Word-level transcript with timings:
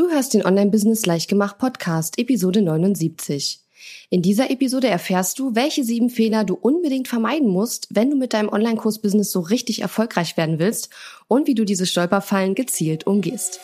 Du 0.00 0.08
hörst 0.08 0.32
den 0.32 0.46
Online-Business 0.46 1.04
Leichtgemacht 1.04 1.58
Podcast, 1.58 2.18
Episode 2.18 2.62
79. 2.62 3.60
In 4.08 4.22
dieser 4.22 4.50
Episode 4.50 4.88
erfährst 4.88 5.38
du, 5.38 5.54
welche 5.54 5.84
sieben 5.84 6.08
Fehler 6.08 6.44
du 6.44 6.54
unbedingt 6.54 7.06
vermeiden 7.06 7.50
musst, 7.50 7.86
wenn 7.90 8.08
du 8.08 8.16
mit 8.16 8.32
deinem 8.32 8.48
Online-Kurs-Business 8.48 9.30
so 9.30 9.40
richtig 9.40 9.82
erfolgreich 9.82 10.38
werden 10.38 10.58
willst 10.58 10.88
und 11.28 11.46
wie 11.48 11.54
du 11.54 11.66
diese 11.66 11.84
Stolperfallen 11.84 12.54
gezielt 12.54 13.06
umgehst. 13.06 13.60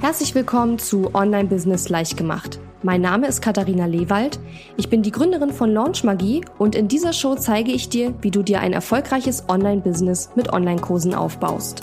Herzlich 0.00 0.36
willkommen 0.36 0.78
zu 0.78 1.12
Online-Business 1.12 1.88
Leichtgemacht. 1.88 2.60
Mein 2.84 3.00
Name 3.00 3.26
ist 3.26 3.42
Katharina 3.42 3.86
Lewald. 3.86 4.38
Ich 4.76 4.88
bin 4.88 5.02
die 5.02 5.10
Gründerin 5.10 5.52
von 5.52 5.72
Launch 5.72 6.04
Magie 6.04 6.42
und 6.58 6.76
in 6.76 6.86
dieser 6.86 7.12
Show 7.12 7.34
zeige 7.34 7.72
ich 7.72 7.88
dir, 7.88 8.14
wie 8.22 8.30
du 8.30 8.44
dir 8.44 8.60
ein 8.60 8.72
erfolgreiches 8.72 9.48
Online-Business 9.48 10.30
mit 10.36 10.52
Online-Kursen 10.52 11.12
aufbaust. 11.12 11.82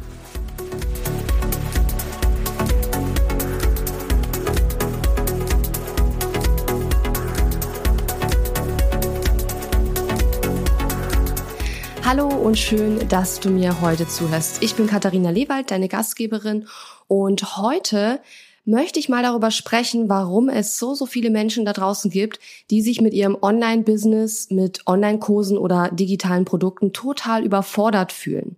Hallo 12.13 12.27
und 12.27 12.59
schön, 12.59 13.07
dass 13.07 13.39
du 13.39 13.49
mir 13.49 13.79
heute 13.79 14.05
zuhörst. 14.05 14.61
Ich 14.61 14.75
bin 14.75 14.85
Katharina 14.85 15.29
Lewald, 15.29 15.71
deine 15.71 15.87
Gastgeberin 15.87 16.67
und 17.07 17.55
heute 17.55 18.19
möchte 18.65 18.99
ich 18.99 19.07
mal 19.07 19.23
darüber 19.23 19.49
sprechen, 19.49 20.09
warum 20.09 20.49
es 20.49 20.77
so, 20.77 20.93
so 20.93 21.05
viele 21.05 21.29
Menschen 21.29 21.63
da 21.63 21.71
draußen 21.71 22.11
gibt, 22.11 22.41
die 22.69 22.81
sich 22.81 22.99
mit 22.99 23.13
ihrem 23.13 23.37
Online-Business, 23.41 24.49
mit 24.49 24.85
Online-Kursen 24.87 25.57
oder 25.57 25.89
digitalen 25.89 26.43
Produkten 26.43 26.91
total 26.91 27.45
überfordert 27.45 28.11
fühlen. 28.11 28.57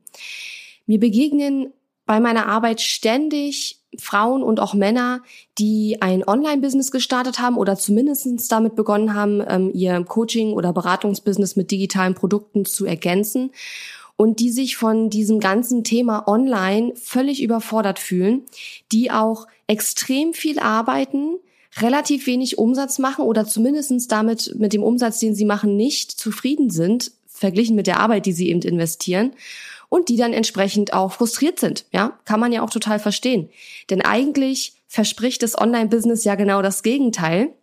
Mir 0.88 1.00
begegnen 1.00 1.74
bei 2.08 2.20
meiner 2.20 2.48
Arbeit 2.48 2.82
ständig 2.82 3.83
Frauen 4.00 4.44
und 4.44 4.60
auch 4.60 4.74
Männer, 4.74 5.22
die 5.58 5.98
ein 6.02 6.28
Online-Business 6.28 6.92
gestartet 6.92 7.40
haben 7.40 7.58
oder 7.58 7.76
zumindest 7.76 8.52
damit 8.52 8.76
begonnen 8.76 9.14
haben, 9.14 9.44
ähm, 9.48 9.72
ihr 9.74 10.04
Coaching- 10.04 10.54
oder 10.54 10.74
Beratungsbusiness 10.74 11.56
mit 11.56 11.72
digitalen 11.72 12.16
Produkten 12.16 12.66
zu 12.66 12.86
ergänzen 12.86 13.52
und 14.16 14.40
die 14.40 14.52
sich 14.52 14.78
von 14.78 15.10
diesem 15.10 15.40
ganzen 15.40 15.84
Thema 15.84 16.28
Online 16.28 16.94
völlig 16.96 17.42
überfordert 17.42 18.00
fühlen, 18.00 18.44
die 18.92 19.12
auch 19.12 19.48
extrem 19.68 20.34
viel 20.34 20.60
arbeiten, 20.60 21.38
relativ 21.78 22.28
wenig 22.28 22.58
Umsatz 22.58 23.00
machen 23.00 23.26
oder 23.26 23.46
zumindest 23.46 24.12
damit 24.12 24.56
mit 24.58 24.74
dem 24.74 24.84
Umsatz, 24.84 25.20
den 25.20 25.34
sie 25.34 25.46
machen, 25.46 25.76
nicht 25.76 26.12
zufrieden 26.12 26.70
sind, 26.70 27.12
verglichen 27.28 27.76
mit 27.76 27.88
der 27.88 28.00
Arbeit, 28.00 28.26
die 28.26 28.34
sie 28.34 28.50
eben 28.50 28.62
investieren 28.62 29.34
und 29.94 30.10
die 30.10 30.18
dann 30.18 30.34
entsprechend 30.34 30.92
auch 30.92 31.12
frustriert 31.12 31.60
sind. 31.60 31.86
Ja, 31.94 32.18
kann 32.26 32.40
man 32.40 32.52
ja 32.52 32.64
auch 32.64 32.72
total 32.72 32.98
verstehen. 32.98 33.50
Denn 33.92 34.02
eigentlich 34.02 34.74
verspricht 34.88 35.44
das 35.44 35.56
Online-Business 35.56 36.24
ja 36.24 36.34
genau 36.34 36.64
das 36.64 36.82
Gegenteil, 36.82 37.54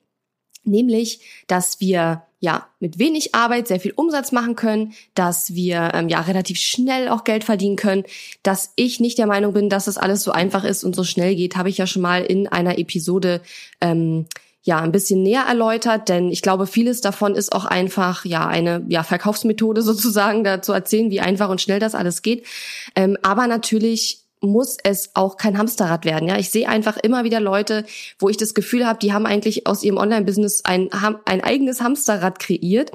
nämlich, 0.62 1.22
dass 1.48 1.80
wir 1.80 2.22
ja 2.38 2.68
mit 2.78 3.00
wenig 3.00 3.34
Arbeit 3.34 3.66
sehr 3.66 3.80
viel 3.80 3.94
Umsatz 3.96 4.30
machen 4.30 4.54
können, 4.54 4.92
dass 5.14 5.56
wir 5.56 5.90
ähm, 5.92 6.08
ja 6.08 6.20
relativ 6.20 6.58
schnell 6.58 7.08
auch 7.08 7.24
Geld 7.24 7.42
verdienen 7.42 7.74
können. 7.74 8.04
Dass 8.44 8.74
ich 8.76 9.00
nicht 9.00 9.18
der 9.18 9.26
Meinung 9.26 9.52
bin, 9.52 9.68
dass 9.68 9.86
das 9.86 9.98
alles 9.98 10.22
so 10.22 10.30
einfach 10.30 10.62
ist 10.62 10.84
und 10.84 10.94
so 10.94 11.02
schnell 11.02 11.34
geht, 11.34 11.56
habe 11.56 11.68
ich 11.68 11.78
ja 11.78 11.88
schon 11.88 12.02
mal 12.02 12.22
in 12.22 12.46
einer 12.46 12.78
Episode 12.78 13.42
ähm, 13.80 14.26
ja 14.62 14.78
ein 14.80 14.92
bisschen 14.92 15.22
näher 15.22 15.44
erläutert, 15.48 16.08
denn 16.08 16.30
ich 16.30 16.42
glaube, 16.42 16.66
vieles 16.66 17.00
davon 17.00 17.34
ist 17.34 17.52
auch 17.52 17.64
einfach 17.64 18.24
ja 18.24 18.46
eine 18.46 18.84
ja 18.88 19.02
Verkaufsmethode 19.02 19.82
sozusagen, 19.82 20.44
da 20.44 20.62
zu 20.62 20.72
erzählen, 20.72 21.10
wie 21.10 21.20
einfach 21.20 21.48
und 21.48 21.60
schnell 21.60 21.80
das 21.80 21.94
alles 21.94 22.22
geht. 22.22 22.46
Ähm, 22.94 23.16
aber 23.22 23.46
natürlich 23.46 24.24
muss 24.42 24.78
es 24.82 25.10
auch 25.14 25.36
kein 25.36 25.58
Hamsterrad 25.58 26.04
werden. 26.04 26.28
Ja, 26.28 26.38
ich 26.38 26.50
sehe 26.50 26.68
einfach 26.68 26.96
immer 26.96 27.24
wieder 27.24 27.40
Leute, 27.40 27.84
wo 28.18 28.28
ich 28.30 28.38
das 28.38 28.54
Gefühl 28.54 28.86
habe, 28.86 28.98
die 28.98 29.12
haben 29.12 29.26
eigentlich 29.26 29.66
aus 29.66 29.82
ihrem 29.82 29.98
Online-Business 29.98 30.64
ein, 30.64 30.90
ein 31.26 31.44
eigenes 31.44 31.82
Hamsterrad 31.82 32.38
kreiert 32.38 32.90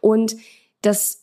und 0.00 0.36
das 0.82 1.20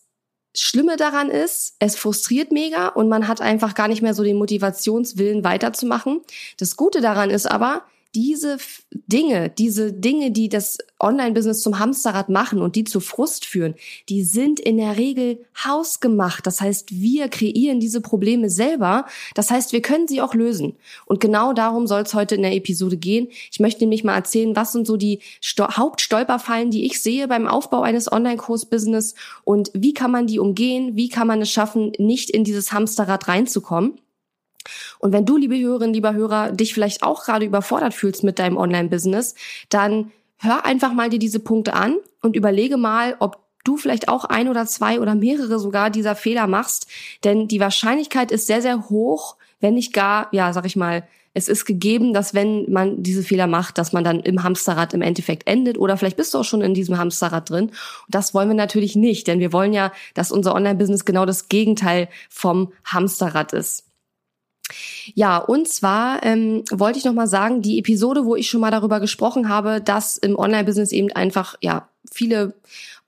Schlimme 0.55 0.97
daran 0.97 1.29
ist, 1.29 1.75
es 1.77 1.95
frustriert 1.95 2.51
mega 2.51 2.88
und 2.88 3.09
man 3.09 3.27
hat 3.27 3.41
einfach 3.41 3.75
gar 3.75 3.88
nicht 3.88 4.01
mehr 4.01 4.16
so 4.16 4.23
den 4.23 4.38
Motivationswillen 4.38 5.43
weiterzumachen. 5.43 6.22
Das 6.57 6.75
Gute 6.75 6.99
daran 6.99 7.29
ist 7.29 7.45
aber, 7.45 7.83
diese 8.17 8.57
Dinge, 8.91 9.50
diese 9.50 9.94
Dinge, 9.94 10.31
die 10.31 10.50
das 10.50 10.79
Online-Business 11.00 11.61
zum 11.61 11.78
Hamsterrad 11.78 12.29
machen 12.29 12.63
und 12.63 12.75
die 12.75 12.83
zu 12.83 13.00
Frust 13.00 13.45
führen, 13.45 13.75
die 14.09 14.23
sind 14.23 14.59
in 14.59 14.78
der 14.78 14.97
Regel 14.97 15.45
hausgemacht. 15.63 16.47
Das 16.47 16.59
heißt, 16.59 16.91
wir 16.91 17.29
kreieren 17.29 17.79
diese 17.79 18.01
Probleme 18.01 18.50
selber. 18.50 19.05
Das 19.35 19.51
heißt, 19.51 19.72
wir 19.72 19.83
können 19.83 20.07
sie 20.07 20.19
auch 20.19 20.33
lösen. 20.33 20.78
Und 21.05 21.19
genau 21.19 21.53
darum 21.53 21.85
soll 21.85 22.01
es 22.01 22.16
heute 22.16 22.33
in 22.33 22.41
der 22.41 22.55
Episode 22.55 22.97
gehen. 22.97 23.28
Ich 23.51 23.59
möchte 23.59 23.81
nämlich 23.81 24.03
mal 24.03 24.16
erzählen, 24.16 24.55
was 24.55 24.72
sind 24.72 24.88
so 24.88 24.97
die 24.97 25.19
Hauptstolperfallen, 25.59 26.72
die 26.72 26.88
ich 26.88 26.99
sehe 27.03 27.28
beim 27.28 27.45
Aufbau 27.45 27.81
eines 27.84 28.11
Online-Kurs-Business 28.11 29.13
und 29.44 29.69
wie 29.75 29.94
kann 29.94 30.09
man 30.09 30.25
die 30.25 30.39
umgehen? 30.39 30.95
Wie 30.95 31.09
kann 31.09 31.28
man 31.28 31.39
es 31.44 31.51
schaffen, 31.51 31.91
nicht 31.99 32.31
in 32.31 32.44
dieses 32.44 32.72
Hamsterrad 32.72 33.28
reinzukommen? 33.28 33.99
Und 35.00 35.13
wenn 35.13 35.25
du, 35.25 35.38
liebe 35.38 35.57
Hörerinnen, 35.57 35.94
lieber 35.94 36.13
Hörer, 36.13 36.51
dich 36.51 36.73
vielleicht 36.73 37.03
auch 37.03 37.23
gerade 37.23 37.45
überfordert 37.45 37.94
fühlst 37.94 38.23
mit 38.23 38.40
deinem 38.40 38.57
Online-Business, 38.57 39.35
dann 39.69 40.12
hör 40.38 40.66
einfach 40.66 40.94
mal 40.94 41.09
dir 41.09 41.19
diese 41.19 41.40
Punkte 41.40 41.73
an 41.73 41.95
und 42.22 42.35
überlege 42.35 42.78
mal, 42.78 43.16
ob 43.19 43.40
du 43.63 43.78
vielleicht 43.78 44.07
auch 44.07 44.25
ein 44.25 44.47
oder 44.47 44.66
zwei 44.66 45.00
oder 45.00 45.16
mehrere 45.16 45.59
sogar 45.59 45.90
dieser 45.90 46.16
Fehler 46.16 46.47
machst. 46.47 46.88
Denn 47.23 47.47
die 47.47 47.59
Wahrscheinlichkeit 47.59 48.31
ist 48.31 48.47
sehr, 48.47 48.62
sehr 48.62 48.90
hoch, 48.90 49.35
wenn 49.59 49.73
nicht 49.73 49.94
gar, 49.94 50.29
ja, 50.31 50.53
sag 50.53 50.66
ich 50.66 50.75
mal, 50.75 51.07
es 51.34 51.47
ist 51.47 51.66
gegeben, 51.66 52.13
dass 52.13 52.34
wenn 52.34 52.72
man 52.72 53.03
diese 53.03 53.22
Fehler 53.22 53.46
macht, 53.46 53.78
dass 53.78 53.94
man 53.94 54.03
dann 54.03 54.22
im 54.22 54.41
Hamsterrad 54.41 54.96
im 54.96 55.03
Endeffekt 55.03 55.47
endet 55.47 55.78
oder 55.78 55.96
vielleicht 55.96 56.17
bist 56.17 56.34
du 56.34 56.40
auch 56.40 56.44
schon 56.44 56.62
in 56.62 56.73
diesem 56.73 56.97
Hamsterrad 56.97 57.51
drin. 57.51 57.66
Und 57.66 57.75
das 58.07 58.34
wollen 58.34 58.50
wir 58.50 58.56
natürlich 58.56 58.96
nicht, 58.96 59.28
denn 59.28 59.40
wir 59.40 59.53
wollen 59.53 59.72
ja, 59.72 59.91
dass 60.16 60.31
unser 60.31 60.56
Online-Business 60.56 61.06
genau 61.06 61.28
das 61.28 61.47
Gegenteil 61.47 62.09
vom 62.29 62.73
Hamsterrad 62.85 63.53
ist. 63.53 63.86
Ja, 65.16 65.38
und 65.38 65.67
zwar 65.67 66.23
ähm, 66.23 66.63
wollte 66.72 67.00
ich 67.00 67.05
noch 67.05 67.13
mal 67.13 67.28
sagen, 67.28 67.61
die 67.61 67.79
Episode, 67.79 68.25
wo 68.25 68.35
ich 68.35 68.50
schon 68.50 68.61
mal 68.61 68.72
darüber 68.72 69.00
gesprochen 69.00 69.50
habe, 69.50 69.81
dass 69.81 70.17
im 70.17 70.38
Online-Business 70.38 70.91
eben 70.91 71.11
einfach 71.11 71.55
ja 71.61 71.89
viele 72.11 72.53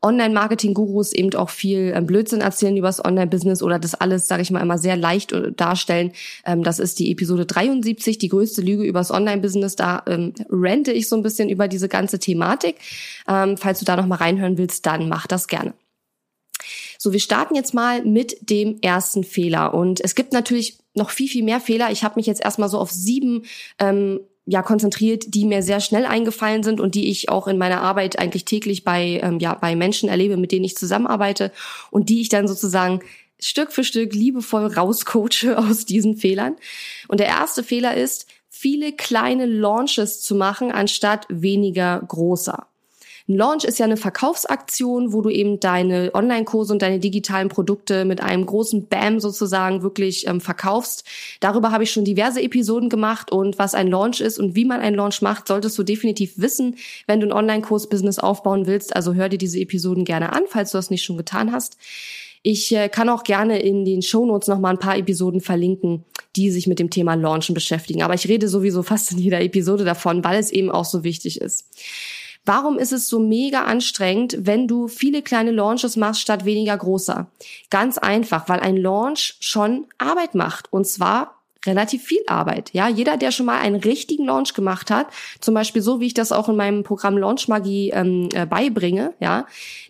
Online-Marketing-Gurus 0.02 1.12
eben 1.12 1.34
auch 1.36 1.50
viel 1.50 1.92
ähm, 1.94 2.06
Blödsinn 2.06 2.42
erzählen 2.42 2.78
über 2.78 2.88
das 2.88 3.04
Online-Business 3.04 3.62
oder 3.62 3.80
das 3.80 3.96
alles, 3.96 4.28
sage 4.28 4.42
ich 4.42 4.52
mal, 4.52 4.62
immer 4.62 4.78
sehr 4.78 4.96
leicht 4.96 5.34
äh, 5.34 5.52
darstellen. 5.52 6.14
Ähm, 6.46 6.64
das 6.64 6.80
ist 6.80 7.00
die 7.00 7.12
Episode 7.12 7.46
73, 7.46 8.18
die 8.18 8.30
größte 8.30 8.62
Lüge 8.62 8.84
über 8.84 9.00
das 9.00 9.12
Online-Business. 9.12 9.76
Da 9.76 10.04
ähm, 10.08 10.34
rente 10.50 10.94
ich 10.94 11.10
so 11.10 11.18
ein 11.18 11.24
bisschen 11.24 11.50
über 11.50 11.68
diese 11.68 11.90
ganze 11.90 12.18
Thematik. 12.20 12.78
Ähm, 13.28 13.58
falls 13.58 13.80
du 13.80 13.86
da 13.86 13.98
noch 13.98 14.06
mal 14.06 14.16
reinhören 14.16 14.58
willst, 14.58 14.86
dann 14.86 15.10
mach 15.10 15.28
das 15.28 15.48
gerne. 15.48 15.74
So, 17.02 17.14
wir 17.14 17.22
starten 17.22 17.56
jetzt 17.56 17.74
mal 17.74 18.04
mit 18.04 18.50
dem 18.50 18.78
ersten 18.82 19.24
Fehler. 19.24 19.74
Und 19.74 20.02
es 20.02 20.16
gibt 20.16 20.34
natürlich 20.34 20.80
noch 20.94 21.12
viel, 21.12 21.30
viel 21.30 21.46
mehr 21.46 21.62
Fehler. 21.62 21.92
Ich 21.92 22.04
habe 22.04 22.16
mich 22.18 22.26
jetzt 22.26 22.44
erstmal 22.44 22.68
so 22.68 22.78
auf 22.78 22.92
sieben 22.92 23.46
ähm, 23.80 24.20
ja 24.46 24.62
konzentriert, 24.62 25.34
die 25.34 25.46
mir 25.46 25.64
sehr 25.64 25.80
schnell 25.80 26.06
eingefallen 26.06 26.62
sind 26.62 26.82
und 26.82 26.96
die 26.96 27.10
ich 27.10 27.30
auch 27.30 27.48
in 27.48 27.58
meiner 27.58 27.82
Arbeit 27.82 28.20
eigentlich 28.20 28.44
täglich 28.44 28.84
bei 28.84 29.22
ähm, 29.24 29.40
ja 29.40 29.54
bei 29.54 29.78
Menschen 29.78 30.10
erlebe, 30.10 30.36
mit 30.36 30.52
denen 30.52 30.66
ich 30.66 30.76
zusammenarbeite 30.76 31.54
und 31.90 32.10
die 32.10 32.20
ich 32.20 32.28
dann 32.28 32.50
sozusagen 32.50 33.00
Stück 33.40 33.72
für 33.72 33.86
Stück 33.86 34.14
liebevoll 34.14 34.66
rauscoache 34.66 35.58
aus 35.58 35.86
diesen 35.86 36.18
Fehlern. 36.18 36.58
Und 37.08 37.22
der 37.22 37.28
erste 37.28 37.64
Fehler 37.64 37.96
ist, 37.96 38.28
viele 38.50 38.92
kleine 38.92 39.46
Launches 39.46 40.20
zu 40.20 40.36
machen 40.36 40.70
anstatt 40.74 41.28
weniger 41.30 42.02
großer. 42.06 42.68
Ein 43.30 43.36
Launch 43.36 43.64
ist 43.64 43.78
ja 43.78 43.86
eine 43.86 43.96
Verkaufsaktion, 43.96 45.14
wo 45.14 45.22
du 45.22 45.30
eben 45.30 45.60
deine 45.60 46.10
Online-Kurse 46.16 46.74
und 46.74 46.82
deine 46.82 46.98
digitalen 46.98 47.48
Produkte 47.48 48.04
mit 48.04 48.22
einem 48.22 48.44
großen 48.44 48.88
Bam 48.88 49.20
sozusagen 49.20 49.84
wirklich 49.84 50.26
ähm, 50.26 50.42
verkaufst. 50.42 51.04
Darüber 51.40 51.72
habe 51.72 51.84
ich 51.84 51.92
schon 51.92 52.06
diverse 52.06 52.42
Episoden 52.42 52.90
gemacht 52.90 53.32
und 53.32 53.60
was 53.60 53.76
ein 53.76 53.88
Launch 53.88 54.20
ist 54.20 54.40
und 54.40 54.56
wie 54.56 54.66
man 54.66 54.82
einen 54.82 54.96
Launch 54.96 55.22
macht, 55.22 55.48
solltest 55.48 55.78
du 55.78 55.84
definitiv 55.84 56.40
wissen, 56.40 56.78
wenn 57.06 57.20
du 57.20 57.28
ein 57.28 57.32
Online-Kurs-Business 57.32 58.18
aufbauen 58.18 58.66
willst. 58.66 58.96
Also 58.96 59.14
hör 59.14 59.30
dir 59.30 59.38
diese 59.38 59.60
Episoden 59.60 60.06
gerne 60.06 60.34
an, 60.34 60.44
falls 60.48 60.72
du 60.72 60.80
das 60.80 60.90
nicht 60.90 61.04
schon 61.04 61.18
getan 61.18 61.52
hast. 61.52 61.78
Ich 62.42 62.76
äh, 62.76 62.90
kann 62.90 63.10
auch 63.10 63.24
gerne 63.24 63.62
in 63.62 63.86
den 63.86 64.02
Shownotes 64.02 64.48
noch 64.48 64.58
mal 64.58 64.72
ein 64.72 64.80
paar 64.80 64.98
Episoden 64.98 65.42
verlinken, 65.42 66.04
die 66.36 66.50
sich 66.50 66.66
mit 66.66 66.80
dem 66.80 66.90
Thema 66.90 67.14
Launchen 67.14 67.54
beschäftigen. 67.54 68.02
Aber 68.02 68.16
ich 68.16 68.28
rede 68.28 68.48
sowieso 68.48 68.82
fast 68.82 69.12
in 69.12 69.20
jeder 69.20 69.42
Episode 69.42 69.86
davon, 69.86 70.24
weil 70.24 70.40
es 70.40 70.50
eben 70.50 70.72
auch 70.72 70.86
so 70.86 71.04
wichtig 71.04 71.42
ist. 71.42 71.68
Warum 72.50 72.80
ist 72.80 72.94
es 72.94 73.08
so 73.08 73.20
mega 73.20 73.66
anstrengend, 73.66 74.36
wenn 74.40 74.68
du 74.68 74.88
viele 74.88 75.22
kleine 75.22 75.52
Launches 75.52 75.98
machst 75.98 76.22
statt 76.22 76.46
weniger 76.46 76.76
großer? 76.76 77.28
Ganz 77.70 78.00
einfach, 78.00 78.50
weil 78.50 78.60
ein 78.60 78.76
Launch 78.76 79.38
schon 79.40 79.86
Arbeit 80.00 80.34
macht 80.34 80.74
und 80.74 80.88
zwar 80.88 81.39
relativ 81.66 82.04
viel 82.04 82.22
Arbeit. 82.28 82.72
Ja, 82.74 82.88
jeder, 82.88 83.18
der 83.18 83.32
schon 83.32 83.46
mal 83.46 83.60
einen 83.60 83.76
richtigen 83.76 84.26
Launch 84.26 84.54
gemacht 84.54 84.90
hat, 84.90 85.08
zum 85.42 85.54
Beispiel 85.54 85.82
so, 85.82 86.00
wie 86.00 86.08
ich 86.08 86.14
das 86.14 86.32
auch 86.32 86.48
in 86.48 86.56
meinem 86.56 86.84
Programm 86.84 87.18
Launch 87.18 87.48
Magie 87.48 87.90
ähm, 87.90 88.30
äh, 88.34 88.46
beibringe, 88.46 89.14
ja, 89.20 89.46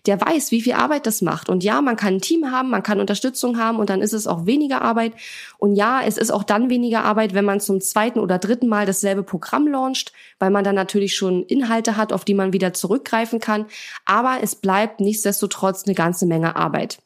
der 0.06 0.20
weiß, 0.20 0.50
wie 0.50 0.62
viel 0.62 0.72
Arbeit 0.72 1.06
das 1.06 1.22
macht. 1.22 1.48
Und 1.48 1.62
ja, 1.62 1.80
man 1.80 1.96
kann 1.96 2.14
ein 2.14 2.20
Team 2.20 2.50
haben, 2.50 2.70
man 2.70 2.82
kann 2.82 3.00
Unterstützung 3.00 3.58
haben 3.58 3.78
und 3.78 3.88
dann 3.88 4.02
ist 4.02 4.12
es 4.12 4.26
auch 4.26 4.46
weniger 4.46 4.82
Arbeit. 4.82 5.12
Und 5.58 5.76
ja, 5.76 6.02
es 6.04 6.18
ist 6.18 6.32
auch 6.32 6.42
dann 6.42 6.70
weniger 6.70 7.04
Arbeit, 7.04 7.34
wenn 7.34 7.44
man 7.44 7.60
zum 7.60 7.80
zweiten 7.80 8.18
oder 8.18 8.38
dritten 8.38 8.66
Mal 8.66 8.86
dasselbe 8.86 9.22
Programm 9.22 9.68
launcht, 9.68 10.12
weil 10.38 10.50
man 10.50 10.64
dann 10.64 10.74
natürlich 10.74 11.14
schon 11.14 11.44
Inhalte 11.44 11.96
hat, 11.96 12.12
auf 12.12 12.24
die 12.24 12.34
man 12.34 12.52
wieder 12.52 12.72
zurückgreifen 12.72 13.38
kann. 13.38 13.66
Aber 14.04 14.38
es 14.42 14.56
bleibt 14.56 15.00
nichtsdestotrotz 15.00 15.84
eine 15.86 15.94
ganze 15.94 16.26
Menge 16.26 16.56
Arbeit. 16.56 16.98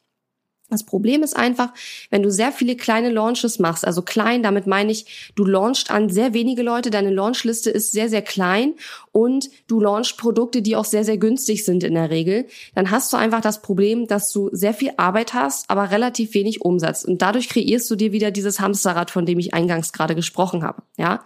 Das 0.69 0.83
Problem 0.83 1.21
ist 1.21 1.35
einfach, 1.35 1.73
wenn 2.09 2.23
du 2.23 2.31
sehr 2.31 2.51
viele 2.51 2.75
kleine 2.75 3.11
Launches 3.11 3.59
machst, 3.59 3.85
also 3.85 4.01
klein, 4.01 4.41
damit 4.41 4.65
meine 4.65 4.91
ich, 4.91 5.31
du 5.35 5.45
launchst 5.45 5.91
an 5.91 6.09
sehr 6.09 6.33
wenige 6.33 6.63
Leute, 6.63 6.89
deine 6.89 7.11
Launchliste 7.11 7.69
ist 7.69 7.91
sehr, 7.91 8.09
sehr 8.09 8.23
klein 8.23 8.73
und 9.11 9.51
du 9.67 9.79
launchst 9.79 10.17
Produkte, 10.17 10.63
die 10.63 10.75
auch 10.75 10.85
sehr, 10.85 11.03
sehr 11.03 11.19
günstig 11.19 11.65
sind 11.65 11.83
in 11.83 11.93
der 11.93 12.09
Regel, 12.09 12.47
dann 12.73 12.89
hast 12.89 13.13
du 13.13 13.17
einfach 13.17 13.41
das 13.41 13.61
Problem, 13.61 14.07
dass 14.07 14.31
du 14.31 14.49
sehr 14.53 14.73
viel 14.73 14.91
Arbeit 14.97 15.35
hast, 15.35 15.69
aber 15.69 15.91
relativ 15.91 16.33
wenig 16.33 16.61
Umsatz. 16.61 17.03
Und 17.03 17.21
dadurch 17.21 17.47
kreierst 17.47 17.89
du 17.91 17.95
dir 17.95 18.11
wieder 18.11 18.31
dieses 18.31 18.59
Hamsterrad, 18.59 19.11
von 19.11 19.27
dem 19.27 19.37
ich 19.37 19.53
eingangs 19.53 19.93
gerade 19.93 20.15
gesprochen 20.15 20.63
habe, 20.63 20.81
ja. 20.97 21.23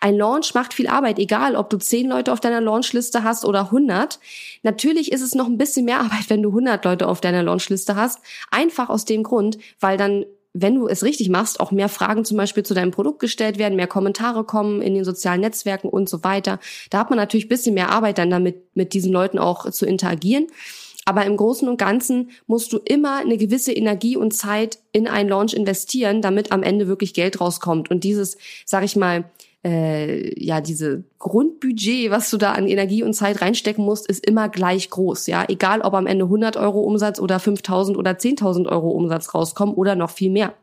Ein 0.00 0.16
Launch 0.16 0.54
macht 0.54 0.74
viel 0.74 0.86
Arbeit, 0.86 1.18
egal 1.18 1.56
ob 1.56 1.70
du 1.70 1.78
zehn 1.78 2.08
Leute 2.08 2.32
auf 2.32 2.40
deiner 2.40 2.60
Launchliste 2.60 3.24
hast 3.24 3.44
oder 3.44 3.66
100. 3.66 4.20
Natürlich 4.62 5.12
ist 5.12 5.22
es 5.22 5.34
noch 5.34 5.46
ein 5.46 5.58
bisschen 5.58 5.84
mehr 5.84 6.00
Arbeit, 6.00 6.28
wenn 6.28 6.42
du 6.42 6.50
100 6.50 6.84
Leute 6.84 7.08
auf 7.08 7.20
deiner 7.20 7.42
Launchliste 7.42 7.96
hast. 7.96 8.20
Einfach 8.50 8.88
aus 8.88 9.04
dem 9.04 9.22
Grund, 9.22 9.58
weil 9.80 9.96
dann 9.96 10.24
wenn 10.54 10.74
du 10.74 10.88
es 10.88 11.04
richtig 11.04 11.28
machst, 11.28 11.60
auch 11.60 11.70
mehr 11.70 11.88
Fragen 11.88 12.24
zum 12.24 12.36
Beispiel 12.36 12.62
zu 12.62 12.74
deinem 12.74 12.90
Produkt 12.90 13.20
gestellt 13.20 13.58
werden, 13.58 13.76
mehr 13.76 13.86
Kommentare 13.86 14.44
kommen 14.44 14.82
in 14.82 14.94
den 14.94 15.04
sozialen 15.04 15.42
Netzwerken 15.42 15.88
und 15.88 16.08
so 16.08 16.24
weiter. 16.24 16.58
Da 16.90 16.98
hat 16.98 17.10
man 17.10 17.18
natürlich 17.18 17.46
ein 17.46 17.50
bisschen 17.50 17.74
mehr 17.74 17.90
Arbeit 17.90 18.18
dann 18.18 18.30
damit, 18.30 18.74
mit 18.74 18.92
diesen 18.92 19.12
Leuten 19.12 19.38
auch 19.38 19.70
zu 19.70 19.86
interagieren. 19.86 20.46
Aber 21.04 21.24
im 21.24 21.36
Großen 21.36 21.68
und 21.68 21.78
Ganzen 21.78 22.30
musst 22.46 22.72
du 22.72 22.78
immer 22.84 23.16
eine 23.16 23.38
gewisse 23.38 23.72
Energie 23.72 24.16
und 24.16 24.34
Zeit 24.34 24.78
in 24.92 25.06
einen 25.06 25.28
Launch 25.28 25.54
investieren, 25.54 26.20
damit 26.20 26.52
am 26.52 26.62
Ende 26.62 26.86
wirklich 26.86 27.14
Geld 27.14 27.40
rauskommt. 27.40 27.90
Und 27.90 28.04
dieses, 28.04 28.36
sag 28.66 28.84
ich 28.84 28.94
mal, 28.94 29.30
äh, 29.64 30.32
ja, 30.42 30.60
diese 30.60 31.04
Grundbudget, 31.18 32.10
was 32.10 32.30
du 32.30 32.36
da 32.36 32.52
an 32.52 32.68
Energie 32.68 33.02
und 33.02 33.14
Zeit 33.14 33.40
reinstecken 33.40 33.84
musst, 33.84 34.08
ist 34.08 34.24
immer 34.24 34.48
gleich 34.48 34.88
groß, 34.88 35.26
ja. 35.26 35.44
Egal, 35.48 35.80
ob 35.80 35.94
am 35.94 36.06
Ende 36.06 36.24
100 36.26 36.56
Euro 36.56 36.80
Umsatz 36.80 37.18
oder 37.18 37.40
5000 37.40 37.96
oder 37.96 38.12
10.000 38.12 38.68
Euro 38.68 38.90
Umsatz 38.90 39.34
rauskommen 39.34 39.74
oder 39.74 39.96
noch 39.96 40.10
viel 40.10 40.30
mehr. 40.30 40.54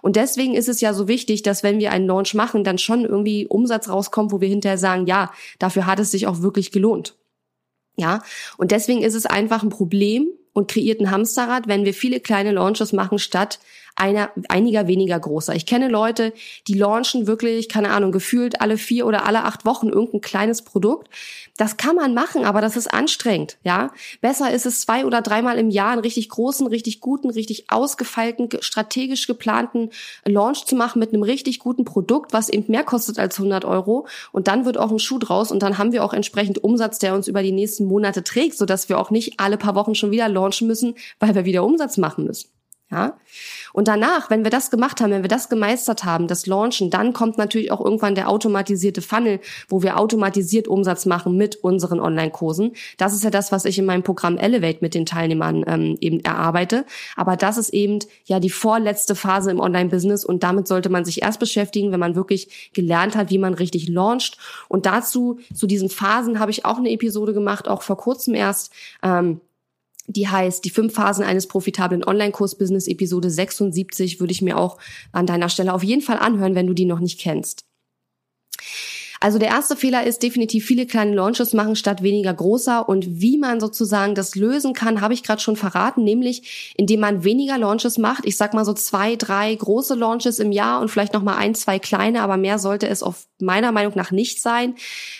Und 0.00 0.16
deswegen 0.16 0.54
ist 0.54 0.68
es 0.68 0.80
ja 0.80 0.94
so 0.94 1.08
wichtig, 1.08 1.42
dass 1.42 1.62
wenn 1.62 1.78
wir 1.78 1.92
einen 1.92 2.06
Launch 2.06 2.34
machen, 2.34 2.64
dann 2.64 2.78
schon 2.78 3.04
irgendwie 3.04 3.46
Umsatz 3.46 3.88
rauskommt, 3.88 4.32
wo 4.32 4.40
wir 4.40 4.48
hinterher 4.48 4.78
sagen, 4.78 5.06
ja, 5.06 5.30
dafür 5.58 5.86
hat 5.86 6.00
es 6.00 6.10
sich 6.10 6.26
auch 6.26 6.40
wirklich 6.40 6.72
gelohnt. 6.72 7.14
Ja. 7.96 8.22
Und 8.56 8.70
deswegen 8.70 9.02
ist 9.02 9.14
es 9.14 9.26
einfach 9.26 9.62
ein 9.62 9.68
Problem, 9.68 10.28
und 10.52 10.70
kreiert 10.70 11.00
ein 11.00 11.10
Hamsterrad, 11.10 11.66
wenn 11.66 11.84
wir 11.84 11.94
viele 11.94 12.20
kleine 12.20 12.52
Launches 12.52 12.92
machen, 12.92 13.18
statt 13.18 13.58
einer, 13.96 14.30
einiger 14.48 14.86
weniger 14.86 15.18
großer. 15.18 15.54
Ich 15.54 15.66
kenne 15.66 15.88
Leute, 15.88 16.32
die 16.66 16.74
launchen 16.74 17.26
wirklich, 17.26 17.68
keine 17.68 17.90
Ahnung, 17.90 18.12
gefühlt 18.12 18.60
alle 18.60 18.78
vier 18.78 19.06
oder 19.06 19.26
alle 19.26 19.44
acht 19.44 19.64
Wochen 19.64 19.88
irgendein 19.88 20.20
kleines 20.20 20.62
Produkt. 20.62 21.08
Das 21.56 21.76
kann 21.76 21.96
man 21.96 22.14
machen, 22.14 22.44
aber 22.44 22.60
das 22.60 22.76
ist 22.76 22.92
anstrengend, 22.92 23.58
ja. 23.62 23.90
Besser 24.20 24.50
ist 24.50 24.66
es 24.66 24.80
zwei 24.80 25.04
oder 25.04 25.22
dreimal 25.22 25.58
im 25.58 25.70
Jahr 25.70 25.92
einen 25.92 26.00
richtig 26.00 26.28
großen, 26.30 26.66
richtig 26.66 27.00
guten, 27.00 27.30
richtig 27.30 27.70
ausgefeilten, 27.70 28.48
strategisch 28.60 29.26
geplanten 29.26 29.90
Launch 30.24 30.64
zu 30.64 30.76
machen 30.76 30.98
mit 30.98 31.12
einem 31.12 31.22
richtig 31.22 31.58
guten 31.58 31.84
Produkt, 31.84 32.32
was 32.32 32.48
eben 32.48 32.64
mehr 32.68 32.84
kostet 32.84 33.18
als 33.18 33.38
100 33.38 33.64
Euro. 33.64 34.06
Und 34.32 34.48
dann 34.48 34.64
wird 34.64 34.78
auch 34.78 34.90
ein 34.90 34.98
Schuh 34.98 35.18
draus 35.18 35.50
und 35.52 35.62
dann 35.62 35.78
haben 35.78 35.92
wir 35.92 36.04
auch 36.04 36.14
entsprechend 36.14 36.64
Umsatz, 36.64 36.98
der 36.98 37.14
uns 37.14 37.28
über 37.28 37.42
die 37.42 37.52
nächsten 37.52 37.84
Monate 37.84 38.24
trägt, 38.24 38.56
sodass 38.56 38.88
wir 38.88 38.98
auch 38.98 39.10
nicht 39.10 39.38
alle 39.38 39.58
paar 39.58 39.74
Wochen 39.74 39.94
schon 39.94 40.10
wieder 40.10 40.28
launchen 40.28 40.66
müssen, 40.66 40.94
weil 41.20 41.34
wir 41.34 41.44
wieder 41.44 41.64
Umsatz 41.64 41.98
machen 41.98 42.24
müssen. 42.24 42.48
Ja? 42.92 43.16
Und 43.72 43.88
danach, 43.88 44.28
wenn 44.28 44.44
wir 44.44 44.50
das 44.50 44.70
gemacht 44.70 45.00
haben, 45.00 45.10
wenn 45.12 45.22
wir 45.22 45.28
das 45.28 45.48
gemeistert 45.48 46.04
haben, 46.04 46.28
das 46.28 46.46
Launchen, 46.46 46.90
dann 46.90 47.14
kommt 47.14 47.38
natürlich 47.38 47.72
auch 47.72 47.80
irgendwann 47.82 48.14
der 48.14 48.28
automatisierte 48.28 49.00
Funnel, 49.00 49.40
wo 49.68 49.82
wir 49.82 49.98
automatisiert 49.98 50.68
Umsatz 50.68 51.06
machen 51.06 51.36
mit 51.36 51.56
unseren 51.56 51.98
Online-Kursen. 51.98 52.72
Das 52.98 53.14
ist 53.14 53.24
ja 53.24 53.30
das, 53.30 53.50
was 53.50 53.64
ich 53.64 53.78
in 53.78 53.86
meinem 53.86 54.02
Programm 54.02 54.36
Elevate 54.36 54.78
mit 54.82 54.94
den 54.94 55.06
Teilnehmern 55.06 55.64
ähm, 55.66 55.96
eben 56.00 56.20
erarbeite. 56.20 56.84
Aber 57.16 57.36
das 57.36 57.56
ist 57.56 57.70
eben 57.70 58.00
ja 58.24 58.40
die 58.40 58.50
vorletzte 58.50 59.14
Phase 59.14 59.50
im 59.50 59.60
Online-Business 59.60 60.24
und 60.24 60.42
damit 60.42 60.68
sollte 60.68 60.90
man 60.90 61.06
sich 61.06 61.22
erst 61.22 61.40
beschäftigen, 61.40 61.92
wenn 61.92 62.00
man 62.00 62.14
wirklich 62.14 62.70
gelernt 62.74 63.16
hat, 63.16 63.30
wie 63.30 63.38
man 63.38 63.54
richtig 63.54 63.88
launcht. 63.88 64.36
Und 64.68 64.84
dazu, 64.84 65.38
zu 65.54 65.66
diesen 65.66 65.88
Phasen, 65.88 66.38
habe 66.38 66.50
ich 66.50 66.66
auch 66.66 66.76
eine 66.76 66.90
Episode 66.90 67.32
gemacht, 67.32 67.68
auch 67.68 67.82
vor 67.82 67.96
kurzem 67.96 68.34
erst. 68.34 68.70
Ähm, 69.02 69.40
die 70.06 70.28
heißt 70.28 70.64
die 70.64 70.70
fünf 70.70 70.94
Phasen 70.94 71.24
eines 71.24 71.46
profitablen 71.46 72.04
Online-Kurs-Business, 72.04 72.88
Episode 72.88 73.30
76, 73.30 74.20
würde 74.20 74.32
ich 74.32 74.42
mir 74.42 74.58
auch 74.58 74.78
an 75.12 75.26
deiner 75.26 75.48
Stelle 75.48 75.72
auf 75.72 75.84
jeden 75.84 76.02
Fall 76.02 76.18
anhören, 76.18 76.54
wenn 76.54 76.66
du 76.66 76.74
die 76.74 76.84
noch 76.84 77.00
nicht 77.00 77.20
kennst. 77.20 77.64
Also 79.22 79.38
der 79.38 79.50
erste 79.50 79.76
Fehler 79.76 80.04
ist 80.04 80.24
definitiv 80.24 80.66
viele 80.66 80.84
kleine 80.84 81.14
Launches 81.14 81.52
machen 81.52 81.76
statt 81.76 82.02
weniger 82.02 82.34
großer. 82.34 82.88
Und 82.88 83.20
wie 83.20 83.38
man 83.38 83.60
sozusagen 83.60 84.16
das 84.16 84.34
lösen 84.34 84.72
kann, 84.72 85.00
habe 85.00 85.14
ich 85.14 85.22
gerade 85.22 85.40
schon 85.40 85.54
verraten, 85.54 86.02
nämlich 86.02 86.74
indem 86.76 86.98
man 86.98 87.22
weniger 87.22 87.56
Launches 87.56 87.98
macht. 87.98 88.26
Ich 88.26 88.36
sag 88.36 88.52
mal 88.52 88.64
so 88.64 88.72
zwei, 88.72 89.14
drei 89.14 89.54
große 89.54 89.94
Launches 89.94 90.40
im 90.40 90.50
Jahr 90.50 90.80
und 90.80 90.88
vielleicht 90.88 91.12
noch 91.12 91.22
mal 91.22 91.36
ein, 91.36 91.54
zwei 91.54 91.78
kleine, 91.78 92.20
aber 92.20 92.36
mehr 92.36 92.58
sollte 92.58 92.88
es 92.88 93.04
auf 93.04 93.28
meiner 93.38 93.70
Meinung 93.70 93.92
nach 93.94 94.10
nicht 94.10 94.42
sein, 94.42 94.74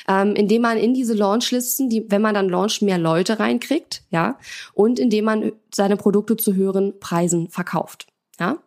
ähm, 0.09 0.35
indem 0.35 0.63
man 0.63 0.79
in 0.79 0.95
diese 0.95 1.15
Launchlisten, 1.15 1.89
die, 1.89 2.05
wenn 2.11 2.23
man 2.23 2.35
dann 2.35 2.49
launcht, 2.49 2.83
mehr 2.83 2.99
Leute 2.99 3.39
reinkriegt, 3.39 4.03
ja, 4.11 4.37
und 4.75 4.99
indem 4.99 5.27
man 5.27 5.53
seine 5.73 5.97
Produkte 5.97 6.37
zu 6.37 6.55
höheren 6.55 6.99
Preisen 6.99 7.51
verkauft, 7.51 8.09
ja. 8.41 8.59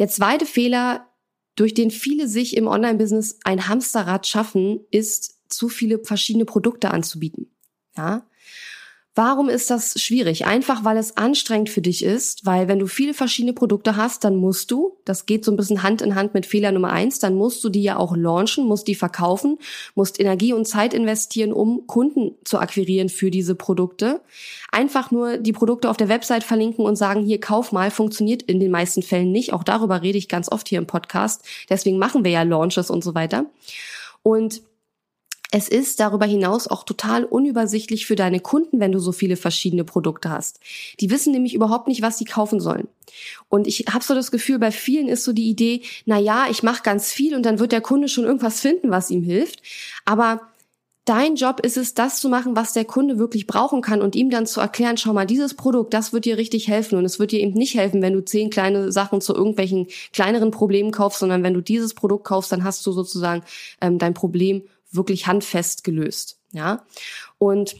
Der 0.00 0.08
zweite 0.08 0.46
Fehler 0.46 1.06
durch 1.60 1.74
den 1.74 1.90
viele 1.90 2.26
sich 2.26 2.56
im 2.56 2.66
Online-Business 2.66 3.38
ein 3.44 3.68
Hamsterrad 3.68 4.26
schaffen, 4.26 4.80
ist 4.90 5.40
zu 5.50 5.68
viele 5.68 5.98
verschiedene 5.98 6.46
Produkte 6.46 6.90
anzubieten. 6.90 7.50
Ja? 7.94 8.26
Warum 9.16 9.48
ist 9.48 9.70
das 9.70 10.00
schwierig? 10.00 10.46
Einfach, 10.46 10.84
weil 10.84 10.96
es 10.96 11.16
anstrengend 11.16 11.68
für 11.68 11.80
dich 11.80 12.04
ist, 12.04 12.46
weil 12.46 12.68
wenn 12.68 12.78
du 12.78 12.86
viele 12.86 13.12
verschiedene 13.12 13.52
Produkte 13.52 13.96
hast, 13.96 14.22
dann 14.22 14.36
musst 14.36 14.70
du, 14.70 14.98
das 15.04 15.26
geht 15.26 15.44
so 15.44 15.50
ein 15.50 15.56
bisschen 15.56 15.82
Hand 15.82 16.00
in 16.00 16.14
Hand 16.14 16.32
mit 16.32 16.46
Fehler 16.46 16.70
Nummer 16.70 16.90
eins, 16.90 17.18
dann 17.18 17.34
musst 17.34 17.64
du 17.64 17.70
die 17.70 17.82
ja 17.82 17.96
auch 17.96 18.16
launchen, 18.16 18.66
musst 18.66 18.86
die 18.86 18.94
verkaufen, 18.94 19.58
musst 19.96 20.20
Energie 20.20 20.52
und 20.52 20.64
Zeit 20.64 20.94
investieren, 20.94 21.52
um 21.52 21.88
Kunden 21.88 22.36
zu 22.44 22.60
akquirieren 22.60 23.08
für 23.08 23.32
diese 23.32 23.56
Produkte. 23.56 24.20
Einfach 24.70 25.10
nur 25.10 25.38
die 25.38 25.52
Produkte 25.52 25.90
auf 25.90 25.96
der 25.96 26.08
Website 26.08 26.44
verlinken 26.44 26.84
und 26.84 26.94
sagen, 26.94 27.24
hier 27.24 27.40
kauf 27.40 27.72
mal, 27.72 27.90
funktioniert 27.90 28.42
in 28.42 28.60
den 28.60 28.70
meisten 28.70 29.02
Fällen 29.02 29.32
nicht. 29.32 29.52
Auch 29.52 29.64
darüber 29.64 30.02
rede 30.02 30.18
ich 30.18 30.28
ganz 30.28 30.50
oft 30.50 30.68
hier 30.68 30.78
im 30.78 30.86
Podcast. 30.86 31.42
Deswegen 31.68 31.98
machen 31.98 32.22
wir 32.22 32.30
ja 32.30 32.44
Launches 32.44 32.90
und 32.90 33.02
so 33.02 33.16
weiter. 33.16 33.46
Und 34.22 34.62
es 35.52 35.68
ist 35.68 35.98
darüber 35.98 36.26
hinaus 36.26 36.68
auch 36.68 36.84
total 36.84 37.24
unübersichtlich 37.24 38.06
für 38.06 38.14
deine 38.14 38.40
Kunden, 38.40 38.78
wenn 38.78 38.92
du 38.92 39.00
so 39.00 39.10
viele 39.10 39.36
verschiedene 39.36 39.84
Produkte 39.84 40.30
hast. 40.30 40.60
Die 41.00 41.10
wissen 41.10 41.32
nämlich 41.32 41.54
überhaupt 41.54 41.88
nicht, 41.88 42.02
was 42.02 42.18
sie 42.18 42.24
kaufen 42.24 42.60
sollen. 42.60 42.86
Und 43.48 43.66
ich 43.66 43.86
habe 43.92 44.04
so 44.04 44.14
das 44.14 44.30
Gefühl, 44.30 44.60
bei 44.60 44.70
vielen 44.70 45.08
ist 45.08 45.24
so 45.24 45.32
die 45.32 45.50
Idee, 45.50 45.82
na 46.06 46.18
ja, 46.18 46.46
ich 46.48 46.62
mache 46.62 46.82
ganz 46.84 47.10
viel 47.10 47.34
und 47.34 47.44
dann 47.44 47.58
wird 47.58 47.72
der 47.72 47.80
Kunde 47.80 48.08
schon 48.08 48.24
irgendwas 48.24 48.60
finden, 48.60 48.90
was 48.90 49.10
ihm 49.10 49.22
hilft. 49.22 49.62
Aber 50.04 50.40
Dein 51.06 51.34
Job 51.34 51.60
ist 51.60 51.76
es, 51.78 51.94
das 51.94 52.20
zu 52.20 52.28
machen, 52.28 52.54
was 52.54 52.72
der 52.74 52.84
Kunde 52.84 53.18
wirklich 53.18 53.46
brauchen 53.46 53.80
kann 53.80 54.02
und 54.02 54.14
ihm 54.14 54.30
dann 54.30 54.46
zu 54.46 54.60
erklären, 54.60 54.96
schau 54.96 55.12
mal, 55.12 55.26
dieses 55.26 55.54
Produkt, 55.54 55.94
das 55.94 56.12
wird 56.12 56.26
dir 56.26 56.36
richtig 56.36 56.68
helfen 56.68 56.98
und 56.98 57.04
es 57.04 57.18
wird 57.18 57.32
dir 57.32 57.40
eben 57.40 57.54
nicht 57.54 57.74
helfen, 57.74 58.02
wenn 58.02 58.12
du 58.12 58.24
zehn 58.24 58.50
kleine 58.50 58.92
Sachen 58.92 59.20
zu 59.20 59.34
irgendwelchen 59.34 59.88
kleineren 60.12 60.50
Problemen 60.50 60.92
kaufst, 60.92 61.18
sondern 61.18 61.42
wenn 61.42 61.54
du 61.54 61.62
dieses 61.62 61.94
Produkt 61.94 62.24
kaufst, 62.24 62.52
dann 62.52 62.64
hast 62.64 62.86
du 62.86 62.92
sozusagen 62.92 63.42
ähm, 63.80 63.98
dein 63.98 64.14
Problem 64.14 64.62
wirklich 64.90 65.26
handfest 65.26 65.84
gelöst. 65.84 66.38
Ja. 66.52 66.84
Und 67.38 67.76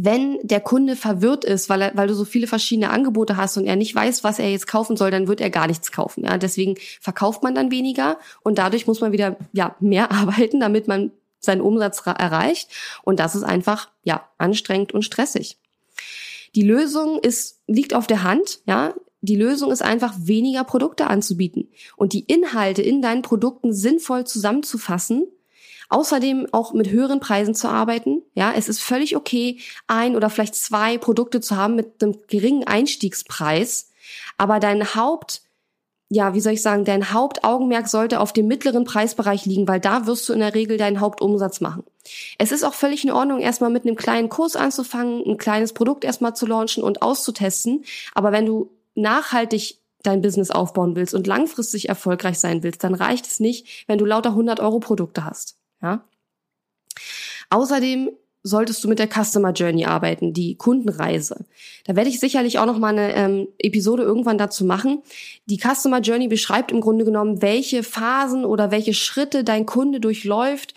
wenn 0.00 0.38
der 0.42 0.60
Kunde 0.60 0.94
verwirrt 0.94 1.44
ist, 1.44 1.68
weil, 1.68 1.82
er, 1.82 1.96
weil 1.96 2.06
du 2.06 2.14
so 2.14 2.24
viele 2.24 2.46
verschiedene 2.46 2.90
Angebote 2.90 3.36
hast 3.36 3.56
und 3.56 3.66
er 3.66 3.74
nicht 3.74 3.94
weiß, 3.94 4.22
was 4.22 4.38
er 4.38 4.48
jetzt 4.48 4.68
kaufen 4.68 4.96
soll, 4.96 5.10
dann 5.10 5.26
wird 5.26 5.40
er 5.40 5.50
gar 5.50 5.66
nichts 5.66 5.90
kaufen. 5.90 6.24
Ja, 6.24 6.38
deswegen 6.38 6.76
verkauft 7.00 7.42
man 7.42 7.54
dann 7.54 7.72
weniger 7.72 8.18
und 8.42 8.58
dadurch 8.58 8.86
muss 8.86 9.00
man 9.00 9.10
wieder 9.10 9.36
ja 9.52 9.74
mehr 9.80 10.12
arbeiten, 10.12 10.60
damit 10.60 10.86
man 10.86 11.10
seinen 11.40 11.60
Umsatz 11.60 12.00
erreicht. 12.06 12.70
Und 13.02 13.18
das 13.18 13.34
ist 13.34 13.42
einfach 13.42 13.88
ja 14.04 14.28
anstrengend 14.38 14.92
und 14.92 15.02
stressig. 15.02 15.58
Die 16.54 16.62
Lösung 16.62 17.18
ist 17.18 17.60
liegt 17.66 17.92
auf 17.92 18.06
der 18.06 18.22
Hand. 18.22 18.60
Ja, 18.66 18.94
die 19.20 19.36
Lösung 19.36 19.72
ist 19.72 19.82
einfach 19.82 20.14
weniger 20.16 20.62
Produkte 20.62 21.08
anzubieten 21.08 21.70
und 21.96 22.12
die 22.12 22.24
Inhalte 22.24 22.82
in 22.82 23.02
deinen 23.02 23.22
Produkten 23.22 23.72
sinnvoll 23.72 24.24
zusammenzufassen 24.24 25.26
Außerdem 25.90 26.48
auch 26.52 26.74
mit 26.74 26.90
höheren 26.90 27.20
Preisen 27.20 27.54
zu 27.54 27.68
arbeiten. 27.68 28.22
Ja, 28.34 28.52
es 28.54 28.68
ist 28.68 28.80
völlig 28.80 29.16
okay, 29.16 29.58
ein 29.86 30.16
oder 30.16 30.28
vielleicht 30.28 30.54
zwei 30.54 30.98
Produkte 30.98 31.40
zu 31.40 31.56
haben 31.56 31.76
mit 31.76 32.02
einem 32.02 32.18
geringen 32.26 32.64
Einstiegspreis. 32.64 33.90
Aber 34.36 34.60
dein 34.60 34.94
Haupt, 34.94 35.42
ja, 36.10 36.34
wie 36.34 36.40
soll 36.40 36.54
ich 36.54 36.62
sagen, 36.62 36.84
dein 36.84 37.12
Hauptaugenmerk 37.12 37.88
sollte 37.88 38.20
auf 38.20 38.32
dem 38.32 38.46
mittleren 38.46 38.84
Preisbereich 38.84 39.46
liegen, 39.46 39.68
weil 39.68 39.80
da 39.80 40.06
wirst 40.06 40.28
du 40.28 40.32
in 40.32 40.40
der 40.40 40.54
Regel 40.54 40.76
deinen 40.76 41.00
Hauptumsatz 41.00 41.60
machen. 41.60 41.84
Es 42.38 42.52
ist 42.52 42.64
auch 42.64 42.74
völlig 42.74 43.04
in 43.04 43.10
Ordnung, 43.10 43.40
erstmal 43.40 43.70
mit 43.70 43.84
einem 43.84 43.96
kleinen 43.96 44.28
Kurs 44.28 44.56
anzufangen, 44.56 45.22
ein 45.26 45.36
kleines 45.38 45.72
Produkt 45.72 46.04
erstmal 46.04 46.34
zu 46.34 46.46
launchen 46.46 46.82
und 46.82 47.02
auszutesten. 47.02 47.84
Aber 48.14 48.32
wenn 48.32 48.46
du 48.46 48.70
nachhaltig 48.94 49.78
dein 50.02 50.22
Business 50.22 50.50
aufbauen 50.50 50.96
willst 50.96 51.14
und 51.14 51.26
langfristig 51.26 51.88
erfolgreich 51.88 52.38
sein 52.38 52.62
willst, 52.62 52.84
dann 52.84 52.94
reicht 52.94 53.26
es 53.26 53.40
nicht, 53.40 53.84
wenn 53.86 53.98
du 53.98 54.04
lauter 54.04 54.30
100 54.30 54.60
Euro 54.60 54.80
Produkte 54.80 55.24
hast. 55.24 55.56
Ja? 55.82 56.04
Außerdem 57.50 58.10
solltest 58.42 58.82
du 58.82 58.88
mit 58.88 58.98
der 58.98 59.08
Customer 59.08 59.52
Journey 59.52 59.84
arbeiten, 59.84 60.32
die 60.32 60.56
Kundenreise. 60.56 61.44
Da 61.84 61.96
werde 61.96 62.08
ich 62.08 62.20
sicherlich 62.20 62.58
auch 62.58 62.66
noch 62.66 62.78
mal 62.78 62.96
eine 62.96 63.14
ähm, 63.14 63.48
Episode 63.58 64.02
irgendwann 64.02 64.38
dazu 64.38 64.64
machen. 64.64 65.02
Die 65.46 65.58
Customer 65.58 66.00
Journey 66.00 66.28
beschreibt 66.28 66.70
im 66.70 66.80
Grunde 66.80 67.04
genommen, 67.04 67.42
welche 67.42 67.82
Phasen 67.82 68.44
oder 68.44 68.70
welche 68.70 68.94
Schritte 68.94 69.44
dein 69.44 69.66
Kunde 69.66 70.00
durchläuft 70.00 70.74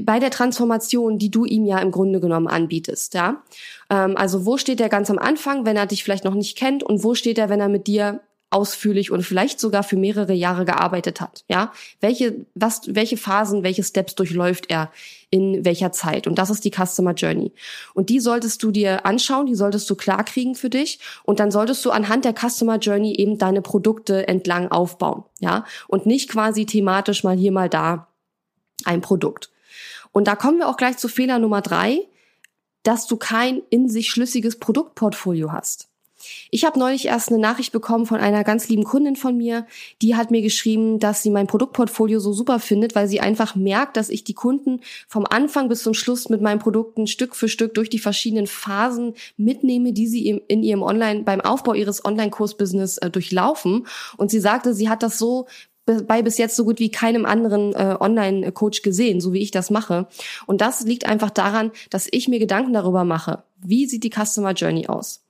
bei 0.00 0.18
der 0.18 0.30
Transformation, 0.30 1.18
die 1.18 1.30
du 1.30 1.44
ihm 1.44 1.66
ja 1.66 1.78
im 1.78 1.92
Grunde 1.92 2.20
genommen 2.20 2.48
anbietest. 2.48 3.14
Ja, 3.14 3.42
ähm, 3.90 4.16
also 4.16 4.46
wo 4.46 4.56
steht 4.56 4.80
er 4.80 4.88
ganz 4.88 5.10
am 5.10 5.18
Anfang, 5.18 5.66
wenn 5.66 5.76
er 5.76 5.86
dich 5.86 6.02
vielleicht 6.02 6.24
noch 6.24 6.34
nicht 6.34 6.56
kennt, 6.56 6.82
und 6.82 7.04
wo 7.04 7.14
steht 7.14 7.38
er, 7.38 7.48
wenn 7.48 7.60
er 7.60 7.68
mit 7.68 7.86
dir 7.86 8.20
ausführlich 8.54 9.10
und 9.10 9.22
vielleicht 9.22 9.58
sogar 9.58 9.82
für 9.82 9.96
mehrere 9.96 10.32
Jahre 10.32 10.64
gearbeitet 10.64 11.20
hat. 11.20 11.44
Ja, 11.48 11.72
welche, 12.00 12.46
was, 12.54 12.82
welche 12.86 13.16
Phasen, 13.16 13.64
welche 13.64 13.82
Steps 13.82 14.14
durchläuft 14.14 14.70
er 14.70 14.92
in 15.30 15.64
welcher 15.64 15.90
Zeit? 15.90 16.28
Und 16.28 16.38
das 16.38 16.50
ist 16.50 16.64
die 16.64 16.70
Customer 16.70 17.12
Journey. 17.14 17.52
Und 17.94 18.10
die 18.10 18.20
solltest 18.20 18.62
du 18.62 18.70
dir 18.70 19.04
anschauen, 19.04 19.46
die 19.46 19.56
solltest 19.56 19.90
du 19.90 19.96
klarkriegen 19.96 20.54
für 20.54 20.70
dich. 20.70 21.00
Und 21.24 21.40
dann 21.40 21.50
solltest 21.50 21.84
du 21.84 21.90
anhand 21.90 22.24
der 22.24 22.34
Customer 22.34 22.78
Journey 22.78 23.14
eben 23.16 23.38
deine 23.38 23.60
Produkte 23.60 24.28
entlang 24.28 24.70
aufbauen. 24.70 25.24
Ja, 25.40 25.64
und 25.88 26.06
nicht 26.06 26.30
quasi 26.30 26.64
thematisch 26.64 27.24
mal 27.24 27.36
hier, 27.36 27.52
mal 27.52 27.68
da 27.68 28.06
ein 28.84 29.00
Produkt. 29.00 29.50
Und 30.12 30.28
da 30.28 30.36
kommen 30.36 30.58
wir 30.58 30.68
auch 30.68 30.76
gleich 30.76 30.96
zu 30.96 31.08
Fehler 31.08 31.40
Nummer 31.40 31.60
drei, 31.60 32.06
dass 32.84 33.08
du 33.08 33.16
kein 33.16 33.62
in 33.70 33.88
sich 33.88 34.10
schlüssiges 34.10 34.60
Produktportfolio 34.60 35.50
hast. 35.50 35.88
Ich 36.50 36.64
habe 36.64 36.78
neulich 36.78 37.06
erst 37.06 37.30
eine 37.30 37.38
Nachricht 37.38 37.72
bekommen 37.72 38.06
von 38.06 38.20
einer 38.20 38.44
ganz 38.44 38.68
lieben 38.68 38.84
Kundin 38.84 39.16
von 39.16 39.36
mir, 39.36 39.66
die 40.02 40.16
hat 40.16 40.30
mir 40.30 40.42
geschrieben, 40.42 40.98
dass 40.98 41.22
sie 41.22 41.30
mein 41.30 41.46
Produktportfolio 41.46 42.20
so 42.20 42.32
super 42.32 42.58
findet, 42.58 42.94
weil 42.94 43.08
sie 43.08 43.20
einfach 43.20 43.54
merkt, 43.54 43.96
dass 43.96 44.08
ich 44.08 44.24
die 44.24 44.34
Kunden 44.34 44.80
vom 45.08 45.26
Anfang 45.26 45.68
bis 45.68 45.82
zum 45.82 45.94
Schluss 45.94 46.28
mit 46.28 46.40
meinen 46.40 46.58
Produkten 46.58 47.06
Stück 47.06 47.34
für 47.36 47.48
Stück 47.48 47.74
durch 47.74 47.90
die 47.90 47.98
verschiedenen 47.98 48.46
Phasen 48.46 49.14
mitnehme, 49.36 49.92
die 49.92 50.06
sie 50.06 50.28
in 50.28 50.62
ihrem 50.62 50.82
Online 50.82 51.22
beim 51.22 51.40
Aufbau 51.40 51.74
ihres 51.74 52.04
Online-Kurs-Business 52.04 52.98
äh, 52.98 53.10
durchlaufen. 53.10 53.86
Und 54.16 54.30
sie 54.30 54.40
sagte, 54.40 54.74
sie 54.74 54.88
hat 54.88 55.02
das 55.02 55.18
so 55.18 55.46
bei 55.86 56.22
bis 56.22 56.38
jetzt 56.38 56.56
so 56.56 56.64
gut 56.64 56.78
wie 56.78 56.90
keinem 56.90 57.26
anderen 57.26 57.74
äh, 57.74 57.96
Online-Coach 58.00 58.82
gesehen, 58.82 59.20
so 59.20 59.32
wie 59.32 59.42
ich 59.42 59.50
das 59.50 59.70
mache. 59.70 60.08
Und 60.46 60.60
das 60.60 60.84
liegt 60.84 61.06
einfach 61.06 61.30
daran, 61.30 61.72
dass 61.90 62.08
ich 62.10 62.28
mir 62.28 62.38
Gedanken 62.38 62.72
darüber 62.72 63.04
mache, 63.04 63.44
wie 63.58 63.86
sieht 63.86 64.04
die 64.04 64.10
Customer 64.10 64.52
Journey 64.52 64.86
aus. 64.86 65.23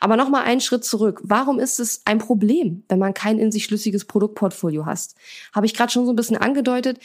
Aber 0.00 0.16
nochmal 0.16 0.44
einen 0.44 0.60
Schritt 0.60 0.84
zurück. 0.84 1.20
Warum 1.24 1.58
ist 1.58 1.80
es 1.80 2.02
ein 2.04 2.18
Problem, 2.18 2.84
wenn 2.88 2.98
man 2.98 3.14
kein 3.14 3.38
in 3.38 3.52
sich 3.52 3.64
schlüssiges 3.64 4.04
Produktportfolio 4.04 4.86
hast? 4.86 5.16
Habe 5.52 5.66
ich 5.66 5.74
gerade 5.74 5.92
schon 5.92 6.06
so 6.06 6.12
ein 6.12 6.16
bisschen 6.16 6.36
angedeutet. 6.36 6.98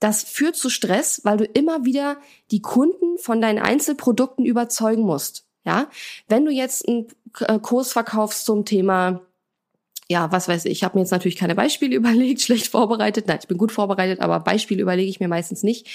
Das 0.00 0.24
führt 0.24 0.56
zu 0.56 0.68
Stress, 0.68 1.20
weil 1.24 1.36
du 1.36 1.44
immer 1.44 1.84
wieder 1.84 2.16
die 2.50 2.60
Kunden 2.60 3.18
von 3.18 3.40
deinen 3.40 3.60
Einzelprodukten 3.60 4.44
überzeugen 4.44 5.02
musst. 5.02 5.46
Ja, 5.64 5.88
wenn 6.28 6.44
du 6.44 6.50
jetzt 6.50 6.88
einen 6.88 7.06
äh, 7.38 7.60
Kurs 7.60 7.92
verkaufst 7.92 8.44
zum 8.44 8.64
Thema 8.64 9.20
ja, 10.08 10.30
was 10.30 10.48
weiß 10.48 10.66
ich, 10.66 10.72
ich 10.72 10.84
habe 10.84 10.96
mir 10.96 11.02
jetzt 11.02 11.10
natürlich 11.10 11.36
keine 11.36 11.54
Beispiele 11.54 11.94
überlegt, 11.96 12.40
schlecht 12.42 12.68
vorbereitet. 12.68 13.26
Nein, 13.26 13.38
ich 13.40 13.48
bin 13.48 13.58
gut 13.58 13.72
vorbereitet, 13.72 14.20
aber 14.20 14.40
Beispiele 14.40 14.82
überlege 14.82 15.10
ich 15.10 15.20
mir 15.20 15.28
meistens 15.28 15.62
nicht. 15.62 15.86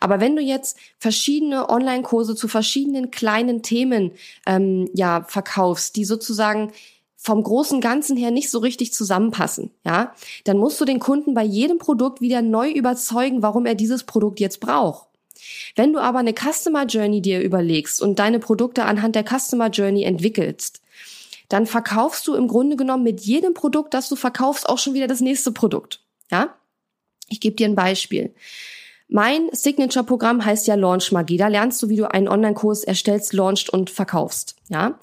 Aber 0.00 0.20
wenn 0.20 0.36
du 0.36 0.42
jetzt 0.42 0.76
verschiedene 0.98 1.68
Online-Kurse 1.68 2.36
zu 2.36 2.48
verschiedenen 2.48 3.10
kleinen 3.10 3.62
Themen 3.62 4.12
ähm, 4.46 4.88
ja 4.94 5.24
verkaufst, 5.28 5.96
die 5.96 6.04
sozusagen 6.04 6.72
vom 7.16 7.42
großen 7.42 7.80
Ganzen 7.80 8.16
her 8.16 8.32
nicht 8.32 8.50
so 8.50 8.58
richtig 8.58 8.92
zusammenpassen, 8.92 9.70
ja, 9.84 10.12
dann 10.44 10.58
musst 10.58 10.80
du 10.80 10.84
den 10.84 10.98
Kunden 10.98 11.34
bei 11.34 11.44
jedem 11.44 11.78
Produkt 11.78 12.20
wieder 12.20 12.42
neu 12.42 12.70
überzeugen, 12.70 13.42
warum 13.42 13.64
er 13.64 13.76
dieses 13.76 14.02
Produkt 14.04 14.40
jetzt 14.40 14.58
braucht. 14.60 15.06
Wenn 15.76 15.92
du 15.92 16.00
aber 16.00 16.18
eine 16.18 16.34
Customer 16.34 16.84
Journey 16.84 17.22
dir 17.22 17.40
überlegst 17.40 18.02
und 18.02 18.18
deine 18.18 18.38
Produkte 18.38 18.84
anhand 18.84 19.14
der 19.14 19.24
Customer 19.24 19.68
Journey 19.68 20.02
entwickelst, 20.02 20.81
dann 21.52 21.66
verkaufst 21.66 22.26
du 22.26 22.34
im 22.34 22.48
Grunde 22.48 22.76
genommen 22.76 23.02
mit 23.02 23.20
jedem 23.20 23.54
Produkt, 23.54 23.94
das 23.94 24.08
du 24.08 24.16
verkaufst, 24.16 24.68
auch 24.68 24.78
schon 24.78 24.94
wieder 24.94 25.06
das 25.06 25.20
nächste 25.20 25.52
Produkt. 25.52 26.00
Ja? 26.30 26.54
Ich 27.28 27.40
gebe 27.40 27.56
dir 27.56 27.66
ein 27.66 27.74
Beispiel. 27.74 28.34
Mein 29.08 29.50
Signature-Programm 29.52 30.44
heißt 30.44 30.66
ja 30.66 30.74
Launch 30.74 31.12
Magie. 31.12 31.36
Da 31.36 31.48
lernst 31.48 31.82
du, 31.82 31.90
wie 31.90 31.96
du 31.96 32.10
einen 32.10 32.28
Online-Kurs 32.28 32.84
erstellst, 32.84 33.34
launchst 33.34 33.68
und 33.68 33.90
verkaufst. 33.90 34.56
Ja? 34.68 34.98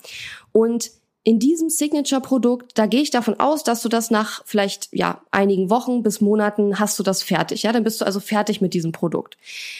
Und 0.51 0.89
in 1.23 1.37
diesem 1.37 1.69
Signature-Produkt, 1.69 2.77
da 2.77 2.85
gehe 2.85 3.01
ich 3.01 3.11
davon 3.11 3.39
aus, 3.39 3.63
dass 3.63 3.81
du 3.81 3.89
das 3.89 4.09
nach 4.09 4.41
vielleicht 4.45 4.87
ja 4.91 5.21
einigen 5.31 5.69
Wochen 5.69 6.01
bis 6.01 6.21
Monaten 6.21 6.79
hast 6.79 6.97
du 6.97 7.03
das 7.03 7.23
fertig. 7.23 7.63
Ja, 7.63 7.71
dann 7.71 7.83
bist 7.83 7.99
du 7.99 8.05
also 8.05 8.19
fertig 8.19 8.61
mit 8.61 8.73
diesem 8.73 8.91
Produkt. 8.91 9.37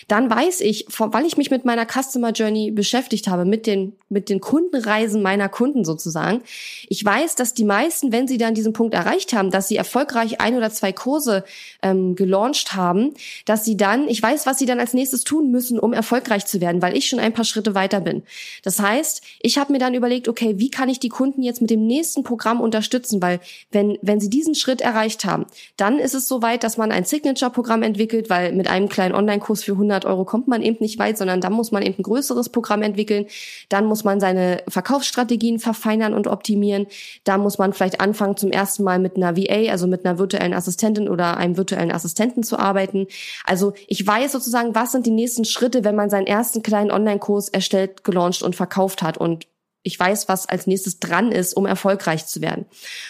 Dann 0.08 0.30
weiß 0.30 0.62
ich, 0.62 0.86
weil 0.98 1.26
ich 1.26 1.38
mich 1.38 1.50
mit 1.50 1.64
meiner 1.64 1.86
Customer 1.86 2.32
Journey 2.32 2.72
beschäftigt 2.72 3.28
habe, 3.28 3.46
mit 3.46 3.68
den 3.68 3.94
mit 4.10 4.30
den 4.30 4.42
Kundenreisen 4.42 5.22
meiner 5.22 5.50
Kunden 5.50 5.86
sozusagen, 5.86 6.42
ich 6.88 7.06
weiß, 7.06 7.36
dass 7.36 7.54
die 7.54 7.64
meisten, 7.64 8.12
wenn 8.12 8.28
sie 8.28 8.38
dann 8.38 8.56
diesen 8.56 8.74
Punkt 8.74 8.94
erreicht 8.96 9.34
haben, 9.34 9.52
dass 9.52 9.68
sie 9.68 9.76
erfolgreich 9.76 10.42
ein 10.42 10.56
oder 10.56 10.72
zwei 10.72 10.92
Kurse 10.92 11.44
ähm, 11.84 12.16
gelauncht 12.16 12.74
haben, 12.74 13.14
dass 13.46 13.64
sie 13.64 13.78
dann, 13.78 14.08
ich 14.08 14.22
weiß, 14.22 14.46
was 14.48 14.58
sie 14.58 14.66
dann 14.66 14.80
als 14.80 14.94
nächstes 14.94 15.24
tun 15.24 15.52
müssen, 15.52 15.80
um 15.80 15.94
erfolgreich 15.94 16.46
zu 16.48 16.60
werden, 16.60 16.82
weil 16.82 16.98
ich 16.98 17.08
schon 17.08 17.20
ein 17.20 17.34
paar 17.34 17.46
Schritte 17.46 17.76
weiter 17.76 18.02
bin. 18.02 18.24
Das 18.64 18.80
heißt, 18.80 19.22
ich 19.42 19.58
habe 19.58 19.72
mir 19.72 19.80
dann 19.80 19.94
überlegt, 19.94 20.28
okay, 20.28 20.56
wie 20.58 20.72
kann 20.72 20.90
ich 20.90 21.00
die 21.00 21.10
Kunden 21.10 21.29
Kunden 21.30 21.44
jetzt 21.44 21.62
mit 21.62 21.70
dem 21.70 21.86
nächsten 21.86 22.24
Programm 22.24 22.60
unterstützen, 22.60 23.22
weil 23.22 23.40
wenn, 23.72 24.00
wenn 24.02 24.20
sie 24.20 24.32
diesen 24.32 24.56
Schritt 24.56 24.82
erreicht 24.82 25.26
haben, 25.26 25.46
dann 25.78 26.00
ist 26.00 26.16
es 26.16 26.28
soweit, 26.28 26.64
dass 26.64 26.78
man 26.78 26.92
ein 26.92 27.06
Signature-Programm 27.06 27.84
entwickelt, 27.84 28.32
weil 28.32 28.52
mit 28.54 28.68
einem 28.68 28.90
kleinen 28.90 29.14
Online-Kurs 29.14 29.64
für 29.64 29.74
100 29.74 30.06
Euro 30.06 30.26
kommt 30.26 30.48
man 30.48 30.64
eben 30.64 30.78
nicht 30.80 30.98
weit, 30.98 31.20
sondern 31.20 31.40
dann 31.40 31.54
muss 31.54 31.72
man 31.72 31.84
eben 31.84 32.00
ein 32.00 32.04
größeres 32.04 32.50
Programm 32.50 32.82
entwickeln. 32.82 33.28
Dann 33.70 33.86
muss 33.86 34.04
man 34.04 34.20
seine 34.20 34.64
Verkaufsstrategien 34.68 35.60
verfeinern 35.60 36.16
und 36.16 36.26
optimieren. 36.26 36.88
Da 37.26 37.38
muss 37.38 37.60
man 37.60 37.74
vielleicht 37.74 38.02
anfangen, 38.02 38.36
zum 38.36 38.52
ersten 38.52 38.84
Mal 38.84 38.98
mit 38.98 39.16
einer 39.16 39.38
VA, 39.38 39.72
also 39.72 39.86
mit 39.86 40.06
einer 40.06 40.18
virtuellen 40.18 40.54
Assistentin 40.54 41.08
oder 41.10 41.38
einem 41.38 41.58
virtuellen 41.58 41.92
Assistenten 41.92 42.42
zu 42.42 42.58
arbeiten. 42.58 43.06
Also 43.46 43.74
ich 43.88 44.06
weiß 44.06 44.32
sozusagen, 44.32 44.74
was 44.74 44.94
sind 44.94 45.06
die 45.06 45.12
nächsten 45.12 45.46
Schritte, 45.46 45.84
wenn 45.84 45.96
man 45.96 46.10
seinen 46.10 46.26
ersten 46.26 46.64
kleinen 46.64 46.90
Online-Kurs 46.90 47.50
erstellt, 47.50 48.04
gelauncht 48.04 48.42
und 48.42 48.56
verkauft 48.56 49.04
hat 49.04 49.20
und 49.20 49.46
ich 49.84 50.00
weiß, 50.00 50.28
was 50.28 50.48
als 50.48 50.68
nächstes 50.68 51.00
dran 51.00 51.32
ist, 51.32 51.56
um 51.56 51.66
erfolgreich 51.66 52.26
zu 52.26 52.42
werden. 52.42 52.66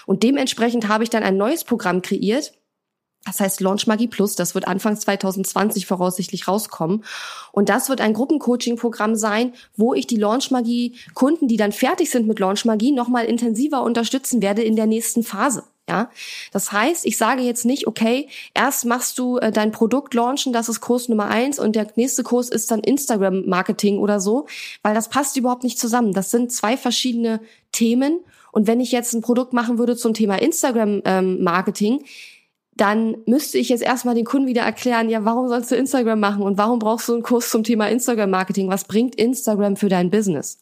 Und 0.05 0.23
dementsprechend 0.23 0.87
habe 0.87 1.03
ich 1.03 1.09
dann 1.09 1.23
ein 1.23 1.37
neues 1.37 1.63
Programm 1.63 2.01
kreiert. 2.01 2.53
Das 3.25 3.39
heißt 3.39 3.59
Launch 3.59 3.85
Magie 3.85 4.07
Plus. 4.07 4.35
Das 4.35 4.55
wird 4.55 4.67
Anfang 4.67 4.97
2020 4.97 5.85
voraussichtlich 5.85 6.47
rauskommen. 6.47 7.03
Und 7.51 7.69
das 7.69 7.89
wird 7.89 8.01
ein 8.01 8.13
Gruppencoaching-Programm 8.13 9.15
sein, 9.15 9.53
wo 9.75 9.93
ich 9.93 10.07
die 10.07 10.15
Launch 10.15 10.51
Magie 10.51 10.95
Kunden, 11.15 11.47
die 11.47 11.57
dann 11.57 11.71
fertig 11.71 12.09
sind 12.11 12.27
mit 12.27 12.39
Launch 12.39 12.65
Magie, 12.65 12.91
nochmal 12.91 13.25
intensiver 13.25 13.83
unterstützen 13.83 14.41
werde 14.41 14.63
in 14.63 14.75
der 14.75 14.85
nächsten 14.85 15.23
Phase. 15.23 15.63
Ja, 15.89 16.11
das 16.51 16.71
heißt, 16.71 17.03
ich 17.07 17.17
sage 17.17 17.41
jetzt 17.41 17.65
nicht, 17.65 17.87
okay, 17.87 18.29
erst 18.53 18.85
machst 18.85 19.17
du 19.17 19.39
äh, 19.39 19.51
dein 19.51 19.71
Produkt 19.71 20.13
launchen, 20.13 20.53
das 20.53 20.69
ist 20.69 20.81
Kurs 20.81 21.09
Nummer 21.09 21.25
eins 21.25 21.57
und 21.57 21.75
der 21.75 21.87
nächste 21.95 22.21
Kurs 22.21 22.47
ist 22.49 22.69
dann 22.69 22.81
Instagram 22.81 23.47
Marketing 23.47 23.97
oder 23.97 24.19
so, 24.19 24.45
weil 24.83 24.93
das 24.93 25.09
passt 25.09 25.35
überhaupt 25.35 25.63
nicht 25.63 25.79
zusammen. 25.79 26.13
Das 26.13 26.29
sind 26.29 26.51
zwei 26.51 26.77
verschiedene 26.77 27.41
Themen. 27.71 28.19
Und 28.51 28.67
wenn 28.67 28.79
ich 28.79 28.91
jetzt 28.91 29.13
ein 29.13 29.21
Produkt 29.21 29.51
machen 29.51 29.79
würde 29.79 29.97
zum 29.97 30.13
Thema 30.13 30.39
Instagram 30.39 31.01
ähm, 31.05 31.43
Marketing, 31.43 32.03
dann 32.75 33.17
müsste 33.25 33.57
ich 33.57 33.69
jetzt 33.69 33.81
erstmal 33.81 34.13
den 34.13 34.25
Kunden 34.25 34.47
wieder 34.47 34.61
erklären, 34.61 35.09
ja, 35.09 35.25
warum 35.25 35.47
sollst 35.47 35.71
du 35.71 35.75
Instagram 35.75 36.19
machen 36.19 36.43
und 36.43 36.59
warum 36.59 36.77
brauchst 36.77 37.09
du 37.09 37.13
einen 37.13 37.23
Kurs 37.23 37.49
zum 37.49 37.63
Thema 37.63 37.89
Instagram 37.89 38.29
Marketing? 38.29 38.69
Was 38.69 38.83
bringt 38.83 39.15
Instagram 39.15 39.75
für 39.75 39.89
dein 39.89 40.11
Business? 40.11 40.59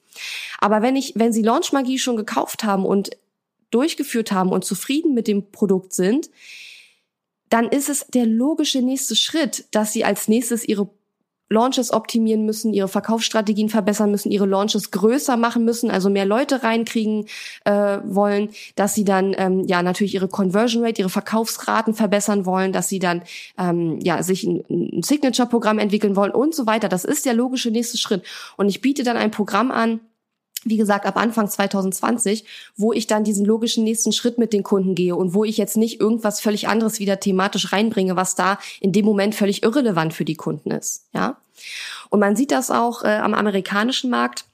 Aber 0.59 0.81
wenn 0.81 0.95
ich, 0.95 1.13
wenn 1.15 1.33
Sie 1.33 1.41
Launch 1.41 1.73
Magie 1.73 1.99
schon 1.99 2.15
gekauft 2.15 2.63
haben 2.63 2.85
und 2.85 3.09
durchgeführt 3.71 4.31
haben 4.31 4.51
und 4.51 4.65
zufrieden 4.65 5.13
mit 5.13 5.27
dem 5.27 5.51
Produkt 5.51 5.93
sind, 5.93 6.29
dann 7.49 7.67
ist 7.67 7.89
es 7.89 8.05
der 8.07 8.25
logische 8.25 8.81
nächste 8.81 9.15
Schritt, 9.15 9.65
dass 9.71 9.93
sie 9.93 10.03
als 10.03 10.27
nächstes 10.27 10.67
ihre 10.67 10.89
Launches 11.49 11.93
optimieren 11.93 12.45
müssen, 12.45 12.73
ihre 12.73 12.89
Verkaufsstrategien 12.89 13.69
verbessern 13.69 14.11
müssen, 14.11 14.31
ihre 14.31 14.45
Launches 14.45 14.91
größer 14.91 15.37
machen 15.37 15.63
müssen, 15.63 15.89
also 15.89 16.09
mehr 16.09 16.25
Leute 16.25 16.63
reinkriegen 16.63 17.25
äh, 17.63 17.99
wollen, 18.03 18.49
dass 18.75 18.95
sie 18.95 19.05
dann 19.05 19.33
ähm, 19.37 19.63
ja 19.65 19.81
natürlich 19.81 20.13
ihre 20.13 20.27
Conversion 20.27 20.83
Rate, 20.83 21.01
ihre 21.01 21.09
Verkaufsraten 21.09 21.93
verbessern 21.93 22.45
wollen, 22.45 22.73
dass 22.73 22.89
sie 22.89 22.99
dann 22.99 23.21
ähm, 23.57 23.99
ja 24.01 24.23
sich 24.23 24.43
ein, 24.43 24.63
ein 24.69 25.03
Signature-Programm 25.03 25.79
entwickeln 25.79 26.17
wollen 26.17 26.31
und 26.31 26.53
so 26.53 26.65
weiter. 26.65 26.89
Das 26.89 27.05
ist 27.05 27.25
der 27.25 27.33
logische 27.33 27.71
nächste 27.71 27.97
Schritt. 27.97 28.23
Und 28.57 28.67
ich 28.67 28.81
biete 28.81 29.03
dann 29.03 29.15
ein 29.15 29.31
Programm 29.31 29.71
an, 29.71 30.01
wie 30.69 30.77
gesagt, 30.77 31.05
ab 31.05 31.17
Anfang 31.17 31.49
2020, 31.49 32.45
wo 32.75 32.93
ich 32.93 33.07
dann 33.07 33.23
diesen 33.23 33.45
logischen 33.45 33.83
nächsten 33.83 34.11
Schritt 34.11 34.37
mit 34.37 34.53
den 34.53 34.63
Kunden 34.63 34.95
gehe 34.95 35.15
und 35.15 35.33
wo 35.33 35.43
ich 35.43 35.57
jetzt 35.57 35.77
nicht 35.77 35.99
irgendwas 35.99 36.39
völlig 36.39 36.67
anderes 36.67 36.99
wieder 36.99 37.19
thematisch 37.19 37.71
reinbringe, 37.71 38.15
was 38.15 38.35
da 38.35 38.59
in 38.79 38.91
dem 38.91 39.05
Moment 39.05 39.35
völlig 39.35 39.63
irrelevant 39.63 40.13
für 40.13 40.25
die 40.25 40.35
Kunden 40.35 40.71
ist, 40.71 41.05
ja. 41.13 41.37
Und 42.09 42.19
man 42.19 42.35
sieht 42.35 42.51
das 42.51 42.71
auch 42.71 43.03
äh, 43.03 43.17
am 43.17 43.33
amerikanischen 43.33 44.09
Markt 44.09 44.45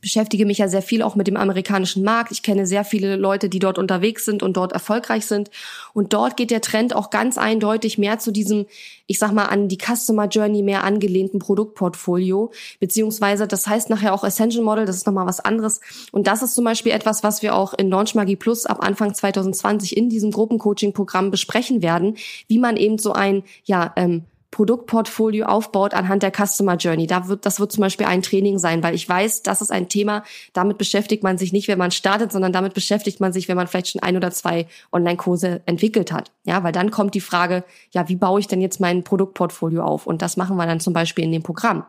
beschäftige 0.00 0.46
mich 0.46 0.58
ja 0.58 0.68
sehr 0.68 0.82
viel 0.82 1.02
auch 1.02 1.14
mit 1.14 1.26
dem 1.26 1.36
amerikanischen 1.36 2.02
Markt. 2.04 2.32
Ich 2.32 2.42
kenne 2.42 2.66
sehr 2.66 2.84
viele 2.84 3.16
Leute, 3.16 3.48
die 3.48 3.58
dort 3.58 3.78
unterwegs 3.78 4.24
sind 4.24 4.42
und 4.42 4.56
dort 4.56 4.72
erfolgreich 4.72 5.26
sind. 5.26 5.50
Und 5.94 6.12
dort 6.12 6.36
geht 6.36 6.50
der 6.50 6.60
Trend 6.60 6.94
auch 6.94 7.10
ganz 7.10 7.38
eindeutig 7.38 7.98
mehr 7.98 8.18
zu 8.18 8.30
diesem, 8.30 8.66
ich 9.06 9.18
sag 9.18 9.32
mal, 9.32 9.46
an 9.46 9.68
die 9.68 9.78
Customer 9.78 10.26
Journey 10.26 10.62
mehr 10.62 10.84
angelehnten 10.84 11.38
Produktportfolio. 11.38 12.52
Beziehungsweise, 12.80 13.46
das 13.46 13.66
heißt 13.66 13.90
nachher 13.90 14.14
auch 14.14 14.24
Essential 14.24 14.64
Model, 14.64 14.86
das 14.86 14.96
ist 14.96 15.06
nochmal 15.06 15.26
was 15.26 15.40
anderes. 15.40 15.80
Und 16.12 16.26
das 16.26 16.42
ist 16.42 16.54
zum 16.54 16.64
Beispiel 16.64 16.92
etwas, 16.92 17.22
was 17.22 17.42
wir 17.42 17.54
auch 17.54 17.74
in 17.74 17.90
Launch 17.90 18.14
Magie 18.14 18.36
Plus 18.36 18.66
ab 18.66 18.84
Anfang 18.84 19.14
2020 19.14 19.96
in 19.96 20.08
diesem 20.08 20.30
Gruppencoaching-Programm 20.30 21.30
besprechen 21.30 21.82
werden, 21.82 22.16
wie 22.46 22.58
man 22.58 22.76
eben 22.76 22.98
so 22.98 23.12
ein, 23.12 23.42
ja, 23.64 23.92
ähm, 23.96 24.24
Produktportfolio 24.50 25.46
aufbaut 25.46 25.94
anhand 25.94 26.22
der 26.22 26.32
Customer 26.32 26.76
Journey. 26.76 27.06
Da 27.06 27.28
wird, 27.28 27.44
das 27.44 27.60
wird 27.60 27.70
zum 27.70 27.82
Beispiel 27.82 28.06
ein 28.06 28.22
Training 28.22 28.58
sein, 28.58 28.82
weil 28.82 28.94
ich 28.94 29.08
weiß, 29.08 29.42
das 29.42 29.60
ist 29.60 29.70
ein 29.70 29.88
Thema, 29.88 30.24
damit 30.52 30.78
beschäftigt 30.78 31.22
man 31.22 31.36
sich 31.36 31.52
nicht, 31.52 31.68
wenn 31.68 31.78
man 31.78 31.90
startet, 31.90 32.32
sondern 32.32 32.52
damit 32.52 32.74
beschäftigt 32.74 33.20
man 33.20 33.32
sich, 33.32 33.48
wenn 33.48 33.56
man 33.56 33.66
vielleicht 33.66 33.88
schon 33.88 34.02
ein 34.02 34.16
oder 34.16 34.30
zwei 34.30 34.66
Online-Kurse 34.92 35.60
entwickelt 35.66 36.12
hat. 36.12 36.32
Ja, 36.48 36.64
weil 36.64 36.72
dann 36.72 36.90
kommt 36.90 37.14
die 37.14 37.20
Frage, 37.20 37.62
ja, 37.90 38.08
wie 38.08 38.16
baue 38.16 38.40
ich 38.40 38.46
denn 38.46 38.62
jetzt 38.62 38.80
mein 38.80 39.04
Produktportfolio 39.04 39.84
auf? 39.84 40.06
Und 40.06 40.22
das 40.22 40.38
machen 40.38 40.56
wir 40.56 40.64
dann 40.64 40.80
zum 40.80 40.94
Beispiel 40.94 41.24
in 41.24 41.30
dem 41.30 41.42
Programm. 41.42 41.84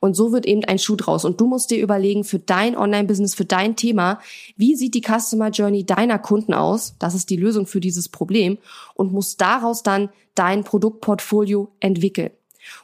Und 0.00 0.16
so 0.16 0.32
wird 0.32 0.46
eben 0.46 0.64
ein 0.64 0.78
Schuh 0.78 0.96
draus. 0.96 1.26
Und 1.26 1.42
du 1.42 1.46
musst 1.46 1.70
dir 1.70 1.78
überlegen, 1.78 2.24
für 2.24 2.38
dein 2.38 2.74
Online-Business, 2.74 3.34
für 3.34 3.44
dein 3.44 3.76
Thema, 3.76 4.18
wie 4.56 4.76
sieht 4.76 4.94
die 4.94 5.02
Customer 5.02 5.50
Journey 5.50 5.84
deiner 5.84 6.18
Kunden 6.18 6.54
aus? 6.54 6.94
Das 7.00 7.14
ist 7.14 7.28
die 7.28 7.36
Lösung 7.36 7.66
für 7.66 7.80
dieses 7.80 8.08
Problem. 8.08 8.56
Und 8.94 9.12
musst 9.12 9.42
daraus 9.42 9.82
dann 9.82 10.08
dein 10.34 10.64
Produktportfolio 10.64 11.68
entwickeln. 11.80 12.30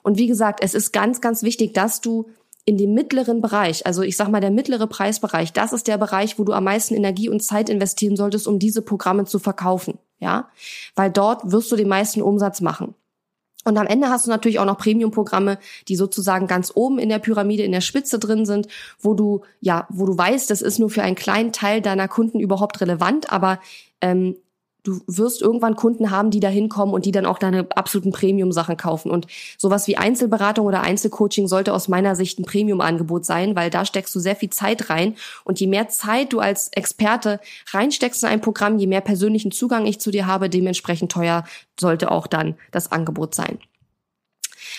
Und 0.02 0.18
wie 0.18 0.26
gesagt, 0.26 0.60
es 0.62 0.74
ist 0.74 0.92
ganz, 0.92 1.22
ganz 1.22 1.42
wichtig, 1.42 1.72
dass 1.72 2.02
du 2.02 2.26
in 2.66 2.76
dem 2.76 2.92
mittleren 2.92 3.40
Bereich, 3.40 3.86
also 3.86 4.02
ich 4.02 4.18
sag 4.18 4.28
mal 4.28 4.42
der 4.42 4.50
mittlere 4.50 4.86
Preisbereich, 4.86 5.54
das 5.54 5.72
ist 5.72 5.88
der 5.88 5.96
Bereich, 5.96 6.38
wo 6.38 6.44
du 6.44 6.52
am 6.52 6.64
meisten 6.64 6.94
Energie 6.94 7.30
und 7.30 7.42
Zeit 7.42 7.70
investieren 7.70 8.14
solltest, 8.14 8.46
um 8.46 8.58
diese 8.58 8.82
Programme 8.82 9.24
zu 9.24 9.38
verkaufen, 9.38 9.98
ja? 10.18 10.48
Weil 10.94 11.10
dort 11.10 11.50
wirst 11.50 11.70
du 11.72 11.76
den 11.76 11.88
meisten 11.88 12.22
Umsatz 12.22 12.60
machen. 12.60 12.94
Und 13.64 13.76
am 13.76 13.86
Ende 13.86 14.08
hast 14.08 14.26
du 14.26 14.30
natürlich 14.30 14.58
auch 14.60 14.64
noch 14.64 14.78
Premium-Programme, 14.78 15.58
die 15.88 15.96
sozusagen 15.96 16.46
ganz 16.46 16.72
oben 16.74 16.98
in 16.98 17.08
der 17.08 17.18
Pyramide, 17.18 17.64
in 17.64 17.72
der 17.72 17.80
Spitze 17.82 18.18
drin 18.18 18.46
sind, 18.46 18.68
wo 18.98 19.14
du, 19.14 19.42
ja, 19.60 19.86
wo 19.90 20.06
du 20.06 20.16
weißt, 20.16 20.48
das 20.50 20.62
ist 20.62 20.78
nur 20.78 20.90
für 20.90 21.02
einen 21.02 21.16
kleinen 21.16 21.52
Teil 21.52 21.82
deiner 21.82 22.08
Kunden 22.08 22.40
überhaupt 22.40 22.80
relevant, 22.80 23.30
aber 23.30 23.60
ähm, 24.00 24.36
du 24.84 25.00
wirst 25.06 25.42
irgendwann 25.42 25.76
Kunden 25.76 26.10
haben, 26.10 26.30
die 26.30 26.40
da 26.40 26.48
hinkommen 26.48 26.94
und 26.94 27.04
die 27.04 27.10
dann 27.10 27.26
auch 27.26 27.38
deine 27.38 27.66
absoluten 27.74 28.12
Premium-Sachen 28.12 28.76
kaufen. 28.76 29.10
Und 29.10 29.26
sowas 29.56 29.86
wie 29.86 29.96
Einzelberatung 29.96 30.66
oder 30.66 30.82
Einzelcoaching 30.82 31.48
sollte 31.48 31.74
aus 31.74 31.88
meiner 31.88 32.16
Sicht 32.16 32.38
ein 32.38 32.44
Premium-Angebot 32.44 33.24
sein, 33.24 33.56
weil 33.56 33.70
da 33.70 33.84
steckst 33.84 34.14
du 34.14 34.20
sehr 34.20 34.36
viel 34.36 34.50
Zeit 34.50 34.90
rein. 34.90 35.16
Und 35.44 35.60
je 35.60 35.66
mehr 35.66 35.88
Zeit 35.88 36.32
du 36.32 36.40
als 36.40 36.68
Experte 36.68 37.40
reinsteckst 37.72 38.22
in 38.22 38.28
ein 38.28 38.40
Programm, 38.40 38.78
je 38.78 38.86
mehr 38.86 39.00
persönlichen 39.00 39.50
Zugang 39.50 39.86
ich 39.86 40.00
zu 40.00 40.10
dir 40.10 40.26
habe, 40.26 40.48
dementsprechend 40.48 41.12
teuer 41.12 41.44
sollte 41.78 42.10
auch 42.10 42.26
dann 42.26 42.56
das 42.70 42.90
Angebot 42.92 43.34
sein. 43.34 43.58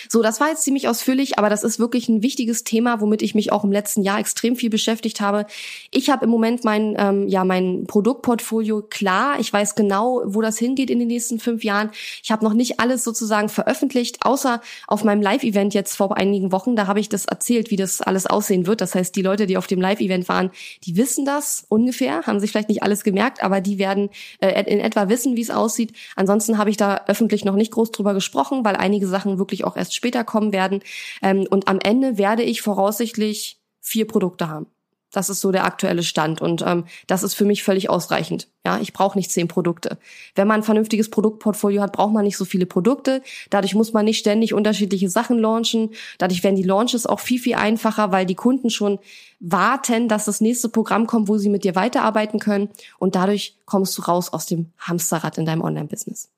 So, 0.08 0.22
das 0.22 0.40
war 0.40 0.48
jetzt 0.48 0.62
ziemlich 0.62 0.88
ausführlich, 0.88 1.38
aber 1.38 1.48
das 1.48 1.62
ist 1.62 1.78
wirklich 1.78 2.08
ein 2.08 2.22
wichtiges 2.22 2.64
Thema, 2.64 3.00
womit 3.00 3.22
ich 3.22 3.34
mich 3.34 3.52
auch 3.52 3.64
im 3.64 3.72
letzten 3.72 4.02
Jahr 4.02 4.18
extrem 4.18 4.56
viel 4.56 4.70
beschäftigt 4.70 5.20
habe. 5.20 5.46
Ich 5.90 6.10
habe 6.10 6.24
im 6.24 6.30
Moment 6.30 6.64
mein, 6.64 6.94
ähm, 6.98 7.28
ja, 7.28 7.44
mein 7.44 7.84
Produktportfolio 7.86 8.82
klar. 8.82 9.38
Ich 9.40 9.52
weiß 9.52 9.74
genau, 9.74 10.22
wo 10.24 10.40
das 10.40 10.58
hingeht 10.58 10.90
in 10.90 10.98
den 10.98 11.08
nächsten 11.08 11.38
fünf 11.38 11.64
Jahren. 11.64 11.90
Ich 12.22 12.30
habe 12.30 12.44
noch 12.44 12.54
nicht 12.54 12.80
alles 12.80 13.04
sozusagen 13.04 13.48
veröffentlicht, 13.48 14.18
außer 14.24 14.60
auf 14.86 15.04
meinem 15.04 15.22
Live-Event 15.22 15.74
jetzt 15.74 15.96
vor 15.96 16.16
einigen 16.16 16.52
Wochen. 16.52 16.76
Da 16.76 16.86
habe 16.86 17.00
ich 17.00 17.08
das 17.08 17.26
erzählt, 17.26 17.70
wie 17.70 17.76
das 17.76 18.00
alles 18.00 18.26
aussehen 18.26 18.66
wird. 18.66 18.80
Das 18.80 18.94
heißt, 18.94 19.14
die 19.16 19.22
Leute, 19.22 19.46
die 19.46 19.56
auf 19.56 19.66
dem 19.66 19.80
Live-Event 19.80 20.28
waren, 20.28 20.50
die 20.84 20.96
wissen 20.96 21.24
das 21.24 21.64
ungefähr, 21.68 22.22
haben 22.26 22.40
sich 22.40 22.50
vielleicht 22.50 22.68
nicht 22.68 22.82
alles 22.82 23.04
gemerkt, 23.04 23.42
aber 23.42 23.60
die 23.60 23.78
werden 23.78 24.10
äh, 24.40 24.62
in 24.64 24.80
etwa 24.80 25.08
wissen, 25.08 25.36
wie 25.36 25.42
es 25.42 25.50
aussieht. 25.50 25.92
Ansonsten 26.16 26.58
habe 26.58 26.70
ich 26.70 26.76
da 26.76 27.04
öffentlich 27.06 27.44
noch 27.44 27.54
nicht 27.54 27.72
groß 27.72 27.90
drüber 27.90 28.14
gesprochen, 28.14 28.64
weil 28.64 28.76
einige 28.76 29.06
Sachen 29.06 29.38
wirklich 29.38 29.64
auch 29.64 29.76
erst 29.76 29.89
später 29.94 30.24
kommen 30.24 30.52
werden. 30.52 30.80
Ähm, 31.22 31.46
und 31.50 31.68
am 31.68 31.78
Ende 31.80 32.18
werde 32.18 32.42
ich 32.42 32.62
voraussichtlich 32.62 33.58
vier 33.80 34.06
Produkte 34.06 34.48
haben. 34.48 34.66
Das 35.12 35.28
ist 35.28 35.40
so 35.40 35.50
der 35.50 35.64
aktuelle 35.64 36.04
Stand 36.04 36.40
und 36.40 36.62
ähm, 36.64 36.84
das 37.08 37.24
ist 37.24 37.34
für 37.34 37.44
mich 37.44 37.64
völlig 37.64 37.90
ausreichend. 37.90 38.46
Ja, 38.64 38.78
ich 38.78 38.92
brauche 38.92 39.18
nicht 39.18 39.32
zehn 39.32 39.48
Produkte. 39.48 39.98
Wenn 40.36 40.46
man 40.46 40.60
ein 40.60 40.62
vernünftiges 40.62 41.10
Produktportfolio 41.10 41.82
hat, 41.82 41.92
braucht 41.92 42.12
man 42.12 42.24
nicht 42.24 42.36
so 42.36 42.44
viele 42.44 42.66
Produkte. 42.66 43.22
Dadurch 43.48 43.74
muss 43.74 43.92
man 43.92 44.04
nicht 44.04 44.18
ständig 44.18 44.54
unterschiedliche 44.54 45.08
Sachen 45.08 45.38
launchen. 45.38 45.90
Dadurch 46.18 46.44
werden 46.44 46.54
die 46.54 46.62
Launches 46.62 47.06
auch 47.06 47.18
viel 47.18 47.40
viel 47.40 47.56
einfacher, 47.56 48.12
weil 48.12 48.24
die 48.24 48.36
Kunden 48.36 48.70
schon 48.70 49.00
warten, 49.40 50.06
dass 50.06 50.26
das 50.26 50.40
nächste 50.40 50.68
Programm 50.68 51.08
kommt, 51.08 51.28
wo 51.28 51.38
sie 51.38 51.48
mit 51.48 51.64
dir 51.64 51.74
weiterarbeiten 51.74 52.38
können 52.38 52.68
und 52.98 53.16
dadurch 53.16 53.56
kommst 53.64 53.98
du 53.98 54.02
raus 54.02 54.32
aus 54.32 54.46
dem 54.46 54.70
Hamsterrad 54.78 55.38
in 55.38 55.46
deinem 55.46 55.62
Online-Business. 55.62 56.28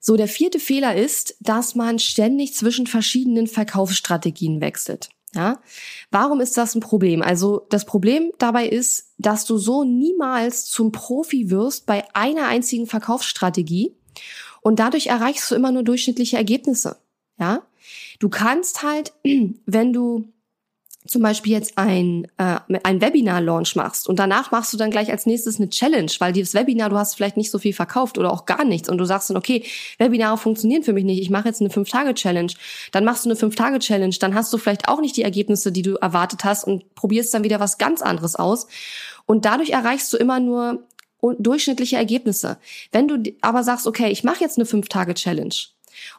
So, 0.00 0.16
der 0.16 0.28
vierte 0.28 0.58
Fehler 0.58 0.96
ist, 0.96 1.36
dass 1.40 1.74
man 1.74 1.98
ständig 1.98 2.54
zwischen 2.54 2.86
verschiedenen 2.86 3.46
Verkaufsstrategien 3.46 4.60
wechselt. 4.60 5.10
Ja, 5.32 5.60
warum 6.10 6.40
ist 6.40 6.56
das 6.56 6.74
ein 6.74 6.80
Problem? 6.80 7.22
Also 7.22 7.66
das 7.70 7.84
Problem 7.84 8.32
dabei 8.38 8.66
ist, 8.66 9.12
dass 9.18 9.44
du 9.44 9.58
so 9.58 9.84
niemals 9.84 10.64
zum 10.66 10.90
Profi 10.90 11.50
wirst 11.50 11.86
bei 11.86 12.04
einer 12.14 12.48
einzigen 12.48 12.88
Verkaufsstrategie 12.88 13.94
und 14.60 14.80
dadurch 14.80 15.06
erreichst 15.06 15.48
du 15.50 15.54
immer 15.54 15.70
nur 15.70 15.84
durchschnittliche 15.84 16.36
Ergebnisse. 16.36 16.96
Ja, 17.38 17.62
du 18.18 18.28
kannst 18.28 18.82
halt, 18.82 19.12
wenn 19.66 19.92
du 19.92 20.32
zum 21.10 21.22
Beispiel 21.22 21.52
jetzt 21.52 21.76
ein, 21.76 22.28
äh, 22.38 22.60
ein 22.84 23.00
Webinar-Launch 23.00 23.74
machst 23.74 24.08
und 24.08 24.20
danach 24.20 24.52
machst 24.52 24.72
du 24.72 24.76
dann 24.76 24.92
gleich 24.92 25.10
als 25.10 25.26
nächstes 25.26 25.58
eine 25.58 25.68
Challenge, 25.68 26.10
weil 26.20 26.32
dieses 26.32 26.54
Webinar, 26.54 26.88
du 26.88 26.96
hast 26.96 27.16
vielleicht 27.16 27.36
nicht 27.36 27.50
so 27.50 27.58
viel 27.58 27.72
verkauft 27.72 28.16
oder 28.16 28.32
auch 28.32 28.46
gar 28.46 28.64
nichts 28.64 28.88
und 28.88 28.96
du 28.96 29.04
sagst 29.04 29.28
dann, 29.28 29.36
okay, 29.36 29.64
Webinare 29.98 30.38
funktionieren 30.38 30.84
für 30.84 30.92
mich 30.92 31.04
nicht, 31.04 31.20
ich 31.20 31.28
mache 31.28 31.48
jetzt 31.48 31.60
eine 31.60 31.70
Fünf-Tage-Challenge. 31.70 32.52
Dann 32.92 33.04
machst 33.04 33.24
du 33.24 33.28
eine 33.28 33.34
Fünf-Tage-Challenge, 33.34 34.14
dann 34.20 34.36
hast 34.36 34.52
du 34.52 34.58
vielleicht 34.58 34.88
auch 34.88 35.00
nicht 35.00 35.16
die 35.16 35.22
Ergebnisse, 35.22 35.72
die 35.72 35.82
du 35.82 35.96
erwartet 35.96 36.44
hast 36.44 36.62
und 36.62 36.94
probierst 36.94 37.34
dann 37.34 37.42
wieder 37.42 37.58
was 37.58 37.76
ganz 37.76 38.02
anderes 38.02 38.36
aus. 38.36 38.68
Und 39.26 39.44
dadurch 39.44 39.70
erreichst 39.70 40.12
du 40.12 40.16
immer 40.16 40.38
nur 40.38 40.84
durchschnittliche 41.22 41.96
Ergebnisse. 41.96 42.58
Wenn 42.92 43.08
du 43.08 43.22
aber 43.40 43.64
sagst, 43.64 43.88
okay, 43.88 44.10
ich 44.10 44.22
mache 44.22 44.42
jetzt 44.42 44.58
eine 44.58 44.66
Fünf-Tage-Challenge, 44.66 45.54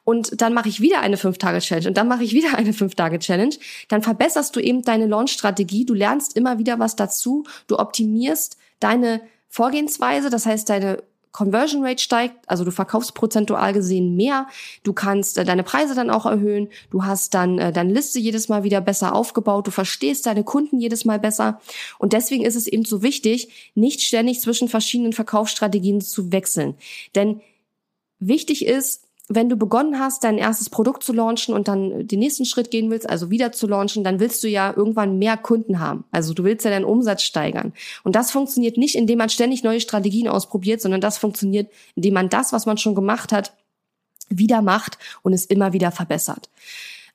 und 0.03 0.41
dann 0.41 0.53
mache 0.53 0.69
ich 0.69 0.81
wieder 0.81 1.01
eine 1.01 1.17
5-Tage-Challenge 1.17 1.87
und 1.87 1.97
dann 1.97 2.07
mache 2.07 2.23
ich 2.23 2.33
wieder 2.33 2.53
eine 2.57 2.71
5-Tage-Challenge, 2.71 3.55
dann 3.87 4.01
verbesserst 4.01 4.55
du 4.55 4.59
eben 4.59 4.81
deine 4.81 5.07
Launch-Strategie, 5.07 5.85
du 5.85 5.93
lernst 5.93 6.35
immer 6.35 6.59
wieder 6.59 6.79
was 6.79 6.95
dazu, 6.95 7.43
du 7.67 7.79
optimierst 7.79 8.57
deine 8.79 9.21
Vorgehensweise, 9.49 10.29
das 10.29 10.45
heißt 10.45 10.69
deine 10.69 11.03
Conversion 11.31 11.83
Rate 11.83 12.01
steigt, 12.01 12.49
also 12.49 12.65
du 12.65 12.71
verkaufst 12.71 13.13
prozentual 13.13 13.73
gesehen 13.73 14.15
mehr, 14.15 14.47
du 14.83 14.93
kannst 14.93 15.37
äh, 15.37 15.45
deine 15.45 15.63
Preise 15.63 15.95
dann 15.95 16.09
auch 16.09 16.25
erhöhen, 16.25 16.69
du 16.89 17.05
hast 17.05 17.33
dann 17.33 17.57
äh, 17.57 17.71
deine 17.71 17.93
Liste 17.93 18.19
jedes 18.19 18.49
Mal 18.49 18.63
wieder 18.63 18.81
besser 18.81 19.15
aufgebaut, 19.15 19.67
du 19.67 19.71
verstehst 19.71 20.25
deine 20.25 20.43
Kunden 20.43 20.79
jedes 20.79 21.05
Mal 21.05 21.19
besser. 21.19 21.61
Und 21.99 22.13
deswegen 22.13 22.43
ist 22.43 22.55
es 22.55 22.67
eben 22.67 22.85
so 22.85 23.01
wichtig, 23.01 23.71
nicht 23.75 24.01
ständig 24.01 24.41
zwischen 24.41 24.67
verschiedenen 24.67 25.13
Verkaufsstrategien 25.13 26.01
zu 26.01 26.31
wechseln, 26.31 26.75
denn 27.15 27.41
wichtig 28.19 28.65
ist, 28.65 29.07
wenn 29.35 29.49
du 29.49 29.55
begonnen 29.55 29.99
hast, 29.99 30.23
dein 30.23 30.37
erstes 30.37 30.69
Produkt 30.69 31.03
zu 31.03 31.13
launchen 31.13 31.53
und 31.53 31.67
dann 31.67 32.07
den 32.07 32.19
nächsten 32.19 32.45
Schritt 32.45 32.71
gehen 32.71 32.89
willst, 32.89 33.09
also 33.09 33.29
wieder 33.29 33.51
zu 33.51 33.67
launchen, 33.67 34.03
dann 34.03 34.19
willst 34.19 34.43
du 34.43 34.47
ja 34.47 34.73
irgendwann 34.75 35.17
mehr 35.17 35.37
Kunden 35.37 35.79
haben. 35.79 36.05
Also 36.11 36.33
du 36.33 36.43
willst 36.43 36.65
ja 36.65 36.71
deinen 36.71 36.85
Umsatz 36.85 37.23
steigern. 37.23 37.73
Und 38.03 38.15
das 38.15 38.31
funktioniert 38.31 38.77
nicht, 38.77 38.95
indem 38.95 39.17
man 39.17 39.29
ständig 39.29 39.63
neue 39.63 39.81
Strategien 39.81 40.27
ausprobiert, 40.27 40.81
sondern 40.81 41.01
das 41.01 41.17
funktioniert, 41.17 41.71
indem 41.95 42.13
man 42.13 42.29
das, 42.29 42.53
was 42.53 42.65
man 42.65 42.77
schon 42.77 42.95
gemacht 42.95 43.31
hat, 43.31 43.53
wieder 44.29 44.61
macht 44.61 44.97
und 45.23 45.33
es 45.33 45.45
immer 45.45 45.73
wieder 45.73 45.91
verbessert. 45.91 46.49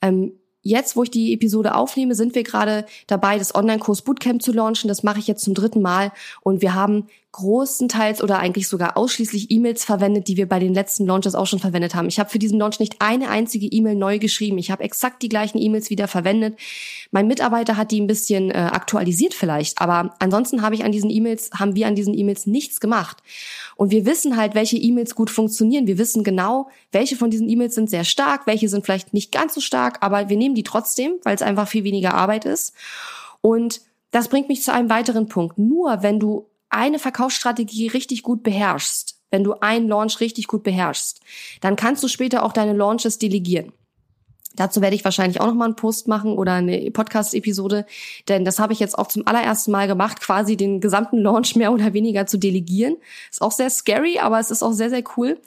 Ähm, 0.03 0.33
Jetzt, 0.69 0.97
wo 0.97 1.05
ich 1.05 1.13
die 1.13 1.33
Episode 1.33 1.77
aufnehme, 1.77 2.17
sind 2.17 2.35
wir 2.35 2.43
gerade 2.43 2.87
dabei, 3.07 3.39
das 3.39 3.55
Online-Kurs 3.55 4.03
Bootcamp 4.03 4.43
zu 4.43 4.51
launchen. 4.51 4.89
Das 4.89 5.05
mache 5.05 5.21
ich 5.21 5.29
jetzt 5.29 5.45
zum 5.45 5.55
dritten 5.55 5.81
Mal 5.81 6.11
und 6.43 6.61
wir 6.61 6.75
haben 6.75 7.07
großenteils 7.37 8.23
oder 8.23 8.39
eigentlich 8.39 8.67
sogar 8.67 8.97
ausschließlich 8.97 9.51
E-Mails 9.51 9.85
verwendet, 9.85 10.27
die 10.27 10.39
wir 10.39 10.49
bei 10.49 10.59
den 10.59 10.73
letzten 10.73 11.07
Launches 11.07 11.35
auch 11.35 11.47
schon 11.47 11.59
verwendet 11.59 11.95
haben. 11.95 12.09
Ich 12.09 12.19
habe 12.19 12.31
für 12.31 12.39
diesen 12.39 12.59
Launch 12.59 12.81
nicht 12.81 12.97
eine 13.01 13.29
einzige 13.29 13.67
E-Mail 13.67 13.95
neu 13.95 14.19
geschrieben. 14.19 14.57
Ich 14.57 14.71
habe 14.71 14.83
exakt 14.83 15.23
die 15.23 15.29
gleichen 15.29 15.59
E-Mails 15.59 15.91
wieder 15.91 16.09
verwendet. 16.09 16.59
Mein 17.11 17.27
Mitarbeiter 17.27 17.77
hat 17.77 17.91
die 17.91 18.01
ein 18.01 18.07
bisschen 18.07 18.51
äh, 18.51 18.55
aktualisiert 18.55 19.35
vielleicht, 19.35 19.81
aber 19.81 20.15
ansonsten 20.19 20.63
habe 20.63 20.75
ich 20.75 20.85
an 20.85 20.93
diesen 20.93 21.11
E-Mails, 21.11 21.51
haben 21.55 21.77
wir 21.77 21.87
an 21.87 21.95
diesen 21.95 22.15
E-Mails 22.15 22.47
nichts 22.47 22.81
gemacht. 22.81 23.19
Und 23.77 23.91
wir 23.91 24.07
wissen 24.07 24.39
halt, 24.39 24.55
welche 24.55 24.79
E-Mails 24.79 25.15
gut 25.15 25.29
funktionieren. 25.29 25.87
Wir 25.87 25.99
wissen 25.99 26.25
genau, 26.25 26.71
welche 26.91 27.17
von 27.17 27.31
diesen 27.31 27.49
E-Mails 27.49 27.75
sind 27.75 27.91
sehr 27.91 28.05
stark, 28.05 28.47
welche 28.47 28.71
sind 28.71 28.87
vielleicht 28.87 29.13
nicht 29.13 29.31
ganz 29.31 29.55
so 29.55 29.61
stark, 29.61 29.99
aber 30.01 30.31
wir 30.31 30.39
nehmen 30.39 30.55
die 30.55 30.63
trotzdem, 30.63 31.17
weil 31.23 31.35
es 31.35 31.43
einfach 31.43 31.69
viel 31.69 31.85
weniger 31.85 32.15
Arbeit 32.15 32.47
ist. 32.47 32.73
Und 33.43 33.83
das 34.11 34.29
bringt 34.29 34.49
mich 34.49 34.63
zu 34.63 34.73
einem 34.73 34.89
weiteren 34.89 35.29
Punkt. 35.29 35.59
Nur 35.59 36.03
wenn 36.03 36.19
du 36.19 36.47
eine 36.71 36.99
Verkaufsstrategie 36.99 37.89
richtig 37.89 38.23
gut 38.23 38.43
beherrschst, 38.43 39.17
wenn 39.31 39.45
du 39.45 39.55
einen 39.61 39.89
Launch 39.89 40.21
richtig 40.21 40.47
gut 40.47 40.63
beherrschst, 40.63 41.21
dann 41.61 41.77
kannst 41.77 42.03
du 42.03 42.09
später 42.09 42.43
auch 42.43 42.53
deine 42.53 42.73
Launches 42.73 43.19
delegieren. 43.19 43.73
Dazu 44.57 44.81
werde 44.81 44.97
ich 44.97 45.05
wahrscheinlich 45.05 45.41
auch 45.41 45.47
noch 45.47 45.55
mal 45.55 45.67
einen 45.67 45.77
Post 45.77 46.09
machen 46.09 46.33
oder 46.33 46.55
eine 46.55 46.91
Podcast-Episode, 46.91 47.85
denn 48.29 48.45
das 48.45 48.59
habe 48.59 48.73
ich 48.73 48.81
jetzt 48.81 48.99
auch 48.99 49.07
zum 49.07 49.27
allerersten 49.27 49.71
Mal 49.71 49.87
gemacht, 49.87 50.21
quasi 50.21 50.57
den 50.57 50.81
gesamten 50.81 51.19
Launch 51.19 51.57
mehr 51.57 51.73
oder 51.73 51.93
weniger 51.93 52.27
zu 52.27 52.39
delegieren. 52.39 52.97
Ist 53.31 53.43
auch 53.43 53.53
sehr 53.53 53.69
scary, 53.69 54.19
aber 54.19 54.41
es 54.41 54.51
ist 54.51 54.63
auch 54.63 54.73
sehr, 54.73 54.89
sehr 54.89 55.05
cool. 55.17 55.39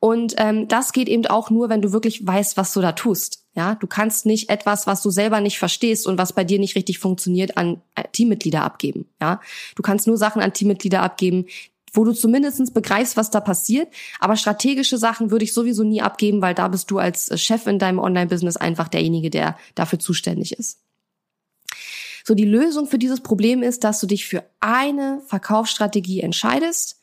Und 0.00 0.34
ähm, 0.38 0.66
das 0.66 0.92
geht 0.92 1.08
eben 1.08 1.26
auch 1.26 1.50
nur, 1.50 1.68
wenn 1.68 1.82
du 1.82 1.92
wirklich 1.92 2.26
weißt, 2.26 2.56
was 2.56 2.72
du 2.72 2.80
da 2.80 2.92
tust. 2.92 3.43
Ja, 3.56 3.76
du 3.76 3.86
kannst 3.86 4.26
nicht 4.26 4.50
etwas, 4.50 4.86
was 4.88 5.00
du 5.02 5.10
selber 5.10 5.40
nicht 5.40 5.58
verstehst 5.58 6.08
und 6.08 6.18
was 6.18 6.32
bei 6.32 6.42
dir 6.42 6.58
nicht 6.58 6.74
richtig 6.74 6.98
funktioniert, 6.98 7.56
an 7.56 7.80
äh, 7.94 8.02
Teammitglieder 8.12 8.62
abgeben. 8.62 9.06
Ja, 9.20 9.40
du 9.76 9.82
kannst 9.82 10.08
nur 10.08 10.16
Sachen 10.16 10.42
an 10.42 10.52
Teammitglieder 10.52 11.02
abgeben, 11.02 11.46
wo 11.92 12.04
du 12.04 12.12
zumindest 12.12 12.74
begreifst, 12.74 13.16
was 13.16 13.30
da 13.30 13.40
passiert. 13.40 13.88
Aber 14.18 14.36
strategische 14.36 14.98
Sachen 14.98 15.30
würde 15.30 15.44
ich 15.44 15.52
sowieso 15.52 15.84
nie 15.84 16.02
abgeben, 16.02 16.42
weil 16.42 16.54
da 16.54 16.66
bist 16.66 16.90
du 16.90 16.98
als 16.98 17.28
äh, 17.28 17.38
Chef 17.38 17.66
in 17.66 17.78
deinem 17.78 18.00
Online-Business 18.00 18.56
einfach 18.56 18.88
derjenige, 18.88 19.30
der 19.30 19.56
dafür 19.76 20.00
zuständig 20.00 20.52
ist. 20.52 20.80
So, 22.26 22.34
die 22.34 22.46
Lösung 22.46 22.86
für 22.86 22.98
dieses 22.98 23.20
Problem 23.20 23.62
ist, 23.62 23.84
dass 23.84 24.00
du 24.00 24.06
dich 24.06 24.26
für 24.26 24.44
eine 24.58 25.20
Verkaufsstrategie 25.26 26.20
entscheidest 26.20 26.98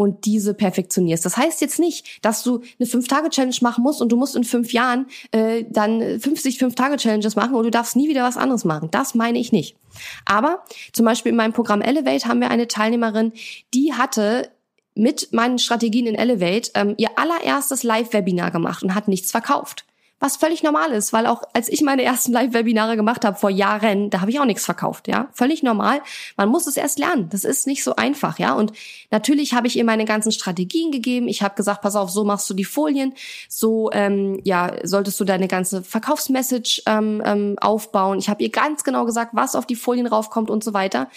und 0.00 0.24
diese 0.24 0.54
perfektionierst. 0.54 1.26
Das 1.26 1.36
heißt 1.36 1.60
jetzt 1.60 1.78
nicht, 1.78 2.24
dass 2.24 2.42
du 2.42 2.62
eine 2.78 2.86
Fünf-Tage-Challenge 2.86 3.56
machen 3.60 3.84
musst 3.84 4.00
und 4.00 4.10
du 4.10 4.16
musst 4.16 4.34
in 4.34 4.44
fünf 4.44 4.72
Jahren 4.72 5.04
äh, 5.30 5.66
dann 5.68 6.18
50 6.18 6.56
Fünf-Tage-Challenges 6.56 7.36
machen 7.36 7.54
und 7.54 7.64
du 7.64 7.70
darfst 7.70 7.96
nie 7.96 8.08
wieder 8.08 8.24
was 8.24 8.38
anderes 8.38 8.64
machen. 8.64 8.88
Das 8.90 9.14
meine 9.14 9.38
ich 9.38 9.52
nicht. 9.52 9.76
Aber 10.24 10.64
zum 10.94 11.04
Beispiel 11.04 11.28
in 11.28 11.36
meinem 11.36 11.52
Programm 11.52 11.82
Elevate 11.82 12.26
haben 12.26 12.40
wir 12.40 12.50
eine 12.50 12.66
Teilnehmerin, 12.66 13.34
die 13.74 13.92
hatte 13.92 14.48
mit 14.94 15.34
meinen 15.34 15.58
Strategien 15.58 16.06
in 16.06 16.14
Elevate 16.14 16.70
ähm, 16.76 16.94
ihr 16.96 17.10
allererstes 17.16 17.82
Live-Webinar 17.82 18.52
gemacht 18.52 18.82
und 18.82 18.94
hat 18.94 19.06
nichts 19.06 19.30
verkauft 19.30 19.84
was 20.20 20.36
völlig 20.36 20.62
normal 20.62 20.92
ist, 20.92 21.12
weil 21.12 21.26
auch 21.26 21.42
als 21.54 21.68
ich 21.68 21.80
meine 21.80 22.02
ersten 22.04 22.32
Live-Webinare 22.32 22.96
gemacht 22.96 23.24
habe 23.24 23.38
vor 23.38 23.50
Jahren, 23.50 24.10
da 24.10 24.20
habe 24.20 24.30
ich 24.30 24.38
auch 24.38 24.44
nichts 24.44 24.64
verkauft, 24.64 25.08
ja, 25.08 25.28
völlig 25.32 25.62
normal. 25.62 26.02
Man 26.36 26.50
muss 26.50 26.66
es 26.66 26.76
erst 26.76 26.98
lernen, 26.98 27.28
das 27.30 27.44
ist 27.44 27.66
nicht 27.66 27.82
so 27.82 27.96
einfach, 27.96 28.38
ja. 28.38 28.52
Und 28.52 28.72
natürlich 29.10 29.54
habe 29.54 29.66
ich 29.66 29.76
ihr 29.76 29.84
meine 29.84 30.04
ganzen 30.04 30.30
Strategien 30.30 30.92
gegeben. 30.92 31.26
Ich 31.26 31.42
habe 31.42 31.54
gesagt, 31.54 31.80
pass 31.80 31.96
auf, 31.96 32.10
so 32.10 32.24
machst 32.24 32.48
du 32.50 32.54
die 32.54 32.64
Folien, 32.64 33.14
so 33.48 33.90
ähm, 33.92 34.40
ja 34.44 34.72
solltest 34.84 35.18
du 35.18 35.24
deine 35.24 35.48
ganze 35.48 35.82
Verkaufsmessage 35.82 36.82
ähm, 36.86 37.22
ähm, 37.24 37.56
aufbauen. 37.60 38.18
Ich 38.18 38.28
habe 38.28 38.42
ihr 38.42 38.50
ganz 38.50 38.84
genau 38.84 39.06
gesagt, 39.06 39.30
was 39.34 39.56
auf 39.56 39.66
die 39.66 39.76
Folien 39.76 40.06
raufkommt 40.06 40.50
und 40.50 40.62
so 40.62 40.74
weiter. 40.74 41.08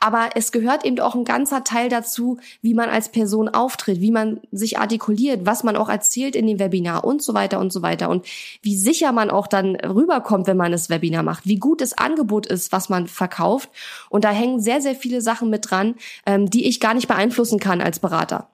Aber 0.00 0.30
es 0.34 0.50
gehört 0.50 0.84
eben 0.84 0.98
auch 1.00 1.14
ein 1.14 1.24
ganzer 1.24 1.62
Teil 1.62 1.90
dazu, 1.90 2.38
wie 2.62 2.72
man 2.72 2.88
als 2.88 3.10
Person 3.10 3.50
auftritt, 3.50 4.00
wie 4.00 4.10
man 4.10 4.40
sich 4.50 4.78
artikuliert, 4.78 5.44
was 5.44 5.62
man 5.62 5.76
auch 5.76 5.90
erzählt 5.90 6.34
in 6.34 6.46
dem 6.46 6.58
Webinar 6.58 7.04
und 7.04 7.22
so 7.22 7.34
weiter 7.34 7.60
und 7.60 7.70
so 7.70 7.82
weiter. 7.82 8.08
Und 8.08 8.26
wie 8.62 8.76
sicher 8.76 9.12
man 9.12 9.30
auch 9.30 9.46
dann 9.46 9.76
rüberkommt, 9.76 10.46
wenn 10.46 10.56
man 10.56 10.72
das 10.72 10.88
Webinar 10.88 11.22
macht, 11.22 11.46
wie 11.46 11.56
gut 11.56 11.82
das 11.82 11.96
Angebot 11.96 12.46
ist, 12.46 12.72
was 12.72 12.88
man 12.88 13.06
verkauft. 13.06 13.68
Und 14.08 14.24
da 14.24 14.30
hängen 14.30 14.60
sehr, 14.60 14.80
sehr 14.80 14.94
viele 14.94 15.20
Sachen 15.20 15.50
mit 15.50 15.70
dran, 15.70 15.94
ähm, 16.24 16.48
die 16.48 16.66
ich 16.66 16.80
gar 16.80 16.94
nicht 16.94 17.06
beeinflussen 17.06 17.60
kann 17.60 17.82
als 17.82 17.98
Berater. 17.98 18.48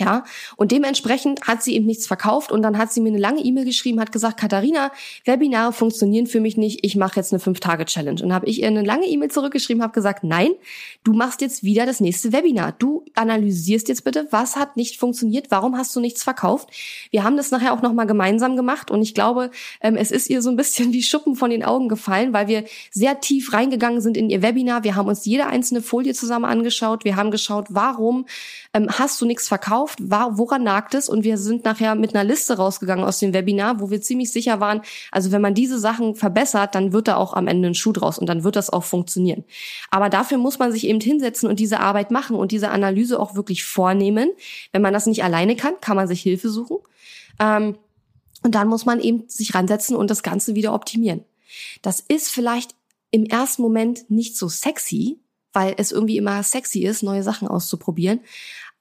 Ja, 0.00 0.24
und 0.56 0.72
dementsprechend 0.72 1.42
hat 1.42 1.62
sie 1.62 1.76
eben 1.76 1.86
nichts 1.86 2.08
verkauft 2.08 2.50
und 2.50 2.62
dann 2.62 2.78
hat 2.78 2.92
sie 2.92 3.00
mir 3.00 3.10
eine 3.10 3.18
lange 3.18 3.40
E-Mail 3.40 3.64
geschrieben, 3.64 4.00
hat 4.00 4.10
gesagt, 4.10 4.40
Katharina, 4.40 4.90
Webinare 5.24 5.72
funktionieren 5.72 6.26
für 6.26 6.40
mich 6.40 6.56
nicht, 6.56 6.84
ich 6.84 6.96
mache 6.96 7.14
jetzt 7.14 7.32
eine 7.32 7.38
Fünf-Tage-Challenge. 7.38 8.20
Und 8.24 8.34
habe 8.34 8.46
ich 8.46 8.62
ihr 8.62 8.66
eine 8.66 8.82
lange 8.82 9.06
E-Mail 9.06 9.30
zurückgeschrieben, 9.30 9.84
habe 9.84 9.92
gesagt, 9.92 10.24
nein, 10.24 10.50
du 11.04 11.12
machst 11.12 11.42
jetzt 11.42 11.62
wieder 11.62 11.86
das 11.86 12.00
nächste 12.00 12.32
Webinar. 12.32 12.74
Du 12.76 13.04
analysierst 13.14 13.88
jetzt 13.88 14.02
bitte, 14.02 14.26
was 14.32 14.56
hat 14.56 14.76
nicht 14.76 14.98
funktioniert, 14.98 15.52
warum 15.52 15.78
hast 15.78 15.94
du 15.94 16.00
nichts 16.00 16.24
verkauft. 16.24 16.70
Wir 17.12 17.22
haben 17.22 17.36
das 17.36 17.52
nachher 17.52 17.72
auch 17.72 17.80
nochmal 17.80 18.08
gemeinsam 18.08 18.56
gemacht 18.56 18.90
und 18.90 19.00
ich 19.00 19.14
glaube, 19.14 19.52
ähm, 19.80 19.94
es 19.94 20.10
ist 20.10 20.28
ihr 20.28 20.42
so 20.42 20.50
ein 20.50 20.56
bisschen 20.56 20.92
wie 20.92 21.04
Schuppen 21.04 21.36
von 21.36 21.50
den 21.50 21.62
Augen 21.62 21.88
gefallen, 21.88 22.32
weil 22.32 22.48
wir 22.48 22.64
sehr 22.90 23.20
tief 23.20 23.52
reingegangen 23.52 24.00
sind 24.00 24.16
in 24.16 24.28
ihr 24.28 24.42
Webinar. 24.42 24.82
Wir 24.82 24.96
haben 24.96 25.06
uns 25.06 25.24
jede 25.24 25.46
einzelne 25.46 25.82
Folie 25.82 26.14
zusammen 26.14 26.46
angeschaut. 26.46 27.04
Wir 27.04 27.14
haben 27.14 27.30
geschaut, 27.30 27.66
warum 27.68 28.26
ähm, 28.72 28.88
hast 28.90 29.20
du 29.20 29.26
nichts 29.26 29.46
verkauft, 29.46 29.83
war, 30.00 30.38
woran 30.38 30.62
nagt 30.62 30.94
es? 30.94 31.08
Und 31.08 31.24
wir 31.24 31.38
sind 31.38 31.64
nachher 31.64 31.94
mit 31.94 32.14
einer 32.14 32.24
Liste 32.24 32.56
rausgegangen 32.56 33.04
aus 33.04 33.18
dem 33.18 33.32
Webinar, 33.32 33.80
wo 33.80 33.90
wir 33.90 34.00
ziemlich 34.00 34.32
sicher 34.32 34.60
waren, 34.60 34.82
also 35.10 35.32
wenn 35.32 35.42
man 35.42 35.54
diese 35.54 35.78
Sachen 35.78 36.14
verbessert, 36.14 36.74
dann 36.74 36.92
wird 36.92 37.08
da 37.08 37.16
auch 37.16 37.34
am 37.34 37.46
Ende 37.46 37.68
ein 37.68 37.74
Schuh 37.74 37.92
draus 37.92 38.18
und 38.18 38.26
dann 38.26 38.44
wird 38.44 38.56
das 38.56 38.70
auch 38.70 38.84
funktionieren. 38.84 39.44
Aber 39.90 40.08
dafür 40.08 40.38
muss 40.38 40.58
man 40.58 40.72
sich 40.72 40.86
eben 40.86 41.00
hinsetzen 41.00 41.48
und 41.48 41.60
diese 41.60 41.80
Arbeit 41.80 42.10
machen 42.10 42.36
und 42.36 42.52
diese 42.52 42.70
Analyse 42.70 43.18
auch 43.20 43.34
wirklich 43.34 43.64
vornehmen. 43.64 44.30
Wenn 44.72 44.82
man 44.82 44.92
das 44.92 45.06
nicht 45.06 45.24
alleine 45.24 45.56
kann, 45.56 45.74
kann 45.80 45.96
man 45.96 46.08
sich 46.08 46.20
Hilfe 46.20 46.48
suchen. 46.48 46.78
Ähm, 47.40 47.76
und 48.42 48.54
dann 48.54 48.68
muss 48.68 48.84
man 48.84 49.00
eben 49.00 49.24
sich 49.28 49.54
ransetzen 49.54 49.96
und 49.96 50.10
das 50.10 50.22
Ganze 50.22 50.54
wieder 50.54 50.74
optimieren. 50.74 51.24
Das 51.82 52.00
ist 52.00 52.30
vielleicht 52.30 52.74
im 53.10 53.24
ersten 53.24 53.62
Moment 53.62 54.10
nicht 54.10 54.36
so 54.36 54.48
sexy, 54.48 55.18
weil 55.52 55.74
es 55.78 55.92
irgendwie 55.92 56.16
immer 56.16 56.42
sexy 56.42 56.80
ist, 56.80 57.02
neue 57.02 57.22
Sachen 57.22 57.48
auszuprobieren. 57.48 58.20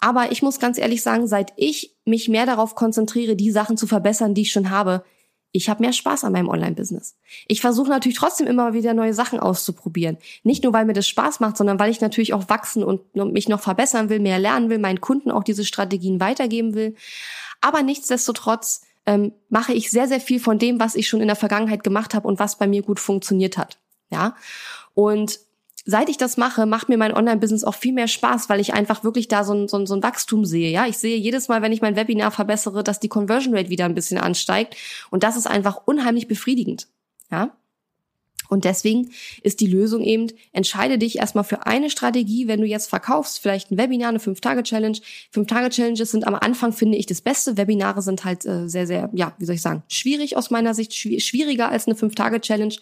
Aber 0.04 0.34
ich 0.34 0.42
muss 0.42 0.60
ganz 0.60 0.78
ehrlich 0.78 1.02
sagen, 1.02 1.28
seit 1.28 1.54
ich 1.56 1.96
mich 2.04 2.28
mehr 2.28 2.46
darauf 2.46 2.76
konzentriere, 2.76 3.38
die 3.38 3.52
Sachen 3.52 3.78
zu 3.78 3.88
verbessern, 3.88 4.34
die 4.34 4.42
ich 4.42 4.52
schon 4.52 4.70
habe, 4.70 5.06
ich 5.54 5.70
habe 5.70 5.82
mehr 5.82 5.94
Spaß 5.94 6.26
an 6.26 6.34
meinem 6.34 6.50
Online-Business. 6.50 7.16
Ich 7.48 7.62
versuche 7.62 7.88
natürlich 7.88 8.18
trotzdem 8.18 8.46
immer 8.48 8.74
wieder 8.74 8.94
neue 8.94 9.14
Sachen 9.14 9.40
auszuprobieren. 9.40 10.18
Nicht 10.44 10.66
nur, 10.66 10.74
weil 10.74 10.84
mir 10.84 10.92
das 10.92 11.08
Spaß 11.08 11.40
macht, 11.40 11.56
sondern 11.56 11.80
weil 11.80 11.90
ich 11.90 12.02
natürlich 12.02 12.34
auch 12.34 12.50
wachsen 12.50 12.84
und 12.84 13.16
mich 13.16 13.48
noch 13.48 13.62
verbessern 13.62 14.10
will, 14.10 14.20
mehr 14.20 14.40
lernen 14.40 14.70
will, 14.70 14.78
meinen 14.78 15.00
Kunden 15.00 15.32
auch 15.32 15.46
diese 15.46 15.64
Strategien 15.64 16.20
weitergeben 16.20 16.74
will. 16.74 16.96
Aber 17.62 17.82
nichtsdestotrotz 17.82 18.82
ähm, 19.06 19.32
mache 19.48 19.72
ich 19.72 19.90
sehr, 19.90 20.10
sehr 20.10 20.20
viel 20.20 20.42
von 20.42 20.60
dem, 20.60 20.82
was 20.82 20.96
ich 20.96 21.08
schon 21.08 21.22
in 21.22 21.28
der 21.28 21.38
Vergangenheit 21.38 21.86
gemacht 21.86 22.14
habe 22.14 22.28
und 22.28 22.40
was 22.40 22.58
bei 22.58 22.68
mir 22.68 22.82
gut 22.82 23.00
funktioniert 23.00 23.58
hat. 23.58 23.80
Ja. 24.10 24.36
Und 24.96 25.40
seit 25.86 26.10
ich 26.10 26.18
das 26.18 26.38
mache, 26.38 26.66
macht 26.66 26.90
mir 26.90 26.98
mein 26.98 27.14
Online-Business 27.14 27.64
auch 27.64 27.76
viel 27.76 27.94
mehr 27.94 28.08
Spaß, 28.08 28.50
weil 28.50 28.60
ich 28.60 28.74
einfach 28.74 29.04
wirklich 29.04 29.28
da 29.28 29.44
so 29.44 29.54
ein, 29.54 29.68
so, 29.68 29.78
ein, 29.78 29.86
so 29.86 29.96
ein 29.96 30.04
Wachstum 30.04 30.46
sehe. 30.46 30.70
Ja, 30.70 30.88
ich 30.88 30.98
sehe 30.98 31.18
jedes 31.18 31.48
Mal, 31.50 31.62
wenn 31.62 31.74
ich 31.74 31.82
mein 31.82 31.96
Webinar 31.96 32.32
verbessere, 32.32 32.84
dass 32.84 33.00
die 33.00 33.10
Conversion 33.10 33.56
Rate 33.56 33.70
wieder 33.70 33.86
ein 33.86 33.96
bisschen 33.96 34.18
ansteigt. 34.18 34.76
Und 35.10 35.24
das 35.24 35.36
ist 35.36 35.48
einfach 35.48 35.82
unheimlich 35.86 36.28
befriedigend. 36.28 36.88
Ja. 37.32 37.56
Und 38.50 38.66
deswegen 38.66 39.10
ist 39.42 39.62
die 39.62 39.68
Lösung 39.68 40.02
eben, 40.02 40.28
entscheide 40.52 40.98
dich 40.98 41.18
erstmal 41.18 41.44
für 41.44 41.66
eine 41.66 41.90
Strategie, 41.90 42.48
wenn 42.48 42.62
du 42.62 42.68
jetzt 42.68 42.90
verkaufst, 42.90 43.40
vielleicht 43.40 43.72
ein 43.72 43.78
Webinar, 43.78 44.10
eine 44.10 44.20
Fünf-Tage-Challenge. 44.20 45.00
Fünf-Tage-Challenges 45.32 46.12
sind 46.12 46.28
am 46.28 46.36
Anfang, 46.36 46.72
finde 46.72 46.98
ich, 46.98 47.08
das 47.08 47.22
Beste. 47.22 47.58
Webinare 47.58 48.02
sind 48.02 48.26
halt 48.26 48.46
äh, 48.46 48.70
sehr, 48.70 48.86
sehr, 48.86 49.10
ja, 49.14 49.34
wie 49.40 49.46
soll 49.46 49.56
ich 49.56 49.62
sagen, 49.62 49.84
schwierig 49.88 50.38
aus 50.38 50.52
meiner 50.52 50.74
Sicht, 50.74 50.94
schwieriger 50.94 51.70
als 51.70 51.88
eine 51.88 51.96
Fünf-Tage-Challenge. 51.96 52.76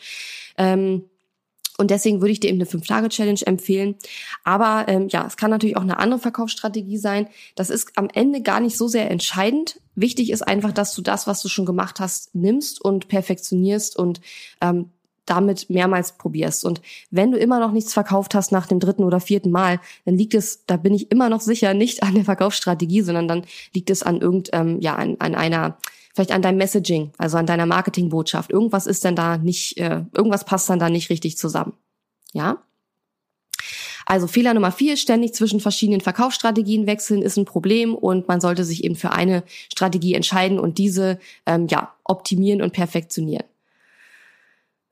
Ähm, 0.57 1.05
und 1.77 1.91
deswegen 1.91 2.21
würde 2.21 2.31
ich 2.31 2.39
dir 2.39 2.49
eben 2.49 2.57
eine 2.57 2.65
Fünf-Tage-Challenge 2.65 3.41
empfehlen. 3.45 3.95
Aber 4.43 4.85
ähm, 4.87 5.07
ja, 5.09 5.25
es 5.25 5.37
kann 5.37 5.49
natürlich 5.49 5.77
auch 5.77 5.81
eine 5.81 5.97
andere 5.97 6.19
Verkaufsstrategie 6.19 6.97
sein. 6.97 7.27
Das 7.55 7.69
ist 7.69 7.97
am 7.97 8.07
Ende 8.13 8.41
gar 8.41 8.59
nicht 8.59 8.77
so 8.77 8.87
sehr 8.87 9.09
entscheidend. 9.09 9.79
Wichtig 9.95 10.31
ist 10.31 10.41
einfach, 10.41 10.71
dass 10.71 10.93
du 10.93 11.01
das, 11.01 11.27
was 11.27 11.41
du 11.41 11.49
schon 11.49 11.65
gemacht 11.65 11.99
hast, 11.99 12.35
nimmst 12.35 12.83
und 12.83 13.07
perfektionierst 13.07 13.97
und 13.97 14.21
ähm, 14.61 14.89
damit 15.25 15.69
mehrmals 15.69 16.17
probierst. 16.17 16.65
Und 16.65 16.81
wenn 17.09 17.31
du 17.31 17.37
immer 17.37 17.59
noch 17.59 17.71
nichts 17.71 17.93
verkauft 17.93 18.35
hast 18.35 18.51
nach 18.51 18.67
dem 18.67 18.79
dritten 18.79 19.03
oder 19.03 19.19
vierten 19.19 19.51
Mal, 19.51 19.79
dann 20.05 20.17
liegt 20.17 20.33
es, 20.33 20.65
da 20.65 20.77
bin 20.77 20.93
ich 20.93 21.11
immer 21.11 21.29
noch 21.29 21.41
sicher, 21.41 21.73
nicht 21.73 22.03
an 22.03 22.15
der 22.15 22.25
Verkaufsstrategie, 22.25 23.01
sondern 23.01 23.27
dann 23.27 23.45
liegt 23.73 23.89
es 23.89 24.03
an 24.03 24.19
irgend, 24.19 24.49
ähm, 24.53 24.81
ja, 24.81 24.95
an, 24.95 25.15
an 25.19 25.35
einer 25.35 25.77
vielleicht 26.13 26.31
an 26.31 26.41
deinem 26.41 26.57
Messaging, 26.57 27.11
also 27.17 27.37
an 27.37 27.45
deiner 27.45 27.65
Marketingbotschaft. 27.65 28.51
Irgendwas 28.51 28.87
ist 28.87 29.03
denn 29.03 29.15
da 29.15 29.37
nicht, 29.37 29.77
äh, 29.77 30.03
irgendwas 30.13 30.45
passt 30.45 30.69
dann 30.69 30.79
da 30.79 30.89
nicht 30.89 31.09
richtig 31.09 31.37
zusammen. 31.37 31.73
Ja? 32.33 32.61
Also 34.05 34.27
Fehler 34.27 34.53
Nummer 34.53 34.71
vier, 34.71 34.97
ständig 34.97 35.33
zwischen 35.33 35.59
verschiedenen 35.59 36.01
Verkaufsstrategien 36.01 36.87
wechseln 36.87 37.21
ist 37.21 37.37
ein 37.37 37.45
Problem 37.45 37.95
und 37.95 38.27
man 38.27 38.41
sollte 38.41 38.63
sich 38.63 38.83
eben 38.83 38.95
für 38.95 39.11
eine 39.11 39.43
Strategie 39.71 40.15
entscheiden 40.15 40.59
und 40.59 40.77
diese 40.77 41.19
ähm, 41.45 41.67
ja 41.67 41.93
optimieren 42.03 42.61
und 42.61 42.73
perfektionieren. 42.73 43.45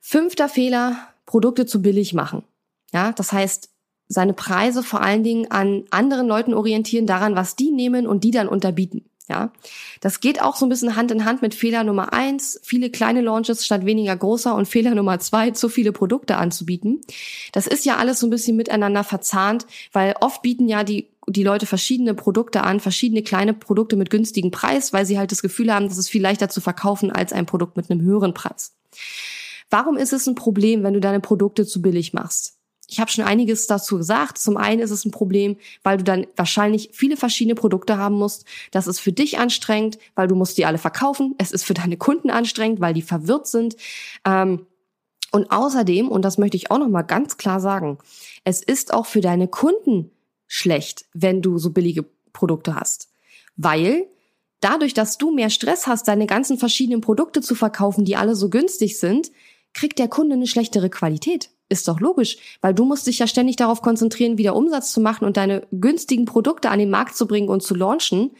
Fünfter 0.00 0.48
Fehler, 0.48 0.96
Produkte 1.26 1.66
zu 1.66 1.82
billig 1.82 2.14
machen. 2.14 2.42
Ja, 2.92 3.12
das 3.12 3.32
heißt, 3.32 3.68
seine 4.08 4.32
Preise 4.32 4.82
vor 4.82 5.02
allen 5.02 5.22
Dingen 5.22 5.50
an 5.50 5.84
anderen 5.90 6.26
Leuten 6.26 6.54
orientieren, 6.54 7.06
daran, 7.06 7.36
was 7.36 7.54
die 7.54 7.70
nehmen 7.70 8.06
und 8.06 8.24
die 8.24 8.32
dann 8.32 8.48
unterbieten. 8.48 9.04
Ja, 9.30 9.52
das 10.00 10.18
geht 10.18 10.42
auch 10.42 10.56
so 10.56 10.66
ein 10.66 10.68
bisschen 10.68 10.96
Hand 10.96 11.12
in 11.12 11.24
Hand 11.24 11.40
mit 11.40 11.54
Fehler 11.54 11.84
Nummer 11.84 12.12
eins, 12.12 12.58
viele 12.64 12.90
kleine 12.90 13.20
Launches 13.20 13.64
statt 13.64 13.86
weniger 13.86 14.16
großer 14.16 14.52
und 14.56 14.66
Fehler 14.66 14.92
Nummer 14.92 15.20
zwei, 15.20 15.52
zu 15.52 15.68
viele 15.68 15.92
Produkte 15.92 16.36
anzubieten. 16.36 17.00
Das 17.52 17.68
ist 17.68 17.84
ja 17.84 17.96
alles 17.96 18.18
so 18.18 18.26
ein 18.26 18.30
bisschen 18.30 18.56
miteinander 18.56 19.04
verzahnt, 19.04 19.66
weil 19.92 20.16
oft 20.20 20.42
bieten 20.42 20.68
ja 20.68 20.82
die 20.82 21.06
die 21.28 21.44
Leute 21.44 21.66
verschiedene 21.66 22.14
Produkte 22.14 22.64
an, 22.64 22.80
verschiedene 22.80 23.22
kleine 23.22 23.54
Produkte 23.54 23.94
mit 23.94 24.10
günstigem 24.10 24.50
Preis, 24.50 24.92
weil 24.92 25.06
sie 25.06 25.16
halt 25.16 25.30
das 25.30 25.42
Gefühl 25.42 25.72
haben, 25.72 25.88
dass 25.88 25.98
es 25.98 26.08
viel 26.08 26.22
leichter 26.22 26.48
zu 26.48 26.60
verkaufen 26.60 27.12
als 27.12 27.32
ein 27.32 27.46
Produkt 27.46 27.76
mit 27.76 27.88
einem 27.88 28.00
höheren 28.00 28.34
Preis. 28.34 28.74
Warum 29.68 29.96
ist 29.96 30.12
es 30.12 30.26
ein 30.26 30.34
Problem, 30.34 30.82
wenn 30.82 30.94
du 30.94 31.00
deine 31.00 31.20
Produkte 31.20 31.66
zu 31.66 31.80
billig 31.82 32.14
machst? 32.14 32.59
Ich 32.90 32.98
habe 32.98 33.10
schon 33.10 33.24
einiges 33.24 33.68
dazu 33.68 33.98
gesagt. 33.98 34.36
Zum 34.36 34.56
einen 34.56 34.80
ist 34.80 34.90
es 34.90 35.04
ein 35.04 35.12
Problem, 35.12 35.56
weil 35.84 35.98
du 35.98 36.04
dann 36.04 36.26
wahrscheinlich 36.34 36.90
viele 36.92 37.16
verschiedene 37.16 37.54
Produkte 37.54 37.98
haben 37.98 38.16
musst. 38.16 38.44
Das 38.72 38.88
ist 38.88 38.98
für 38.98 39.12
dich 39.12 39.38
anstrengend, 39.38 39.98
weil 40.16 40.26
du 40.26 40.34
musst 40.34 40.58
die 40.58 40.66
alle 40.66 40.78
verkaufen. 40.78 41.36
Es 41.38 41.52
ist 41.52 41.64
für 41.64 41.74
deine 41.74 41.96
Kunden 41.96 42.30
anstrengend, 42.30 42.80
weil 42.80 42.92
die 42.92 43.02
verwirrt 43.02 43.46
sind. 43.46 43.76
Ähm, 44.26 44.66
und 45.30 45.52
außerdem, 45.52 46.08
und 46.08 46.24
das 46.24 46.38
möchte 46.38 46.56
ich 46.56 46.72
auch 46.72 46.78
noch 46.78 46.88
mal 46.88 47.02
ganz 47.02 47.36
klar 47.36 47.60
sagen, 47.60 47.98
es 48.42 48.60
ist 48.60 48.92
auch 48.92 49.06
für 49.06 49.20
deine 49.20 49.46
Kunden 49.46 50.10
schlecht, 50.48 51.04
wenn 51.14 51.42
du 51.42 51.58
so 51.58 51.70
billige 51.70 52.04
Produkte 52.32 52.74
hast, 52.74 53.08
weil 53.56 54.06
dadurch, 54.58 54.94
dass 54.94 55.16
du 55.16 55.30
mehr 55.30 55.50
Stress 55.50 55.86
hast, 55.86 56.08
deine 56.08 56.26
ganzen 56.26 56.58
verschiedenen 56.58 57.00
Produkte 57.00 57.40
zu 57.40 57.54
verkaufen, 57.54 58.04
die 58.04 58.16
alle 58.16 58.34
so 58.34 58.50
günstig 58.50 58.98
sind, 58.98 59.30
kriegt 59.74 60.00
der 60.00 60.08
Kunde 60.08 60.34
eine 60.34 60.48
schlechtere 60.48 60.90
Qualität. 60.90 61.50
Ist 61.70 61.86
doch 61.86 62.00
logisch, 62.00 62.36
weil 62.60 62.74
du 62.74 62.84
musst 62.84 63.06
dich 63.06 63.20
ja 63.20 63.28
ständig 63.28 63.54
darauf 63.54 63.80
konzentrieren, 63.80 64.36
wieder 64.36 64.56
Umsatz 64.56 64.92
zu 64.92 65.00
machen 65.00 65.24
und 65.24 65.36
deine 65.36 65.62
günstigen 65.70 66.24
Produkte 66.24 66.68
an 66.68 66.80
den 66.80 66.90
Markt 66.90 67.16
zu 67.16 67.28
bringen 67.28 67.48
und 67.48 67.62
zu 67.62 67.76
launchen. 67.76 68.32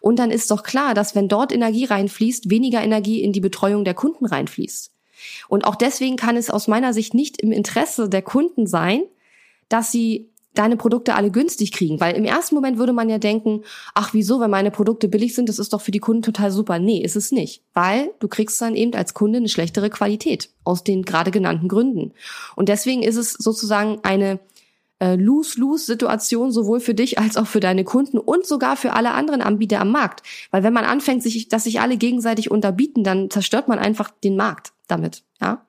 Und 0.00 0.18
dann 0.18 0.30
ist 0.30 0.50
doch 0.50 0.62
klar, 0.62 0.94
dass 0.94 1.14
wenn 1.14 1.28
dort 1.28 1.52
Energie 1.52 1.84
reinfließt, 1.84 2.48
weniger 2.48 2.82
Energie 2.82 3.22
in 3.22 3.34
die 3.34 3.40
Betreuung 3.40 3.84
der 3.84 3.92
Kunden 3.92 4.24
reinfließt. 4.24 4.90
Und 5.48 5.66
auch 5.66 5.74
deswegen 5.74 6.16
kann 6.16 6.36
es 6.38 6.48
aus 6.48 6.66
meiner 6.66 6.94
Sicht 6.94 7.12
nicht 7.12 7.42
im 7.42 7.52
Interesse 7.52 8.08
der 8.08 8.22
Kunden 8.22 8.66
sein, 8.66 9.02
dass 9.68 9.92
sie 9.92 10.30
deine 10.58 10.76
Produkte 10.76 11.14
alle 11.14 11.30
günstig 11.30 11.72
kriegen. 11.72 12.00
Weil 12.00 12.16
im 12.16 12.24
ersten 12.24 12.54
Moment 12.54 12.78
würde 12.78 12.92
man 12.92 13.08
ja 13.08 13.18
denken, 13.18 13.62
ach 13.94 14.12
wieso, 14.12 14.40
wenn 14.40 14.50
meine 14.50 14.70
Produkte 14.70 15.08
billig 15.08 15.34
sind, 15.34 15.48
das 15.48 15.58
ist 15.58 15.72
doch 15.72 15.80
für 15.80 15.92
die 15.92 16.00
Kunden 16.00 16.22
total 16.22 16.50
super. 16.50 16.78
Nee, 16.78 17.00
ist 17.00 17.16
es 17.16 17.30
nicht. 17.30 17.62
Weil 17.74 18.10
du 18.18 18.28
kriegst 18.28 18.60
dann 18.60 18.74
eben 18.74 18.94
als 18.94 19.14
Kunde 19.14 19.38
eine 19.38 19.48
schlechtere 19.48 19.88
Qualität 19.88 20.50
aus 20.64 20.82
den 20.82 21.02
gerade 21.02 21.30
genannten 21.30 21.68
Gründen. 21.68 22.12
Und 22.56 22.68
deswegen 22.68 23.02
ist 23.02 23.16
es 23.16 23.32
sozusagen 23.32 24.00
eine 24.02 24.40
äh, 24.98 25.14
Lose-Lose-Situation 25.14 26.50
sowohl 26.50 26.80
für 26.80 26.94
dich 26.94 27.18
als 27.18 27.36
auch 27.36 27.46
für 27.46 27.60
deine 27.60 27.84
Kunden 27.84 28.18
und 28.18 28.44
sogar 28.44 28.76
für 28.76 28.94
alle 28.94 29.12
anderen 29.12 29.42
Anbieter 29.42 29.80
am 29.80 29.92
Markt. 29.92 30.22
Weil 30.50 30.64
wenn 30.64 30.72
man 30.72 30.84
anfängt, 30.84 31.22
sich, 31.22 31.48
dass 31.48 31.64
sich 31.64 31.80
alle 31.80 31.96
gegenseitig 31.96 32.50
unterbieten, 32.50 33.04
dann 33.04 33.30
zerstört 33.30 33.68
man 33.68 33.78
einfach 33.78 34.10
den 34.10 34.36
Markt 34.36 34.72
damit, 34.88 35.22
ja. 35.40 35.66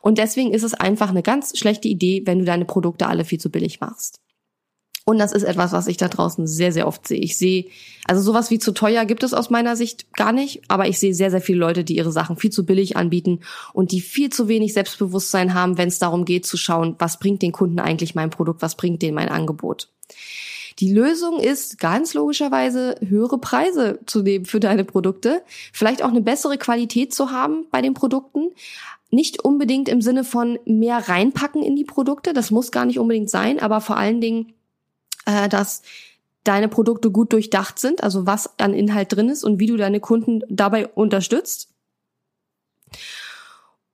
Und 0.00 0.18
deswegen 0.18 0.52
ist 0.52 0.62
es 0.62 0.74
einfach 0.74 1.10
eine 1.10 1.22
ganz 1.22 1.58
schlechte 1.58 1.88
Idee, 1.88 2.22
wenn 2.24 2.38
du 2.38 2.44
deine 2.44 2.64
Produkte 2.64 3.06
alle 3.06 3.24
viel 3.24 3.38
zu 3.38 3.50
billig 3.50 3.80
machst. 3.80 4.20
Und 5.04 5.18
das 5.18 5.32
ist 5.32 5.42
etwas, 5.42 5.72
was 5.72 5.88
ich 5.88 5.96
da 5.96 6.06
draußen 6.06 6.46
sehr, 6.46 6.72
sehr 6.72 6.86
oft 6.86 7.08
sehe. 7.08 7.18
Ich 7.18 7.36
sehe, 7.36 7.66
also 8.06 8.22
sowas 8.22 8.50
wie 8.50 8.60
zu 8.60 8.72
teuer 8.72 9.04
gibt 9.04 9.24
es 9.24 9.34
aus 9.34 9.50
meiner 9.50 9.74
Sicht 9.74 10.12
gar 10.12 10.32
nicht, 10.32 10.62
aber 10.68 10.86
ich 10.86 11.00
sehe 11.00 11.12
sehr, 11.12 11.32
sehr 11.32 11.40
viele 11.40 11.58
Leute, 11.58 11.82
die 11.82 11.96
ihre 11.96 12.12
Sachen 12.12 12.36
viel 12.36 12.50
zu 12.50 12.64
billig 12.64 12.96
anbieten 12.96 13.40
und 13.72 13.90
die 13.90 14.00
viel 14.00 14.30
zu 14.30 14.46
wenig 14.46 14.74
Selbstbewusstsein 14.74 15.54
haben, 15.54 15.76
wenn 15.76 15.88
es 15.88 15.98
darum 15.98 16.24
geht 16.24 16.46
zu 16.46 16.56
schauen, 16.56 16.94
was 17.00 17.18
bringt 17.18 17.42
den 17.42 17.50
Kunden 17.50 17.80
eigentlich 17.80 18.14
mein 18.14 18.30
Produkt, 18.30 18.62
was 18.62 18.76
bringt 18.76 19.02
denen 19.02 19.16
mein 19.16 19.28
Angebot. 19.28 19.88
Die 20.78 20.92
Lösung 20.92 21.40
ist 21.40 21.78
ganz 21.78 22.14
logischerweise 22.14 22.96
höhere 23.06 23.38
Preise 23.38 23.98
zu 24.06 24.22
nehmen 24.22 24.44
für 24.44 24.60
deine 24.60 24.84
Produkte, 24.84 25.42
vielleicht 25.72 26.02
auch 26.02 26.10
eine 26.10 26.22
bessere 26.22 26.58
Qualität 26.58 27.14
zu 27.14 27.30
haben 27.30 27.66
bei 27.70 27.82
den 27.82 27.94
Produkten, 27.94 28.50
nicht 29.10 29.44
unbedingt 29.44 29.88
im 29.88 30.00
Sinne 30.00 30.24
von 30.24 30.58
mehr 30.64 31.08
reinpacken 31.08 31.62
in 31.62 31.76
die 31.76 31.84
Produkte, 31.84 32.32
das 32.32 32.50
muss 32.50 32.72
gar 32.72 32.86
nicht 32.86 32.98
unbedingt 32.98 33.30
sein, 33.30 33.60
aber 33.60 33.80
vor 33.80 33.96
allen 33.96 34.20
Dingen 34.20 34.54
äh, 35.26 35.48
dass 35.48 35.82
deine 36.44 36.68
Produkte 36.68 37.10
gut 37.10 37.32
durchdacht 37.32 37.78
sind, 37.78 38.02
also 38.02 38.26
was 38.26 38.58
an 38.58 38.74
Inhalt 38.74 39.12
drin 39.12 39.28
ist 39.28 39.44
und 39.44 39.60
wie 39.60 39.66
du 39.66 39.76
deine 39.76 40.00
Kunden 40.00 40.42
dabei 40.48 40.88
unterstützt. 40.88 41.71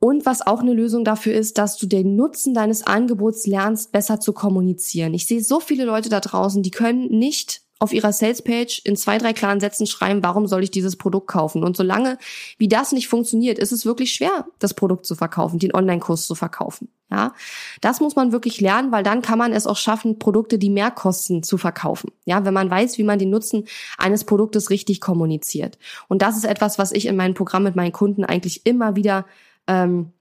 Und 0.00 0.26
was 0.26 0.46
auch 0.46 0.60
eine 0.60 0.74
Lösung 0.74 1.04
dafür 1.04 1.34
ist, 1.34 1.58
dass 1.58 1.76
du 1.76 1.86
den 1.86 2.14
Nutzen 2.14 2.54
deines 2.54 2.86
Angebots 2.86 3.46
lernst, 3.46 3.90
besser 3.90 4.20
zu 4.20 4.32
kommunizieren. 4.32 5.12
Ich 5.14 5.26
sehe 5.26 5.42
so 5.42 5.58
viele 5.58 5.84
Leute 5.84 6.08
da 6.08 6.20
draußen, 6.20 6.62
die 6.62 6.70
können 6.70 7.08
nicht 7.08 7.62
auf 7.80 7.92
ihrer 7.92 8.12
Salespage 8.12 8.80
in 8.84 8.96
zwei, 8.96 9.18
drei 9.18 9.32
klaren 9.32 9.60
Sätzen 9.60 9.86
schreiben, 9.86 10.22
warum 10.22 10.46
soll 10.46 10.64
ich 10.64 10.70
dieses 10.70 10.96
Produkt 10.96 11.28
kaufen? 11.28 11.62
Und 11.62 11.76
solange 11.76 12.18
wie 12.58 12.68
das 12.68 12.92
nicht 12.92 13.08
funktioniert, 13.08 13.58
ist 13.58 13.72
es 13.72 13.86
wirklich 13.86 14.12
schwer, 14.12 14.46
das 14.58 14.74
Produkt 14.74 15.06
zu 15.06 15.14
verkaufen, 15.14 15.58
den 15.58 15.74
Online-Kurs 15.74 16.26
zu 16.26 16.34
verkaufen. 16.34 16.88
Ja, 17.10 17.32
das 17.80 18.00
muss 18.00 18.16
man 18.16 18.32
wirklich 18.32 18.60
lernen, 18.60 18.92
weil 18.92 19.02
dann 19.02 19.22
kann 19.22 19.38
man 19.38 19.52
es 19.52 19.66
auch 19.66 19.78
schaffen, 19.78 20.18
Produkte, 20.18 20.58
die 20.58 20.68
mehr 20.68 20.90
kosten, 20.90 21.42
zu 21.42 21.56
verkaufen. 21.56 22.10
Ja, 22.26 22.44
wenn 22.44 22.52
man 22.52 22.70
weiß, 22.70 22.98
wie 22.98 23.04
man 23.04 23.18
den 23.18 23.30
Nutzen 23.30 23.64
eines 23.96 24.24
Produktes 24.24 24.68
richtig 24.68 25.00
kommuniziert. 25.00 25.78
Und 26.08 26.20
das 26.20 26.36
ist 26.36 26.44
etwas, 26.44 26.78
was 26.78 26.92
ich 26.92 27.06
in 27.06 27.16
meinem 27.16 27.34
Programm 27.34 27.62
mit 27.62 27.76
meinen 27.76 27.92
Kunden 27.92 28.24
eigentlich 28.24 28.66
immer 28.66 28.94
wieder, 28.94 29.24
ähm, 29.68 30.12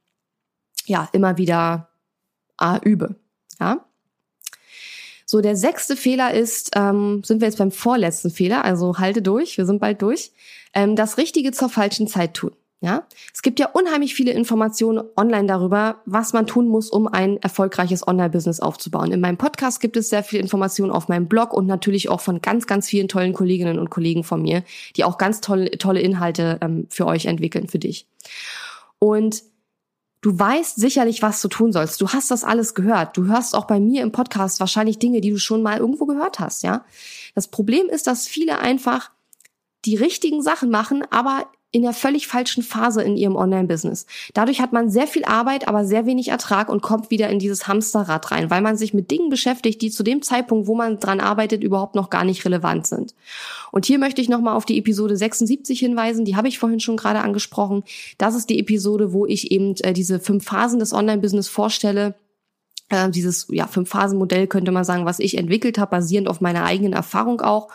ja, 0.86 1.10
immer 1.12 1.38
wieder 1.38 1.89
äh, 2.62 2.79
übe. 2.83 3.15
Ja. 3.60 3.86
So, 5.25 5.41
der 5.41 5.57
sechste 5.57 5.97
Fehler 5.97 6.33
ist, 6.33 6.71
ähm, 6.75 7.21
sind 7.23 7.41
wir 7.41 7.47
jetzt 7.47 7.57
beim 7.57 7.71
vorletzten 7.71 8.29
Fehler, 8.29 8.63
also 8.63 8.97
halte 8.97 9.21
durch, 9.21 9.57
wir 9.57 9.65
sind 9.65 9.79
bald 9.79 10.01
durch, 10.01 10.31
ähm, 10.73 10.95
das 10.95 11.17
Richtige 11.17 11.51
zur 11.51 11.69
falschen 11.69 12.07
Zeit 12.07 12.33
tun. 12.33 12.51
Ja, 12.79 13.07
es 13.33 13.41
gibt 13.41 13.60
ja 13.60 13.69
unheimlich 13.71 14.13
viele 14.13 14.31
Informationen 14.31 15.03
online 15.15 15.47
darüber, 15.47 16.03
was 16.05 16.33
man 16.33 16.45
tun 16.45 16.67
muss, 16.67 16.91
um 16.91 17.07
ein 17.07 17.38
erfolgreiches 17.38 18.07
Online-Business 18.07 18.60
aufzubauen. 18.60 19.12
In 19.12 19.19
meinem 19.19 19.38
Podcast 19.38 19.81
gibt 19.81 19.97
es 19.97 20.10
sehr 20.10 20.23
viele 20.23 20.43
Informationen 20.43 20.91
auf 20.91 21.07
meinem 21.07 21.27
Blog 21.27 21.53
und 21.53 21.65
natürlich 21.65 22.07
auch 22.07 22.21
von 22.21 22.39
ganz, 22.39 22.67
ganz 22.67 22.88
vielen 22.88 23.07
tollen 23.07 23.33
Kolleginnen 23.33 23.79
und 23.79 23.89
Kollegen 23.89 24.23
von 24.23 24.43
mir, 24.43 24.63
die 24.95 25.03
auch 25.03 25.17
ganz 25.17 25.41
tolle, 25.41 25.71
tolle 25.71 26.01
Inhalte 26.01 26.60
ähm, 26.62 26.86
für 26.91 27.07
euch 27.07 27.25
entwickeln, 27.25 27.67
für 27.67 27.79
dich. 27.79 28.05
Und 28.99 29.43
Du 30.21 30.38
weißt 30.38 30.77
sicherlich, 30.77 31.21
was 31.21 31.41
du 31.41 31.47
tun 31.47 31.71
sollst. 31.71 32.01
Du 32.01 32.10
hast 32.10 32.31
das 32.31 32.43
alles 32.43 32.73
gehört. 32.73 33.15
Du 33.15 33.27
hörst 33.27 33.53
auch 33.53 33.65
bei 33.65 33.79
mir 33.79 34.01
im 34.01 34.12
Podcast 34.12 34.60
wahrscheinlich 34.60 34.97
Dinge, 34.97 35.21
die 35.21 35.29
du 35.29 35.38
schon 35.38 35.62
mal 35.62 35.77
irgendwo 35.77 36.05
gehört 36.05 36.39
hast, 36.39 36.63
ja. 36.63 36.83
Das 37.36 37.47
Problem 37.47 37.88
ist, 37.88 38.07
dass 38.07 38.27
viele 38.27 38.57
einfach 38.60 39.12
die 39.86 39.95
richtigen 39.95 40.41
Sachen 40.41 40.71
machen, 40.71 41.03
aber 41.12 41.47
in 41.71 41.82
der 41.82 41.93
völlig 41.93 42.27
falschen 42.27 42.63
Phase 42.63 43.03
in 43.03 43.17
ihrem 43.17 43.36
Online-Business. 43.36 44.06
Dadurch 44.34 44.62
hat 44.62 44.71
man 44.71 44.89
sehr 44.89 45.06
viel 45.06 45.25
Arbeit, 45.25 45.67
aber 45.67 45.84
sehr 45.84 46.06
wenig 46.06 46.30
Ertrag 46.30 46.69
und 46.69 46.82
kommt 46.82 47.10
wieder 47.12 47.30
in 47.30 47.39
dieses 47.39 47.67
Hamsterrad 47.67 48.32
rein, 48.32 48.49
weil 48.49 48.62
man 48.62 48.77
sich 48.77 48.93
mit 48.93 49.12
Dingen 49.12 49.30
beschäftigt, 49.30 49.82
die 49.82 49.91
zu 49.91 50.03
dem 50.03 50.21
Zeitpunkt, 50.21 50.67
wo 50.67 50.75
man 50.75 50.99
dran 50.99 51.19
arbeitet, 51.19 51.63
überhaupt 51.63 51.95
noch 51.95 52.10
gar 52.10 52.23
nicht 52.23 52.45
relevant 52.45 52.88
sind. 52.88 53.13
Und 53.71 53.86
hier 53.86 53.99
möchte 53.99 54.21
ich 54.21 54.30
nochmal 54.30 54.56
auf 54.56 54.65
die 54.65 54.77
Episode 54.77 55.17
76 55.17 55.77
hinweisen, 55.77 56.23
die 56.23 56.38
habe 56.38 56.47
ich 56.47 56.58
vorhin 56.58 56.80
schon 56.80 56.97
gerade 56.97 57.19
angesprochen. 57.19 57.84
Das 58.17 58.36
ist 58.36 58.49
die 58.49 58.60
Episode, 58.60 59.12
wo 59.12 59.25
ich 59.25 59.51
eben 59.51 59.75
äh, 59.82 59.91
diese 59.91 60.19
fünf 60.19 60.45
Phasen 60.45 60.80
des 60.80 60.93
Online-Business 60.93 61.49
vorstelle 61.49 62.15
äh, 62.89 63.10
dieses 63.10 63.47
ja, 63.49 63.67
Fünf-Phasen-Modell 63.67 64.47
könnte 64.47 64.71
man 64.71 64.86
sagen, 64.86 65.06
was 65.06 65.19
ich 65.19 65.38
entwickelt 65.38 65.77
habe, 65.77 65.91
basierend 65.91 66.30
auf 66.30 66.41
meiner 66.41 66.63
eigenen 66.63 66.93
Erfahrung 66.93 67.41
auch. 67.41 67.67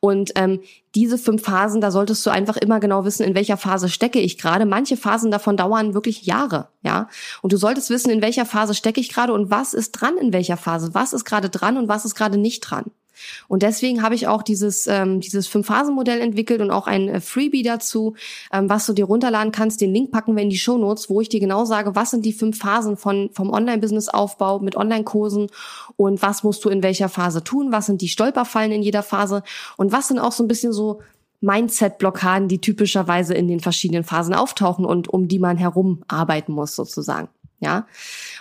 Und 0.00 0.32
ähm, 0.36 0.60
diese 0.94 1.18
fünf 1.18 1.42
Phasen, 1.42 1.80
da 1.80 1.90
solltest 1.90 2.24
du 2.24 2.30
einfach 2.30 2.56
immer 2.56 2.80
genau 2.80 3.04
wissen, 3.04 3.24
in 3.24 3.34
welcher 3.34 3.56
Phase 3.56 3.88
stecke 3.88 4.20
ich 4.20 4.38
gerade. 4.38 4.66
Manche 4.66 4.96
Phasen 4.96 5.30
davon 5.30 5.56
dauern 5.56 5.94
wirklich 5.94 6.22
Jahre, 6.22 6.68
ja. 6.82 7.08
Und 7.42 7.52
du 7.52 7.56
solltest 7.56 7.90
wissen, 7.90 8.10
in 8.10 8.22
welcher 8.22 8.46
Phase 8.46 8.74
stecke 8.74 9.00
ich 9.00 9.08
gerade 9.08 9.32
und 9.32 9.50
was 9.50 9.74
ist 9.74 9.92
dran 9.92 10.16
in 10.16 10.32
welcher 10.32 10.56
Phase, 10.56 10.94
was 10.94 11.12
ist 11.12 11.24
gerade 11.24 11.50
dran 11.50 11.76
und 11.76 11.88
was 11.88 12.04
ist 12.04 12.14
gerade 12.14 12.38
nicht 12.38 12.60
dran. 12.60 12.86
Und 13.48 13.62
deswegen 13.62 14.02
habe 14.02 14.14
ich 14.14 14.26
auch 14.26 14.42
dieses, 14.42 14.86
ähm, 14.86 15.20
dieses 15.20 15.46
Fünf-Phasen-Modell 15.46 16.20
entwickelt 16.20 16.60
und 16.60 16.70
auch 16.70 16.86
ein 16.86 17.08
äh, 17.08 17.20
Freebie 17.20 17.62
dazu, 17.62 18.14
ähm, 18.52 18.68
was 18.68 18.86
du 18.86 18.92
dir 18.92 19.06
runterladen 19.06 19.52
kannst. 19.52 19.80
Den 19.80 19.92
Link 19.92 20.10
packen 20.10 20.36
wir 20.36 20.42
in 20.42 20.50
die 20.50 20.58
Show 20.58 20.78
Notes, 20.78 21.10
wo 21.10 21.20
ich 21.20 21.28
dir 21.28 21.40
genau 21.40 21.64
sage, 21.64 21.94
was 21.94 22.10
sind 22.10 22.24
die 22.24 22.32
fünf 22.32 22.58
Phasen 22.58 22.96
von, 22.96 23.30
vom 23.32 23.50
Online-Business-Aufbau 23.50 24.60
mit 24.60 24.76
Online-Kursen 24.76 25.48
und 25.96 26.22
was 26.22 26.42
musst 26.42 26.64
du 26.64 26.68
in 26.68 26.82
welcher 26.82 27.08
Phase 27.08 27.42
tun, 27.42 27.72
was 27.72 27.86
sind 27.86 28.00
die 28.00 28.08
Stolperfallen 28.08 28.72
in 28.72 28.82
jeder 28.82 29.02
Phase 29.02 29.42
und 29.76 29.92
was 29.92 30.08
sind 30.08 30.18
auch 30.18 30.32
so 30.32 30.44
ein 30.44 30.48
bisschen 30.48 30.72
so 30.72 31.00
Mindset-Blockaden, 31.40 32.48
die 32.48 32.60
typischerweise 32.60 33.34
in 33.34 33.48
den 33.48 33.60
verschiedenen 33.60 34.04
Phasen 34.04 34.34
auftauchen 34.34 34.84
und 34.84 35.08
um 35.08 35.28
die 35.28 35.38
man 35.38 35.56
herum 35.56 36.02
arbeiten 36.08 36.52
muss 36.52 36.74
sozusagen. 36.74 37.28
Ja. 37.60 37.86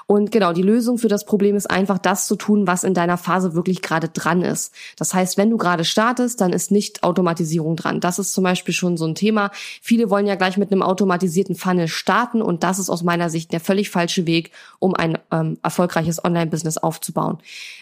Und 0.10 0.32
genau, 0.32 0.54
die 0.54 0.62
Lösung 0.62 0.98
für 0.98 1.10
das 1.10 1.26
Problem 1.26 1.58
ist 1.58 1.70
einfach 1.70 1.98
das 1.98 2.28
zu 2.28 2.38
tun, 2.38 2.66
was 2.66 2.86
in 2.86 2.94
deiner 2.94 3.18
Phase 3.18 3.56
wirklich 3.56 3.82
gerade 3.82 4.08
dran 4.08 4.42
ist. 4.42 4.74
Das 4.96 5.14
heißt, 5.14 5.38
wenn 5.38 5.50
du 5.50 5.58
gerade 5.58 5.84
startest, 5.84 6.40
dann 6.40 6.54
ist 6.54 6.72
nicht 6.72 7.04
Automatisierung 7.04 7.76
dran. 7.76 8.00
Das 8.00 8.18
ist 8.18 8.32
zum 8.32 8.46
Beispiel 8.46 8.74
schon 8.74 8.96
so 8.96 9.06
ein 9.06 9.16
Thema. 9.16 9.52
Viele 9.82 10.10
wollen 10.10 10.26
ja 10.26 10.36
gleich 10.36 10.56
mit 10.56 10.72
einem 10.72 10.82
automatisierten 10.82 11.56
Funnel 11.56 11.90
starten 11.90 12.42
und 12.42 12.64
das 12.64 12.80
ist 12.80 12.90
aus 12.90 13.04
meiner 13.04 13.30
Sicht 13.30 13.52
der 13.52 13.60
völlig 13.60 13.90
falsche 13.90 14.26
Weg, 14.26 14.52
um 14.80 14.96
ein 14.96 15.18
ähm, 15.30 15.58
erfolgreiches 15.62 16.24
Online-Business 16.24 16.78
aufzubauen. 16.78 17.40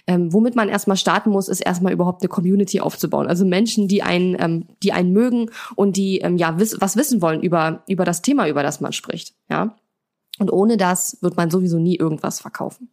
Ähm, 0.07 0.33
womit 0.33 0.55
man 0.55 0.67
erstmal 0.67 0.97
starten 0.97 1.29
muss, 1.29 1.47
ist 1.47 1.59
erstmal 1.61 1.93
überhaupt 1.93 2.23
eine 2.23 2.29
Community 2.29 2.79
aufzubauen. 2.79 3.27
Also 3.27 3.45
Menschen, 3.45 3.87
die 3.87 4.01
einen, 4.01 4.35
ähm, 4.39 4.65
die 4.81 4.93
einen 4.93 5.13
mögen 5.13 5.51
und 5.75 5.95
die 5.95 6.21
ähm, 6.21 6.37
ja 6.37 6.57
wiss 6.57 6.77
was 6.79 6.97
wissen 6.97 7.21
wollen 7.21 7.43
über 7.43 7.83
über 7.87 8.03
das 8.03 8.23
Thema, 8.23 8.47
über 8.47 8.63
das 8.63 8.81
man 8.81 8.93
spricht. 8.93 9.35
Ja. 9.47 9.75
Und 10.37 10.51
ohne 10.51 10.77
das 10.77 11.17
wird 11.21 11.37
man 11.37 11.49
sowieso 11.49 11.79
nie 11.79 11.95
irgendwas 11.95 12.41
verkaufen. 12.41 12.89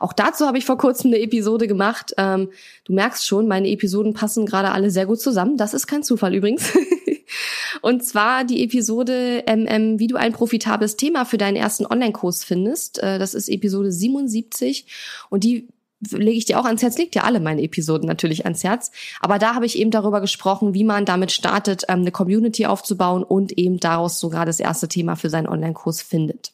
Auch 0.00 0.12
dazu 0.12 0.46
habe 0.46 0.58
ich 0.58 0.64
vor 0.64 0.78
kurzem 0.78 1.08
eine 1.08 1.20
Episode 1.20 1.68
gemacht. 1.68 2.12
Ähm, 2.16 2.50
du 2.84 2.92
merkst 2.92 3.26
schon, 3.26 3.46
meine 3.46 3.68
Episoden 3.68 4.14
passen 4.14 4.46
gerade 4.46 4.72
alle 4.72 4.90
sehr 4.90 5.06
gut 5.06 5.20
zusammen. 5.20 5.56
Das 5.56 5.74
ist 5.74 5.86
kein 5.86 6.02
Zufall 6.02 6.34
übrigens. 6.34 6.72
Und 7.82 8.04
zwar 8.04 8.44
die 8.44 8.64
Episode, 8.64 9.44
ähm, 9.46 9.98
wie 9.98 10.06
du 10.06 10.16
ein 10.16 10.32
profitables 10.32 10.96
Thema 10.96 11.24
für 11.24 11.38
deinen 11.38 11.56
ersten 11.56 11.86
Online-Kurs 11.86 12.44
findest. 12.44 13.02
Äh, 13.02 13.18
das 13.18 13.34
ist 13.34 13.48
Episode 13.48 13.90
77 13.90 14.86
und 15.30 15.44
die 15.44 15.68
lege 16.10 16.36
ich 16.36 16.44
dir 16.44 16.58
auch 16.58 16.64
ans 16.64 16.82
Herz, 16.82 16.98
legt 16.98 17.14
dir 17.14 17.24
alle 17.24 17.38
meine 17.38 17.62
Episoden 17.62 18.08
natürlich 18.08 18.44
ans 18.44 18.64
Herz. 18.64 18.90
Aber 19.20 19.38
da 19.38 19.54
habe 19.54 19.66
ich 19.66 19.78
eben 19.78 19.90
darüber 19.92 20.20
gesprochen, 20.20 20.74
wie 20.74 20.84
man 20.84 21.04
damit 21.04 21.32
startet, 21.32 21.84
ähm, 21.88 22.00
eine 22.00 22.10
Community 22.10 22.66
aufzubauen 22.66 23.22
und 23.22 23.52
eben 23.52 23.78
daraus 23.78 24.18
sogar 24.18 24.44
das 24.44 24.60
erste 24.60 24.88
Thema 24.88 25.16
für 25.16 25.30
seinen 25.30 25.48
Online-Kurs 25.48 26.02
findet. 26.02 26.52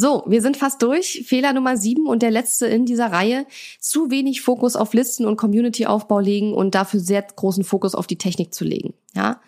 So, 0.00 0.22
wir 0.28 0.42
sind 0.42 0.56
fast 0.56 0.80
durch. 0.82 1.24
Fehler 1.26 1.52
Nummer 1.52 1.76
sieben 1.76 2.06
und 2.06 2.22
der 2.22 2.30
letzte 2.30 2.68
in 2.68 2.86
dieser 2.86 3.10
Reihe. 3.10 3.46
Zu 3.80 4.12
wenig 4.12 4.42
Fokus 4.42 4.76
auf 4.76 4.94
Listen 4.94 5.26
und 5.26 5.36
Community-Aufbau 5.36 6.20
legen 6.20 6.54
und 6.54 6.76
dafür 6.76 7.00
sehr 7.00 7.20
großen 7.20 7.64
Fokus 7.64 7.96
auf 7.96 8.06
die 8.06 8.16
Technik 8.16 8.54
zu 8.54 8.64
legen. 8.64 8.94
Ja. 9.16 9.40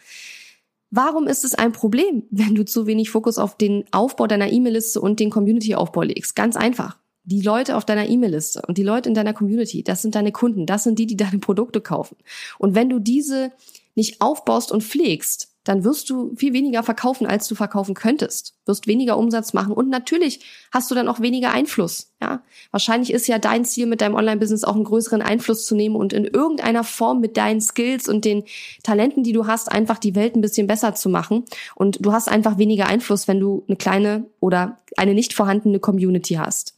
Warum 0.90 1.28
ist 1.28 1.44
es 1.44 1.54
ein 1.54 1.70
Problem, 1.70 2.24
wenn 2.32 2.56
du 2.56 2.64
zu 2.64 2.88
wenig 2.88 3.10
Fokus 3.10 3.38
auf 3.38 3.56
den 3.56 3.84
Aufbau 3.92 4.26
deiner 4.26 4.50
E-Mail-Liste 4.50 5.00
und 5.00 5.20
den 5.20 5.30
Community-Aufbau 5.30 6.02
legst? 6.02 6.34
Ganz 6.34 6.56
einfach. 6.56 6.98
Die 7.22 7.42
Leute 7.42 7.76
auf 7.76 7.84
deiner 7.84 8.08
E-Mail-Liste 8.08 8.62
und 8.66 8.76
die 8.76 8.82
Leute 8.82 9.08
in 9.08 9.14
deiner 9.14 9.34
Community, 9.34 9.84
das 9.84 10.02
sind 10.02 10.16
deine 10.16 10.32
Kunden, 10.32 10.66
das 10.66 10.82
sind 10.82 10.98
die, 10.98 11.06
die 11.06 11.16
deine 11.16 11.38
Produkte 11.38 11.80
kaufen. 11.80 12.16
Und 12.58 12.74
wenn 12.74 12.88
du 12.88 12.98
diese 12.98 13.52
nicht 13.94 14.20
aufbaust 14.20 14.72
und 14.72 14.82
pflegst, 14.82 15.49
dann 15.64 15.84
wirst 15.84 16.08
du 16.08 16.34
viel 16.36 16.52
weniger 16.52 16.82
verkaufen, 16.82 17.26
als 17.26 17.46
du 17.46 17.54
verkaufen 17.54 17.94
könntest, 17.94 18.54
wirst 18.64 18.86
weniger 18.86 19.18
Umsatz 19.18 19.52
machen 19.52 19.72
und 19.72 19.88
natürlich 19.88 20.40
hast 20.72 20.90
du 20.90 20.94
dann 20.94 21.08
auch 21.08 21.20
weniger 21.20 21.52
Einfluss. 21.52 22.12
Ja, 22.22 22.42
wahrscheinlich 22.70 23.12
ist 23.12 23.26
ja 23.28 23.38
dein 23.38 23.64
Ziel 23.64 23.86
mit 23.86 24.00
deinem 24.00 24.14
Online-Business 24.14 24.64
auch 24.64 24.74
einen 24.74 24.84
größeren 24.84 25.22
Einfluss 25.22 25.66
zu 25.66 25.74
nehmen 25.74 25.96
und 25.96 26.12
in 26.12 26.24
irgendeiner 26.24 26.84
Form 26.84 27.20
mit 27.20 27.36
deinen 27.36 27.60
Skills 27.60 28.08
und 28.08 28.24
den 28.24 28.44
Talenten, 28.82 29.22
die 29.22 29.32
du 29.32 29.46
hast, 29.46 29.70
einfach 29.70 29.98
die 29.98 30.14
Welt 30.14 30.34
ein 30.34 30.40
bisschen 30.40 30.66
besser 30.66 30.94
zu 30.94 31.08
machen. 31.08 31.44
Und 31.74 32.04
du 32.04 32.12
hast 32.12 32.28
einfach 32.28 32.58
weniger 32.58 32.86
Einfluss, 32.86 33.28
wenn 33.28 33.40
du 33.40 33.64
eine 33.68 33.76
kleine 33.76 34.26
oder 34.38 34.78
eine 34.96 35.14
nicht 35.14 35.32
vorhandene 35.34 35.80
Community 35.80 36.34
hast. 36.34 36.74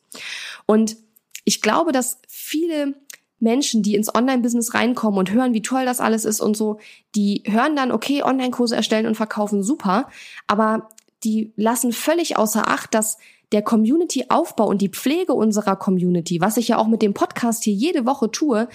Und 0.66 0.96
ich 1.44 1.60
glaube, 1.60 1.92
dass 1.92 2.18
viele 2.28 2.94
Menschen, 3.42 3.82
die 3.82 3.94
ins 3.94 4.14
Online-Business 4.14 4.72
reinkommen 4.72 5.18
und 5.18 5.32
hören, 5.32 5.52
wie 5.52 5.62
toll 5.62 5.84
das 5.84 6.00
alles 6.00 6.24
ist 6.24 6.40
und 6.40 6.56
so, 6.56 6.78
die 7.14 7.42
hören 7.46 7.76
dann, 7.76 7.92
okay, 7.92 8.22
Online-Kurse 8.22 8.76
erstellen 8.76 9.06
und 9.06 9.16
verkaufen, 9.16 9.62
super, 9.62 10.08
aber 10.46 10.88
die 11.24 11.52
lassen 11.56 11.92
völlig 11.92 12.36
außer 12.36 12.68
Acht, 12.68 12.94
dass 12.94 13.18
der 13.52 13.62
Community-Aufbau 13.62 14.66
und 14.66 14.80
die 14.80 14.88
Pflege 14.88 15.34
unserer 15.34 15.76
Community, 15.76 16.40
was 16.40 16.56
ich 16.56 16.68
ja 16.68 16.78
auch 16.78 16.86
mit 16.86 17.02
dem 17.02 17.14
Podcast 17.14 17.64
hier 17.64 17.74
jede 17.74 18.06
Woche 18.06 18.30
tue, 18.30 18.68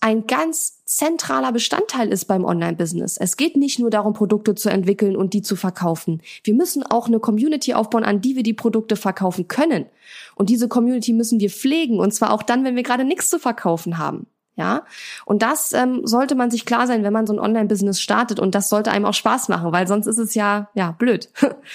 ein 0.00 0.26
ganz 0.26 0.84
zentraler 0.84 1.52
Bestandteil 1.52 2.08
ist 2.08 2.26
beim 2.26 2.44
Online-Business. 2.44 3.16
Es 3.16 3.36
geht 3.36 3.56
nicht 3.56 3.78
nur 3.78 3.90
darum, 3.90 4.12
Produkte 4.12 4.54
zu 4.54 4.68
entwickeln 4.68 5.16
und 5.16 5.32
die 5.32 5.42
zu 5.42 5.56
verkaufen. 5.56 6.22
Wir 6.44 6.54
müssen 6.54 6.84
auch 6.84 7.08
eine 7.08 7.18
Community 7.18 7.74
aufbauen, 7.74 8.04
an 8.04 8.20
die 8.20 8.36
wir 8.36 8.42
die 8.42 8.54
Produkte 8.54 8.96
verkaufen 8.96 9.48
können. 9.48 9.86
Und 10.34 10.50
diese 10.50 10.68
Community 10.68 11.12
müssen 11.12 11.40
wir 11.40 11.50
pflegen, 11.50 11.98
und 11.98 12.12
zwar 12.12 12.32
auch 12.32 12.42
dann, 12.42 12.64
wenn 12.64 12.76
wir 12.76 12.82
gerade 12.82 13.04
nichts 13.04 13.30
zu 13.30 13.38
verkaufen 13.38 13.98
haben. 13.98 14.26
Ja, 14.58 14.86
und 15.26 15.42
das 15.42 15.74
ähm, 15.74 16.06
sollte 16.06 16.34
man 16.34 16.50
sich 16.50 16.64
klar 16.64 16.86
sein, 16.86 17.02
wenn 17.02 17.12
man 17.12 17.26
so 17.26 17.34
ein 17.34 17.38
Online-Business 17.38 18.00
startet. 18.00 18.40
Und 18.40 18.54
das 18.54 18.70
sollte 18.70 18.90
einem 18.90 19.04
auch 19.04 19.14
Spaß 19.14 19.48
machen, 19.48 19.72
weil 19.72 19.86
sonst 19.86 20.06
ist 20.06 20.18
es 20.18 20.34
ja 20.34 20.70
ja 20.74 20.92
blöd. 20.92 21.28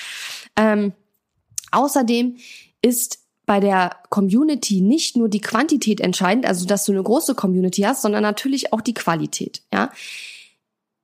ähm, 0.55 0.93
außerdem 1.71 2.38
ist 2.81 3.20
bei 3.51 3.59
der 3.59 3.97
Community 4.07 4.79
nicht 4.79 5.17
nur 5.17 5.27
die 5.27 5.41
Quantität 5.41 5.99
entscheidend, 5.99 6.45
also 6.45 6.65
dass 6.65 6.85
du 6.85 6.93
eine 6.93 7.03
große 7.03 7.35
Community 7.35 7.81
hast, 7.81 8.01
sondern 8.01 8.23
natürlich 8.23 8.71
auch 8.71 8.79
die 8.79 8.93
Qualität. 8.93 9.61
Ja, 9.73 9.91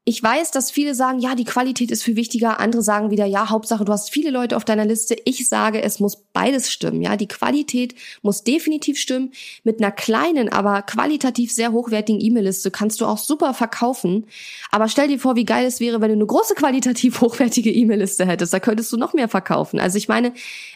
ich 0.05 0.23
weiß, 0.23 0.51
dass 0.51 0.71
viele 0.71 0.95
sagen, 0.95 1.19
ja, 1.19 1.35
die 1.35 1.43
Qualität 1.43 1.91
ist 1.91 2.03
viel 2.03 2.15
wichtiger. 2.15 2.61
Andere 2.61 2.81
sagen 2.81 3.11
wieder, 3.11 3.25
ja, 3.25 3.49
Hauptsache, 3.49 3.83
du 3.83 3.91
hast 3.91 4.09
viele 4.09 4.29
Leute 4.29 4.55
auf 4.55 4.63
deiner 4.63 4.85
Liste. 4.85 5.17
Ich 5.25 5.49
sage, 5.49 5.83
es 5.83 5.99
muss 5.99 6.23
beides 6.31 6.71
stimmen. 6.71 7.01
Ja, 7.01 7.17
die 7.17 7.27
Qualität 7.27 7.93
muss 8.21 8.45
definitiv 8.45 8.97
stimmen. 8.97 9.33
Mit 9.65 9.81
einer 9.81 9.91
kleinen, 9.91 10.47
aber 10.47 10.83
qualitativ 10.83 11.51
sehr 11.51 11.73
hochwertigen 11.73 12.21
E-Mail-Liste 12.21 12.71
kannst 12.71 13.01
du 13.01 13.05
auch 13.05 13.17
super 13.17 13.53
verkaufen. 13.53 14.25
Aber 14.71 14.87
stell 14.87 15.09
dir 15.09 15.19
vor, 15.19 15.35
wie 15.35 15.43
geil 15.43 15.65
es 15.65 15.81
wäre, 15.81 15.99
wenn 15.99 16.11
du 16.11 16.15
eine 16.15 16.25
große 16.25 16.55
qualitativ 16.55 17.19
hochwertige 17.19 17.73
E-Mail-Liste 17.73 18.25
hättest. 18.25 18.53
Da 18.53 18.61
könntest 18.61 18.93
du 18.93 18.95
noch 18.95 19.11
mehr 19.11 19.27
verkaufen. 19.27 19.77
Also 19.77 19.97
ich 19.97 20.07
meine, 20.07 20.31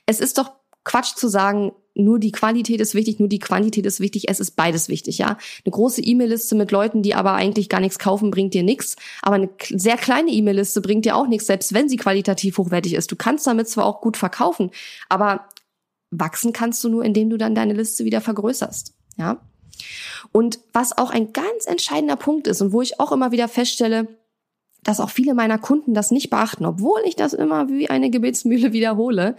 es 0.06 0.20
ist 0.20 0.40
doch 0.40 0.52
Quatsch 0.84 1.16
zu 1.16 1.28
sagen, 1.28 1.72
nur 1.94 2.20
die 2.20 2.32
Qualität 2.32 2.80
ist 2.80 2.96
wichtig, 2.96 3.20
nur 3.20 3.28
die 3.28 3.40
Quantität 3.40 3.86
ist 3.86 4.00
wichtig. 4.00 4.30
Es 4.30 4.40
ist 4.40 4.52
beides 4.52 4.88
wichtig, 4.88 5.18
ja. 5.18 5.38
Eine 5.66 5.72
große 5.72 6.02
E-Mail-Liste 6.02 6.56
mit 6.56 6.72
Leuten, 6.72 7.02
die 7.02 7.16
aber 7.16 7.34
eigentlich 7.34 7.70
gar 7.70 7.82
nichts 7.82 8.00
kaufen, 8.00 8.32
bringt 8.32 8.54
dir 8.54 8.64
nichts. 8.64 8.96
Aber 9.22 9.36
eine 9.36 9.50
sehr 9.70 9.98
kleine 9.98 10.32
E-Mail-Liste 10.32 10.82
bringt 10.82 11.06
dir 11.06 11.16
auch 11.16 11.28
nichts, 11.28 11.48
selbst 11.48 11.74
wenn 11.74 11.90
sie 11.90 11.98
qualitativ 11.98 12.58
hochwertig 12.58 12.94
ist. 12.94 13.12
Du 13.12 13.16
kannst 13.16 13.46
damit 13.46 13.68
zwar 13.68 13.86
auch 13.86 14.00
gut 14.02 14.16
verkaufen, 14.16 14.72
aber 15.10 15.48
wachsen 16.12 16.54
kannst 16.54 16.84
du 16.84 16.90
nur, 16.90 17.04
indem 17.04 17.30
du 17.30 17.38
dann 17.38 17.56
deine 17.56 17.74
Liste 17.74 18.06
wieder 18.06 18.22
vergrößerst, 18.22 18.94
ja. 19.18 19.42
Und 20.32 20.60
was 20.74 20.98
auch 20.98 21.10
ein 21.10 21.34
ganz 21.34 21.66
entscheidender 21.66 22.16
Punkt 22.16 22.48
ist 22.48 22.62
und 22.62 22.72
wo 22.72 22.82
ich 22.82 23.00
auch 23.00 23.12
immer 23.12 23.32
wieder 23.32 23.48
feststelle, 23.48 24.08
dass 24.84 25.00
auch 25.00 25.12
viele 25.12 25.36
meiner 25.36 25.60
Kunden 25.60 25.94
das 25.94 26.10
nicht 26.10 26.30
beachten, 26.30 26.66
obwohl 26.66 27.02
ich 27.06 27.16
das 27.16 27.34
immer 27.34 27.70
wie 27.70 27.90
eine 27.90 28.10
Gebetsmühle 28.10 28.74
wiederhole. 28.74 29.36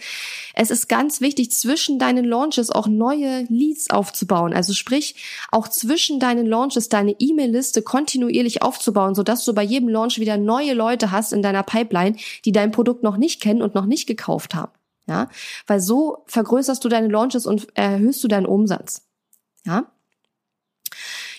Es 0.54 0.70
ist 0.70 0.88
ganz 0.88 1.20
wichtig, 1.20 1.50
zwischen 1.50 1.98
deinen 1.98 2.24
Launches 2.24 2.70
auch 2.70 2.86
neue 2.86 3.44
Leads 3.48 3.90
aufzubauen. 3.90 4.52
Also 4.52 4.72
sprich, 4.72 5.16
auch 5.50 5.68
zwischen 5.68 6.20
deinen 6.20 6.46
Launches 6.46 6.88
deine 6.88 7.16
E-Mail-Liste 7.18 7.82
kontinuierlich 7.82 8.62
aufzubauen, 8.62 9.14
sodass 9.14 9.44
du 9.44 9.52
bei 9.52 9.64
jedem 9.64 9.88
Launch 9.88 10.20
wieder 10.20 10.36
neue 10.36 10.74
Leute 10.74 11.10
hast 11.10 11.32
in 11.32 11.42
deiner 11.42 11.64
Pipeline, 11.64 12.16
die 12.44 12.52
dein 12.52 12.70
Produkt 12.70 13.02
noch 13.02 13.16
nicht 13.16 13.40
kennen 13.40 13.62
und 13.62 13.74
noch 13.74 13.86
nicht 13.86 14.06
gekauft 14.06 14.54
haben. 14.54 14.72
Ja, 15.08 15.28
weil 15.66 15.80
so 15.80 16.22
vergrößerst 16.26 16.84
du 16.84 16.88
deine 16.88 17.08
Launches 17.08 17.44
und 17.44 17.66
erhöhst 17.76 18.22
du 18.22 18.28
deinen 18.28 18.46
Umsatz. 18.46 19.02
Ja. 19.66 19.90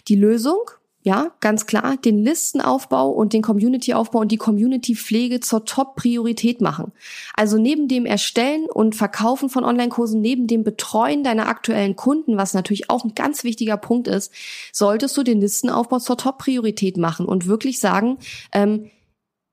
Die 0.09 0.15
Lösung 0.15 0.69
ja, 1.05 1.33
ganz 1.41 1.65
klar, 1.65 1.97
den 1.97 2.23
Listenaufbau 2.23 3.09
und 3.09 3.33
den 3.33 3.41
Community-Aufbau 3.41 4.19
und 4.19 4.31
die 4.31 4.37
Community-Pflege 4.37 5.41
zur 5.41 5.65
Top-Priorität 5.65 6.61
machen. 6.61 6.93
Also 7.35 7.57
neben 7.57 7.89
dem 7.89 8.05
Erstellen 8.05 8.67
und 8.69 8.95
Verkaufen 8.95 9.49
von 9.49 9.65
Online-Kursen, 9.65 10.21
neben 10.21 10.47
dem 10.47 10.63
Betreuen 10.63 11.25
deiner 11.25 11.49
aktuellen 11.49 11.97
Kunden, 11.97 12.37
was 12.37 12.53
natürlich 12.53 12.89
auch 12.89 13.03
ein 13.03 13.15
ganz 13.15 13.43
wichtiger 13.43 13.75
Punkt 13.75 14.07
ist, 14.07 14.31
solltest 14.71 15.17
du 15.17 15.23
den 15.23 15.41
Listenaufbau 15.41 15.99
zur 15.99 16.15
Top-Priorität 16.15 16.95
machen 16.95 17.25
und 17.25 17.47
wirklich 17.47 17.81
sagen, 17.81 18.17
ähm, 18.53 18.89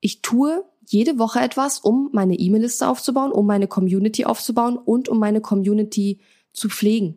ich 0.01 0.23
tue 0.23 0.65
jede 0.87 1.19
Woche 1.19 1.41
etwas, 1.41 1.81
um 1.81 2.11
meine 2.13 2.37
E-Mail-Liste 2.37 2.87
aufzubauen, 2.87 3.33
um 3.33 3.47
meine 3.47 3.67
Community 3.67 4.25
aufzubauen 4.25 4.77
und 4.77 5.09
um 5.09 5.19
meine 5.19 5.41
Community 5.41 6.21
zu 6.53 6.69
pflegen. 6.69 7.17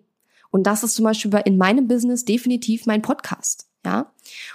Und 0.50 0.64
das 0.64 0.84
ist 0.84 0.96
zum 0.96 1.06
Beispiel 1.06 1.32
in 1.46 1.58
meinem 1.58 1.88
Business 1.88 2.26
definitiv 2.26 2.88
mein 2.88 3.04
Podcast. 3.04 3.68
Ja. 3.86 4.14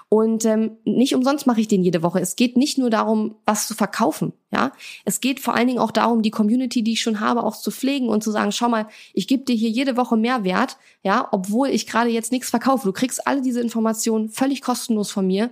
Und 0.09 0.47
ähm, 0.47 0.79
nicht 0.85 1.15
umsonst 1.15 1.47
mache 1.47 1.61
ich 1.61 1.69
den 1.69 1.83
jede 1.83 2.03
Woche. 2.03 2.19
Es 2.19 2.35
geht 2.35 2.57
nicht 2.57 2.79
nur 2.79 2.89
darum, 2.89 3.37
was 3.45 3.67
zu 3.67 3.75
verkaufen. 3.75 4.33
Ja. 4.51 4.73
Es 5.05 5.21
geht 5.21 5.41
vor 5.41 5.55
allen 5.55 5.67
Dingen 5.67 5.81
auch 5.81 5.91
darum, 5.91 6.23
die 6.23 6.31
Community, 6.31 6.83
die 6.83 6.93
ich 6.93 7.03
schon 7.03 7.21
habe, 7.21 7.43
auch 7.43 7.55
zu 7.55 7.71
pflegen 7.71 8.09
und 8.09 8.25
zu 8.25 8.31
sagen, 8.31 8.51
schau 8.51 8.71
mal, 8.71 8.89
ich 9.13 9.29
gebe 9.29 9.45
dir 9.45 9.55
hier 9.55 9.69
jede 9.69 9.99
Woche 9.99 10.17
Mehrwert, 10.17 10.79
ja, 11.03 11.29
obwohl 11.31 11.69
ich 11.69 11.87
gerade 11.87 12.09
jetzt 12.09 12.33
nichts 12.33 12.49
verkaufe. 12.49 12.87
Du 12.87 12.93
kriegst 12.93 13.27
alle 13.27 13.43
diese 13.43 13.61
Informationen 13.61 14.31
völlig 14.31 14.63
kostenlos 14.63 15.11
von 15.11 15.27
mir. 15.27 15.51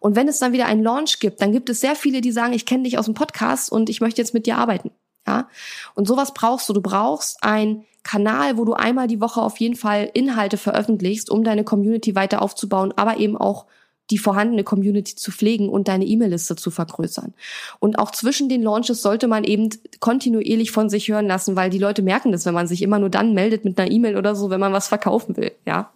Und 0.00 0.16
wenn 0.16 0.28
es 0.28 0.38
dann 0.38 0.52
wieder 0.52 0.66
einen 0.66 0.82
Launch 0.82 1.18
gibt, 1.18 1.42
dann 1.42 1.52
gibt 1.52 1.68
es 1.68 1.80
sehr 1.80 1.96
viele, 1.96 2.22
die 2.22 2.32
sagen, 2.32 2.54
ich 2.54 2.64
kenne 2.64 2.84
dich 2.84 2.96
aus 2.96 3.04
dem 3.04 3.14
Podcast 3.14 3.70
und 3.70 3.90
ich 3.90 4.00
möchte 4.00 4.22
jetzt 4.22 4.32
mit 4.32 4.46
dir 4.46 4.56
arbeiten. 4.56 4.90
Ja. 5.26 5.48
Und 5.94 6.08
sowas 6.08 6.32
brauchst 6.32 6.66
du. 6.70 6.72
Du 6.72 6.80
brauchst 6.80 7.42
ein 7.42 7.84
Kanal, 8.08 8.56
wo 8.56 8.64
du 8.64 8.72
einmal 8.72 9.06
die 9.06 9.20
Woche 9.20 9.42
auf 9.42 9.58
jeden 9.58 9.76
Fall 9.76 10.10
Inhalte 10.14 10.56
veröffentlichst, 10.56 11.28
um 11.28 11.44
deine 11.44 11.62
Community 11.62 12.14
weiter 12.14 12.40
aufzubauen, 12.40 12.94
aber 12.96 13.18
eben 13.18 13.36
auch 13.36 13.66
die 14.08 14.16
vorhandene 14.16 14.64
Community 14.64 15.14
zu 15.14 15.30
pflegen 15.30 15.68
und 15.68 15.88
deine 15.88 16.06
E-Mail-Liste 16.06 16.56
zu 16.56 16.70
vergrößern. 16.70 17.34
Und 17.80 17.98
auch 17.98 18.10
zwischen 18.10 18.48
den 18.48 18.62
Launches 18.62 19.02
sollte 19.02 19.28
man 19.28 19.44
eben 19.44 19.68
kontinuierlich 20.00 20.70
von 20.70 20.88
sich 20.88 21.08
hören 21.08 21.26
lassen, 21.26 21.54
weil 21.54 21.68
die 21.68 21.78
Leute 21.78 22.00
merken 22.00 22.32
das, 22.32 22.46
wenn 22.46 22.54
man 22.54 22.66
sich 22.66 22.80
immer 22.80 22.98
nur 22.98 23.10
dann 23.10 23.34
meldet 23.34 23.66
mit 23.66 23.78
einer 23.78 23.90
E-Mail 23.90 24.16
oder 24.16 24.34
so, 24.34 24.48
wenn 24.48 24.60
man 24.60 24.72
was 24.72 24.88
verkaufen 24.88 25.36
will, 25.36 25.52
ja. 25.66 25.92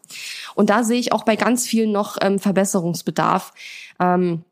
Und 0.54 0.68
da 0.68 0.84
sehe 0.84 1.00
ich 1.00 1.12
auch 1.12 1.24
bei 1.24 1.36
ganz 1.36 1.66
vielen 1.66 1.92
noch 1.92 2.18
ähm, 2.20 2.38
Verbesserungsbedarf. 2.38 3.54
Ähm, 3.98 4.44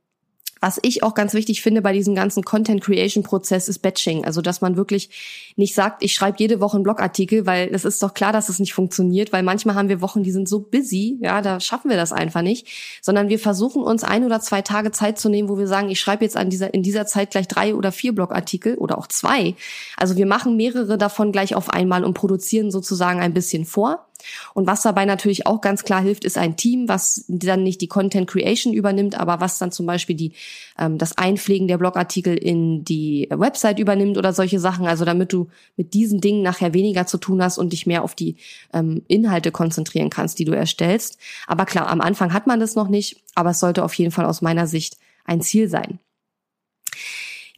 was 0.61 0.79
ich 0.83 1.03
auch 1.03 1.15
ganz 1.15 1.33
wichtig 1.33 1.63
finde 1.63 1.83
bei 1.83 1.93
diesem 1.93 2.15
ganzen 2.15 2.45
Content 2.45 2.83
Creation 2.83 3.25
Prozess 3.25 3.69
ist 3.69 3.81
Batching. 3.81 4.25
Also, 4.25 4.43
dass 4.43 4.61
man 4.61 4.77
wirklich 4.77 5.11
nicht 5.57 5.75
sagt, 5.75 6.03
ich 6.03 6.15
schreibe 6.15 6.37
jede 6.39 6.61
Woche 6.61 6.77
einen 6.77 6.85
Blogartikel, 6.85 7.47
weil 7.47 7.71
es 7.73 7.85
ist 7.85 8.03
doch 8.03 8.15
klar, 8.15 8.33
dass 8.33 8.49
es 8.49 8.59
nicht 8.59 8.75
funktioniert, 8.75 9.33
weil 9.33 9.43
manchmal 9.43 9.75
haben 9.75 9.89
wir 9.89 10.01
Wochen, 10.01 10.23
die 10.23 10.33
sind 10.33 10.49
so 10.49 10.61
busy, 10.61 11.19
ja, 11.21 11.41
da 11.41 11.61
schaffen 11.61 11.91
wir 11.91 11.97
das 11.97 12.13
einfach 12.13 12.43
nicht, 12.43 12.69
sondern 13.01 13.29
wir 13.29 13.39
versuchen 13.39 13.83
uns 13.83 14.05
ein 14.05 14.25
oder 14.25 14.41
zwei 14.41 14.63
Tage 14.63 14.93
Zeit 14.93 15.19
zu 15.19 15.29
nehmen, 15.29 15.49
wo 15.49 15.59
wir 15.59 15.67
sagen, 15.67 15.89
ich 15.91 16.01
schreibe 16.01 16.25
jetzt 16.25 16.37
an 16.37 16.51
dieser, 16.51 16.75
in 16.75 16.83
dieser 16.83 17.07
Zeit 17.07 17.31
gleich 17.31 17.49
drei 17.49 17.75
oder 17.75 17.93
vier 17.93 18.15
Blogartikel 18.15 18.77
oder 18.77 18.99
auch 18.99 19.07
zwei. 19.07 19.55
Also 19.97 20.17
wir 20.17 20.27
machen 20.27 20.57
mehrere 20.57 20.99
davon 20.99 21.33
gleich 21.33 21.55
auf 21.55 21.71
einmal 21.71 22.05
und 22.05 22.15
produzieren 22.15 22.71
sozusagen 22.71 23.21
ein 23.21 23.35
bisschen 23.35 23.65
vor 23.65 24.10
und 24.55 24.67
was 24.67 24.83
dabei 24.83 25.05
natürlich 25.05 25.47
auch 25.47 25.61
ganz 25.61 25.85
klar 25.85 26.01
hilft, 26.03 26.25
ist 26.25 26.39
ein 26.39 26.57
Team, 26.57 26.89
was 26.89 27.25
dann 27.29 27.63
nicht 27.63 27.81
die 27.81 27.89
Content 27.89 28.29
Creation 28.29 28.73
übernimmt, 28.73 29.19
aber 29.19 29.41
was 29.41 29.59
dann 29.59 29.73
zum 29.73 29.87
Beispiel 29.87 30.17
die, 30.17 30.33
ähm, 30.79 30.99
das 30.99 31.19
Einpflegen 31.19 31.69
der 31.69 31.79
Blogartikel 31.79 32.37
in 32.37 32.85
die 32.85 33.29
Website 33.31 33.79
übernimmt 33.79 34.19
oder 34.19 34.33
solche 34.33 34.61
Sachen. 34.61 34.87
Also 34.87 35.05
damit 35.05 35.33
du 35.33 35.49
mit 35.77 35.95
diesen 35.95 36.21
Dingen 36.21 36.43
nachher 36.43 36.75
weniger 36.75 37.07
zu 37.07 37.19
tun 37.19 37.43
hast 37.43 37.59
und 37.59 37.73
dich 37.73 37.87
mehr 37.87 38.03
auf 38.05 38.15
die 38.15 38.37
ähm, 38.73 39.03
Inhalte 39.09 39.53
konzentrieren 39.53 40.11
kannst, 40.11 40.39
die 40.39 40.45
du 40.45 40.53
erstellst. 40.53 41.19
Aber 41.47 41.65
klar, 41.67 41.89
am 41.89 42.01
Anfang 42.01 42.33
hat 42.33 42.47
man 42.47 42.61
das 42.61 42.75
noch 42.75 42.89
nicht, 42.89 43.23
aber 43.35 43.51
es 43.51 43.61
sollte 43.61 43.85
auf 43.85 43.95
jeden 43.95 44.11
Fall 44.11 44.27
aus 44.27 44.43
meiner 44.43 44.67
Sicht 44.67 44.97
ein 45.25 45.41
Ziel 45.41 45.69
sein. 45.69 45.99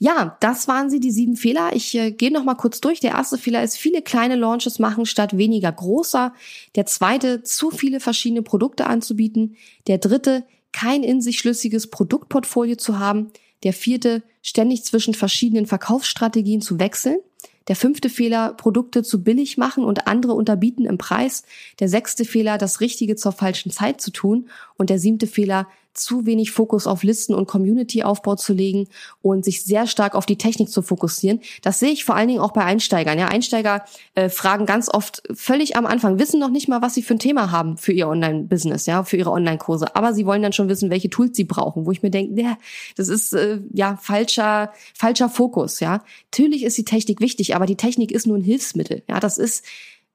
Ja, 0.02 0.36
das 0.40 0.66
waren 0.66 0.90
sie, 0.90 0.98
die 0.98 1.12
sieben 1.12 1.36
Fehler. 1.36 1.76
Ich 1.76 1.94
äh, 1.94 2.10
gehe 2.10 2.32
noch 2.32 2.42
mal 2.42 2.56
kurz 2.56 2.80
durch. 2.80 2.98
Der 2.98 3.12
erste 3.12 3.38
Fehler 3.38 3.62
ist, 3.62 3.76
viele 3.76 4.02
kleine 4.02 4.34
Launches 4.34 4.80
machen 4.80 5.06
statt 5.06 5.38
weniger 5.38 5.70
großer. 5.70 6.34
Der 6.74 6.86
zweite, 6.86 7.44
zu 7.44 7.70
viele 7.70 8.00
verschiedene 8.00 8.42
Produkte 8.42 8.88
anzubieten. 8.88 9.54
Der 9.86 9.98
dritte, 9.98 10.42
kein 10.72 11.04
in 11.04 11.22
sich 11.22 11.38
schlüssiges 11.38 11.86
Produktportfolio 11.86 12.74
zu 12.74 12.98
haben. 12.98 13.30
Der 13.62 13.72
vierte, 13.72 14.24
ständig 14.42 14.82
zwischen 14.82 15.14
verschiedenen 15.14 15.66
Verkaufsstrategien 15.66 16.62
zu 16.62 16.80
wechseln. 16.80 17.18
Der 17.68 17.76
fünfte 17.76 18.08
Fehler, 18.08 18.54
Produkte 18.54 19.04
zu 19.04 19.22
billig 19.22 19.56
machen 19.56 19.84
und 19.84 20.08
andere 20.08 20.32
unterbieten 20.32 20.84
im 20.84 20.98
Preis. 20.98 21.44
Der 21.78 21.88
sechste 21.88 22.24
Fehler, 22.24 22.58
das 22.58 22.80
Richtige 22.80 23.14
zur 23.14 23.30
falschen 23.30 23.70
Zeit 23.70 24.00
zu 24.00 24.10
tun. 24.10 24.48
Und 24.76 24.90
der 24.90 24.98
siebte 24.98 25.28
Fehler, 25.28 25.68
zu 25.94 26.26
wenig 26.26 26.50
Fokus 26.50 26.86
auf 26.86 27.02
Listen 27.02 27.34
und 27.34 27.46
Community-Aufbau 27.46 28.36
zu 28.36 28.52
legen 28.52 28.88
und 29.20 29.44
sich 29.44 29.64
sehr 29.64 29.86
stark 29.86 30.14
auf 30.14 30.26
die 30.26 30.38
Technik 30.38 30.70
zu 30.70 30.82
fokussieren. 30.82 31.40
Das 31.62 31.78
sehe 31.78 31.90
ich 31.90 32.04
vor 32.04 32.16
allen 32.16 32.28
Dingen 32.28 32.40
auch 32.40 32.52
bei 32.52 32.64
Einsteigern. 32.64 33.18
Ja, 33.18 33.28
Einsteiger 33.28 33.84
äh, 34.14 34.28
fragen 34.28 34.66
ganz 34.66 34.88
oft 34.88 35.22
völlig 35.32 35.76
am 35.76 35.86
Anfang, 35.86 36.18
wissen 36.18 36.40
noch 36.40 36.50
nicht 36.50 36.68
mal, 36.68 36.82
was 36.82 36.94
sie 36.94 37.02
für 37.02 37.14
ein 37.14 37.18
Thema 37.18 37.50
haben 37.50 37.76
für 37.76 37.92
ihr 37.92 38.08
Online-Business, 38.08 38.86
ja, 38.86 39.04
für 39.04 39.16
ihre 39.16 39.30
Online-Kurse. 39.30 39.94
Aber 39.94 40.14
sie 40.14 40.26
wollen 40.26 40.42
dann 40.42 40.52
schon 40.52 40.68
wissen, 40.68 40.90
welche 40.90 41.10
Tools 41.10 41.36
sie 41.36 41.44
brauchen, 41.44 41.86
wo 41.86 41.92
ich 41.92 42.02
mir 42.02 42.10
denke, 42.10 42.40
ja, 42.40 42.56
das 42.96 43.08
ist 43.08 43.32
äh, 43.34 43.60
ja 43.72 43.96
falscher, 43.96 44.72
falscher 44.94 45.28
Fokus, 45.28 45.80
ja. 45.80 46.02
Natürlich 46.32 46.64
ist 46.64 46.78
die 46.78 46.84
Technik 46.84 47.20
wichtig, 47.20 47.54
aber 47.54 47.66
die 47.66 47.76
Technik 47.76 48.12
ist 48.12 48.26
nur 48.26 48.38
ein 48.38 48.42
Hilfsmittel. 48.42 49.02
Ja, 49.08 49.20
das 49.20 49.38
ist 49.38 49.64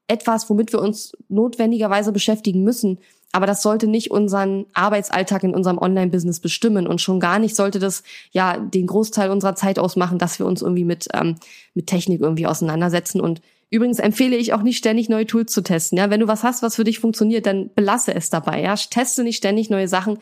etwas, 0.08 0.48
womit 0.48 0.72
wir 0.72 0.80
uns 0.80 1.12
notwendigerweise 1.28 2.12
beschäftigen 2.12 2.64
müssen 2.64 2.98
aber 3.32 3.46
das 3.46 3.62
sollte 3.62 3.86
nicht 3.86 4.10
unseren 4.10 4.66
Arbeitsalltag 4.72 5.42
in 5.42 5.54
unserem 5.54 5.78
Online-Business 5.78 6.40
bestimmen 6.40 6.86
und 6.86 7.00
schon 7.00 7.20
gar 7.20 7.38
nicht 7.38 7.54
sollte 7.54 7.78
das 7.78 8.02
ja 8.30 8.56
den 8.56 8.86
Großteil 8.86 9.30
unserer 9.30 9.54
Zeit 9.54 9.78
ausmachen, 9.78 10.18
dass 10.18 10.38
wir 10.38 10.46
uns 10.46 10.62
irgendwie 10.62 10.84
mit 10.84 11.08
ähm, 11.12 11.36
mit 11.74 11.86
Technik 11.86 12.20
irgendwie 12.20 12.46
auseinandersetzen. 12.46 13.20
Und 13.20 13.42
übrigens 13.70 13.98
empfehle 13.98 14.36
ich 14.36 14.54
auch 14.54 14.62
nicht 14.62 14.78
ständig 14.78 15.08
neue 15.08 15.26
Tools 15.26 15.52
zu 15.52 15.62
testen. 15.62 15.98
Ja, 15.98 16.08
wenn 16.08 16.20
du 16.20 16.28
was 16.28 16.42
hast, 16.42 16.62
was 16.62 16.76
für 16.76 16.84
dich 16.84 17.00
funktioniert, 17.00 17.44
dann 17.44 17.70
belasse 17.74 18.14
es 18.14 18.30
dabei. 18.30 18.62
Ja, 18.62 18.74
teste 18.74 19.24
nicht 19.24 19.36
ständig 19.36 19.68
neue 19.68 19.88
Sachen. 19.88 20.18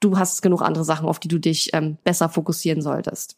Du 0.00 0.18
hast 0.18 0.42
genug 0.42 0.62
andere 0.62 0.84
Sachen, 0.84 1.08
auf 1.08 1.20
die 1.20 1.28
du 1.28 1.38
dich 1.38 1.70
ähm, 1.74 1.96
besser 2.02 2.28
fokussieren 2.28 2.82
solltest. 2.82 3.36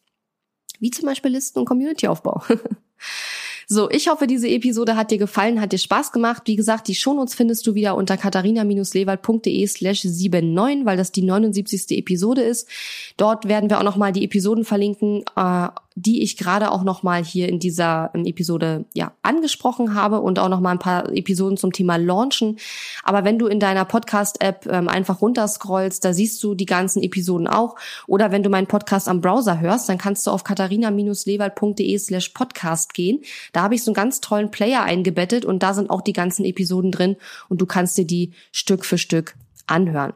Wie 0.78 0.90
zum 0.90 1.04
Beispiel 1.06 1.30
Listen 1.30 1.58
und 1.58 1.66
Community-Aufbau. 1.66 2.42
So, 3.72 3.88
ich 3.88 4.08
hoffe, 4.08 4.26
diese 4.26 4.48
Episode 4.48 4.96
hat 4.96 5.12
dir 5.12 5.18
gefallen, 5.18 5.60
hat 5.60 5.70
dir 5.70 5.78
Spaß 5.78 6.10
gemacht. 6.10 6.42
Wie 6.46 6.56
gesagt, 6.56 6.88
die 6.88 6.96
Shownotes 6.96 7.36
findest 7.36 7.64
du 7.68 7.76
wieder 7.76 7.94
unter 7.94 8.16
katharina-lewald.de 8.16 9.64
slash 9.68 10.04
79, 10.04 10.84
weil 10.84 10.96
das 10.96 11.12
die 11.12 11.22
79. 11.22 11.96
Episode 11.96 12.42
ist. 12.42 12.68
Dort 13.16 13.46
werden 13.46 13.70
wir 13.70 13.78
auch 13.78 13.84
nochmal 13.84 14.10
die 14.10 14.24
Episoden 14.24 14.64
verlinken, 14.64 15.22
äh, 15.36 15.68
die 16.00 16.22
ich 16.22 16.36
gerade 16.36 16.70
auch 16.70 16.82
nochmal 16.82 17.22
hier 17.24 17.48
in 17.48 17.58
dieser 17.58 18.10
Episode 18.14 18.84
ja 18.94 19.12
angesprochen 19.22 19.94
habe 19.94 20.20
und 20.20 20.38
auch 20.38 20.48
nochmal 20.48 20.72
ein 20.72 20.78
paar 20.78 21.10
Episoden 21.12 21.56
zum 21.56 21.72
Thema 21.72 21.96
Launchen. 21.96 22.58
Aber 23.02 23.24
wenn 23.24 23.38
du 23.38 23.46
in 23.46 23.60
deiner 23.60 23.84
Podcast-App 23.84 24.66
ähm, 24.70 24.88
einfach 24.88 25.20
runterscrollst, 25.20 26.04
da 26.04 26.12
siehst 26.12 26.42
du 26.42 26.54
die 26.54 26.66
ganzen 26.66 27.02
Episoden 27.02 27.46
auch. 27.46 27.76
Oder 28.06 28.32
wenn 28.32 28.42
du 28.42 28.50
meinen 28.50 28.66
Podcast 28.66 29.08
am 29.08 29.20
Browser 29.20 29.60
hörst, 29.60 29.88
dann 29.88 29.98
kannst 29.98 30.26
du 30.26 30.30
auf 30.30 30.44
katharina-lewald.de 30.44 31.98
slash 31.98 32.30
podcast 32.30 32.94
gehen. 32.94 33.20
Da 33.52 33.62
habe 33.62 33.74
ich 33.74 33.84
so 33.84 33.90
einen 33.90 33.96
ganz 33.96 34.20
tollen 34.20 34.50
Player 34.50 34.82
eingebettet 34.82 35.44
und 35.44 35.62
da 35.62 35.74
sind 35.74 35.90
auch 35.90 36.00
die 36.00 36.12
ganzen 36.12 36.44
Episoden 36.44 36.92
drin 36.92 37.16
und 37.48 37.60
du 37.60 37.66
kannst 37.66 37.98
dir 37.98 38.06
die 38.06 38.32
Stück 38.52 38.84
für 38.84 38.98
Stück 38.98 39.34
anhören. 39.66 40.14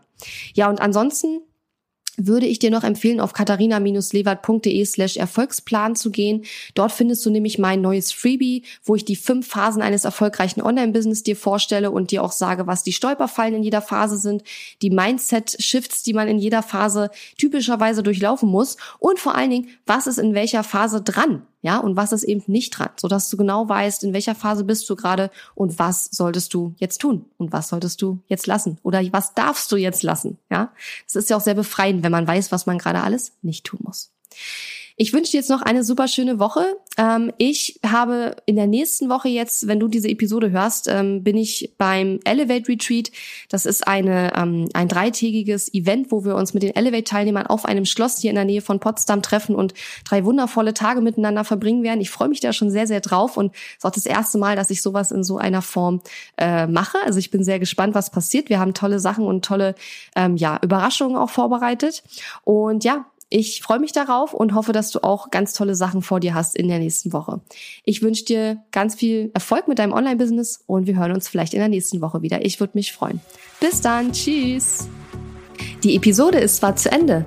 Ja, 0.55 0.71
und 0.71 0.81
ansonsten 0.81 1.41
würde 2.17 2.47
ich 2.47 2.59
dir 2.59 2.71
noch 2.71 2.85
empfehlen, 2.85 3.21
auf 3.21 3.33
katharina-lewert.de 3.33 4.85
slash 4.85 5.17
Erfolgsplan 5.17 5.97
zu 5.97 6.11
gehen. 6.11 6.45
Dort 6.75 6.93
findest 6.93 7.25
du 7.27 7.31
nämlich 7.31 7.59
mein 7.59 7.81
neues 7.81 8.13
Freebie, 8.13 8.65
wo 8.85 8.95
ich 8.95 9.05
die 9.05 9.17
fünf 9.17 9.49
Phasen 9.49 9.83
eines 9.83 10.05
erfolgreichen 10.05 10.63
Online-Business 10.63 11.23
dir 11.23 11.37
vorstelle 11.37 11.91
und 11.91 12.11
dir 12.11 12.23
auch 12.23 12.33
sage, 12.33 12.67
was 12.67 12.83
die 12.83 12.93
Stolperfallen 12.93 13.55
in 13.55 13.63
jeder 13.63 13.83
Phase 13.83 14.19
sind, 14.19 14.43
die 14.83 14.91
Mindset-Shifts, 14.91 16.03
die 16.03 16.13
man 16.13 16.29
in 16.29 16.39
jeder 16.39 16.63
Phase 16.63 17.11
typischerweise 17.39 18.03
durchlaufen 18.03 18.49
muss 18.49 18.77
und 18.99 19.19
vor 19.19 19.35
allen 19.35 19.51
Dingen, 19.51 19.69
was 19.87 20.07
ist 20.07 20.19
in 20.19 20.35
welcher 20.35 20.63
Phase 20.63 21.03
dran 21.03 21.47
ja, 21.65 21.79
und 21.79 21.97
was 21.97 22.13
ist 22.13 22.25
eben 22.25 22.43
nicht 22.47 22.79
dran, 22.79 22.91
so 22.97 23.09
dass 23.09 23.31
du 23.31 23.39
genau 23.39 23.67
weißt, 23.67 24.05
in 24.05 24.13
welcher 24.13 24.35
Phase 24.35 24.65
bist 24.65 24.89
du 24.91 24.97
gerade 24.97 25.31
und 25.55 25.79
was 25.79 26.05
solltest 26.13 26.53
du 26.53 26.75
jetzt 26.77 27.01
tun 27.01 27.25
und 27.39 27.55
was 27.55 27.69
solltest 27.69 28.03
du 28.03 28.19
jetzt 28.29 28.47
lassen 28.47 28.77
oder 28.83 29.01
was 29.15 29.33
darfst 29.33 29.73
du 29.73 29.77
jetzt 29.77 30.03
lassen, 30.03 30.37
ja? 30.51 30.73
Es 31.07 31.17
ist 31.17 31.31
ja 31.31 31.39
auch 31.39 31.41
sehr 31.41 31.55
befreiend, 31.55 32.03
wenn 32.03 32.13
man 32.13 32.29
weiß, 32.29 32.53
was 32.53 32.67
man 32.67 32.77
gerade 32.77 33.01
alles 33.01 33.33
nicht 33.41 33.65
tun 33.65 33.81
muss. 33.83 34.13
Ich 34.97 35.13
wünsche 35.13 35.33
dir 35.33 35.39
jetzt 35.39 35.51
noch 35.51 35.63
eine 35.63 35.83
super 35.83 36.07
schöne 36.07 36.39
Woche. 36.39 36.65
Ähm, 36.97 37.33
ich 37.37 37.81
habe 37.85 38.37
in 38.47 38.55
der 38.55 38.69
nächsten 38.69 39.09
Woche 39.09 39.29
jetzt, 39.29 39.67
wenn 39.67 39.81
du 39.81 39.89
diese 39.89 40.09
Episode 40.09 40.53
hörst, 40.53 40.87
ähm, 40.87 41.25
bin 41.25 41.37
ich 41.37 41.75
beim 41.79 42.21
Elevate 42.25 42.69
Retreat. 42.69 43.11
Das 43.49 43.67
ist 43.67 43.89
eine, 43.89 44.33
ähm, 44.37 44.69
ein 44.73 44.87
dreitägiges 44.87 45.75
Event, 45.75 46.13
wo 46.13 46.25
wir 46.25 46.37
uns 46.37 46.55
mit 46.55 46.63
den 46.63 46.77
Elevate-Teilnehmern 46.77 47.49
auf 47.49 47.65
einem 47.65 47.87
Schloss 47.87 48.19
hier 48.19 48.31
in 48.31 48.37
der 48.37 48.45
Nähe 48.45 48.63
von 48.63 48.79
Potsdam 48.79 49.21
treffen 49.21 49.57
und 49.57 49.75
drei 50.05 50.25
wundervolle 50.25 50.75
Tage 50.75 51.01
miteinander 51.01 51.43
verbringen 51.43 51.83
werden. 51.83 52.01
Ich 52.01 52.11
freue 52.11 52.29
mich 52.29 52.39
da 52.39 52.53
schon 52.53 52.71
sehr, 52.71 52.87
sehr 52.87 53.01
drauf 53.01 53.37
und 53.37 53.53
es 53.53 53.79
ist 53.79 53.85
auch 53.85 53.91
das 53.91 54.07
erste 54.07 54.39
Mal, 54.39 54.55
dass 54.55 54.71
ich 54.71 54.81
sowas 54.81 55.11
in 55.11 55.25
so 55.25 55.39
einer 55.39 55.63
Form 55.63 56.03
äh, 56.37 56.69
mache. 56.69 56.99
Also 57.05 57.19
ich 57.19 57.33
bin 57.33 57.43
sehr 57.43 57.59
gespannt, 57.59 57.97
was 57.97 58.11
passiert. 58.11 58.49
Wir 58.49 58.61
haben 58.61 58.75
tolle 58.75 59.01
Sachen 59.01 59.27
und 59.27 59.45
tolle 59.45 59.75
ähm, 60.15 60.37
ja, 60.37 60.61
Überraschungen 60.63 61.17
auch 61.17 61.31
vorbereitet. 61.31 62.05
Und 62.45 62.85
ja, 62.85 63.07
ich 63.29 63.63
freue 63.63 63.79
mich 63.79 63.93
darauf 63.93 64.35
und 64.35 64.55
hoffe, 64.55 64.73
dass 64.73 64.91
du 64.91 65.03
auch 65.03 65.31
ganz 65.31 65.55
tolle 65.55 65.75
Sachen 65.75 66.03
vor 66.03 66.21
dir 66.21 66.35
hast 66.35 66.57
in 66.57 66.69
der 66.69 66.79
nächsten 66.79 67.13
Woche. 67.13 67.41
Ich 67.85 68.03
wünsche 68.03 68.25
dir 68.25 68.63
ganz 68.71 68.95
viel 68.95 69.31
Erfolg 69.35 69.69
mit 69.69 69.79
deinem 69.79 69.93
Online-Business 69.93 70.63
und 70.67 70.87
wir 70.87 70.97
hören 70.97 71.13
uns 71.13 71.29
vielleicht 71.29 71.55
in 71.55 71.61
der 71.61 71.69
nächsten 71.69 72.01
Woche 72.01 72.23
wieder. 72.23 72.45
Ich 72.45 72.61
würde 72.61 72.73
mich 72.75 72.93
freuen. 72.93 73.21
Bis 73.61 73.81
dann. 73.81 74.13
Tschüss. 74.13 74.89
Die 75.83 75.97
Episode 75.97 76.39
ist 76.39 76.57
zwar 76.57 76.77
zu 76.77 76.91
Ende, 76.91 77.27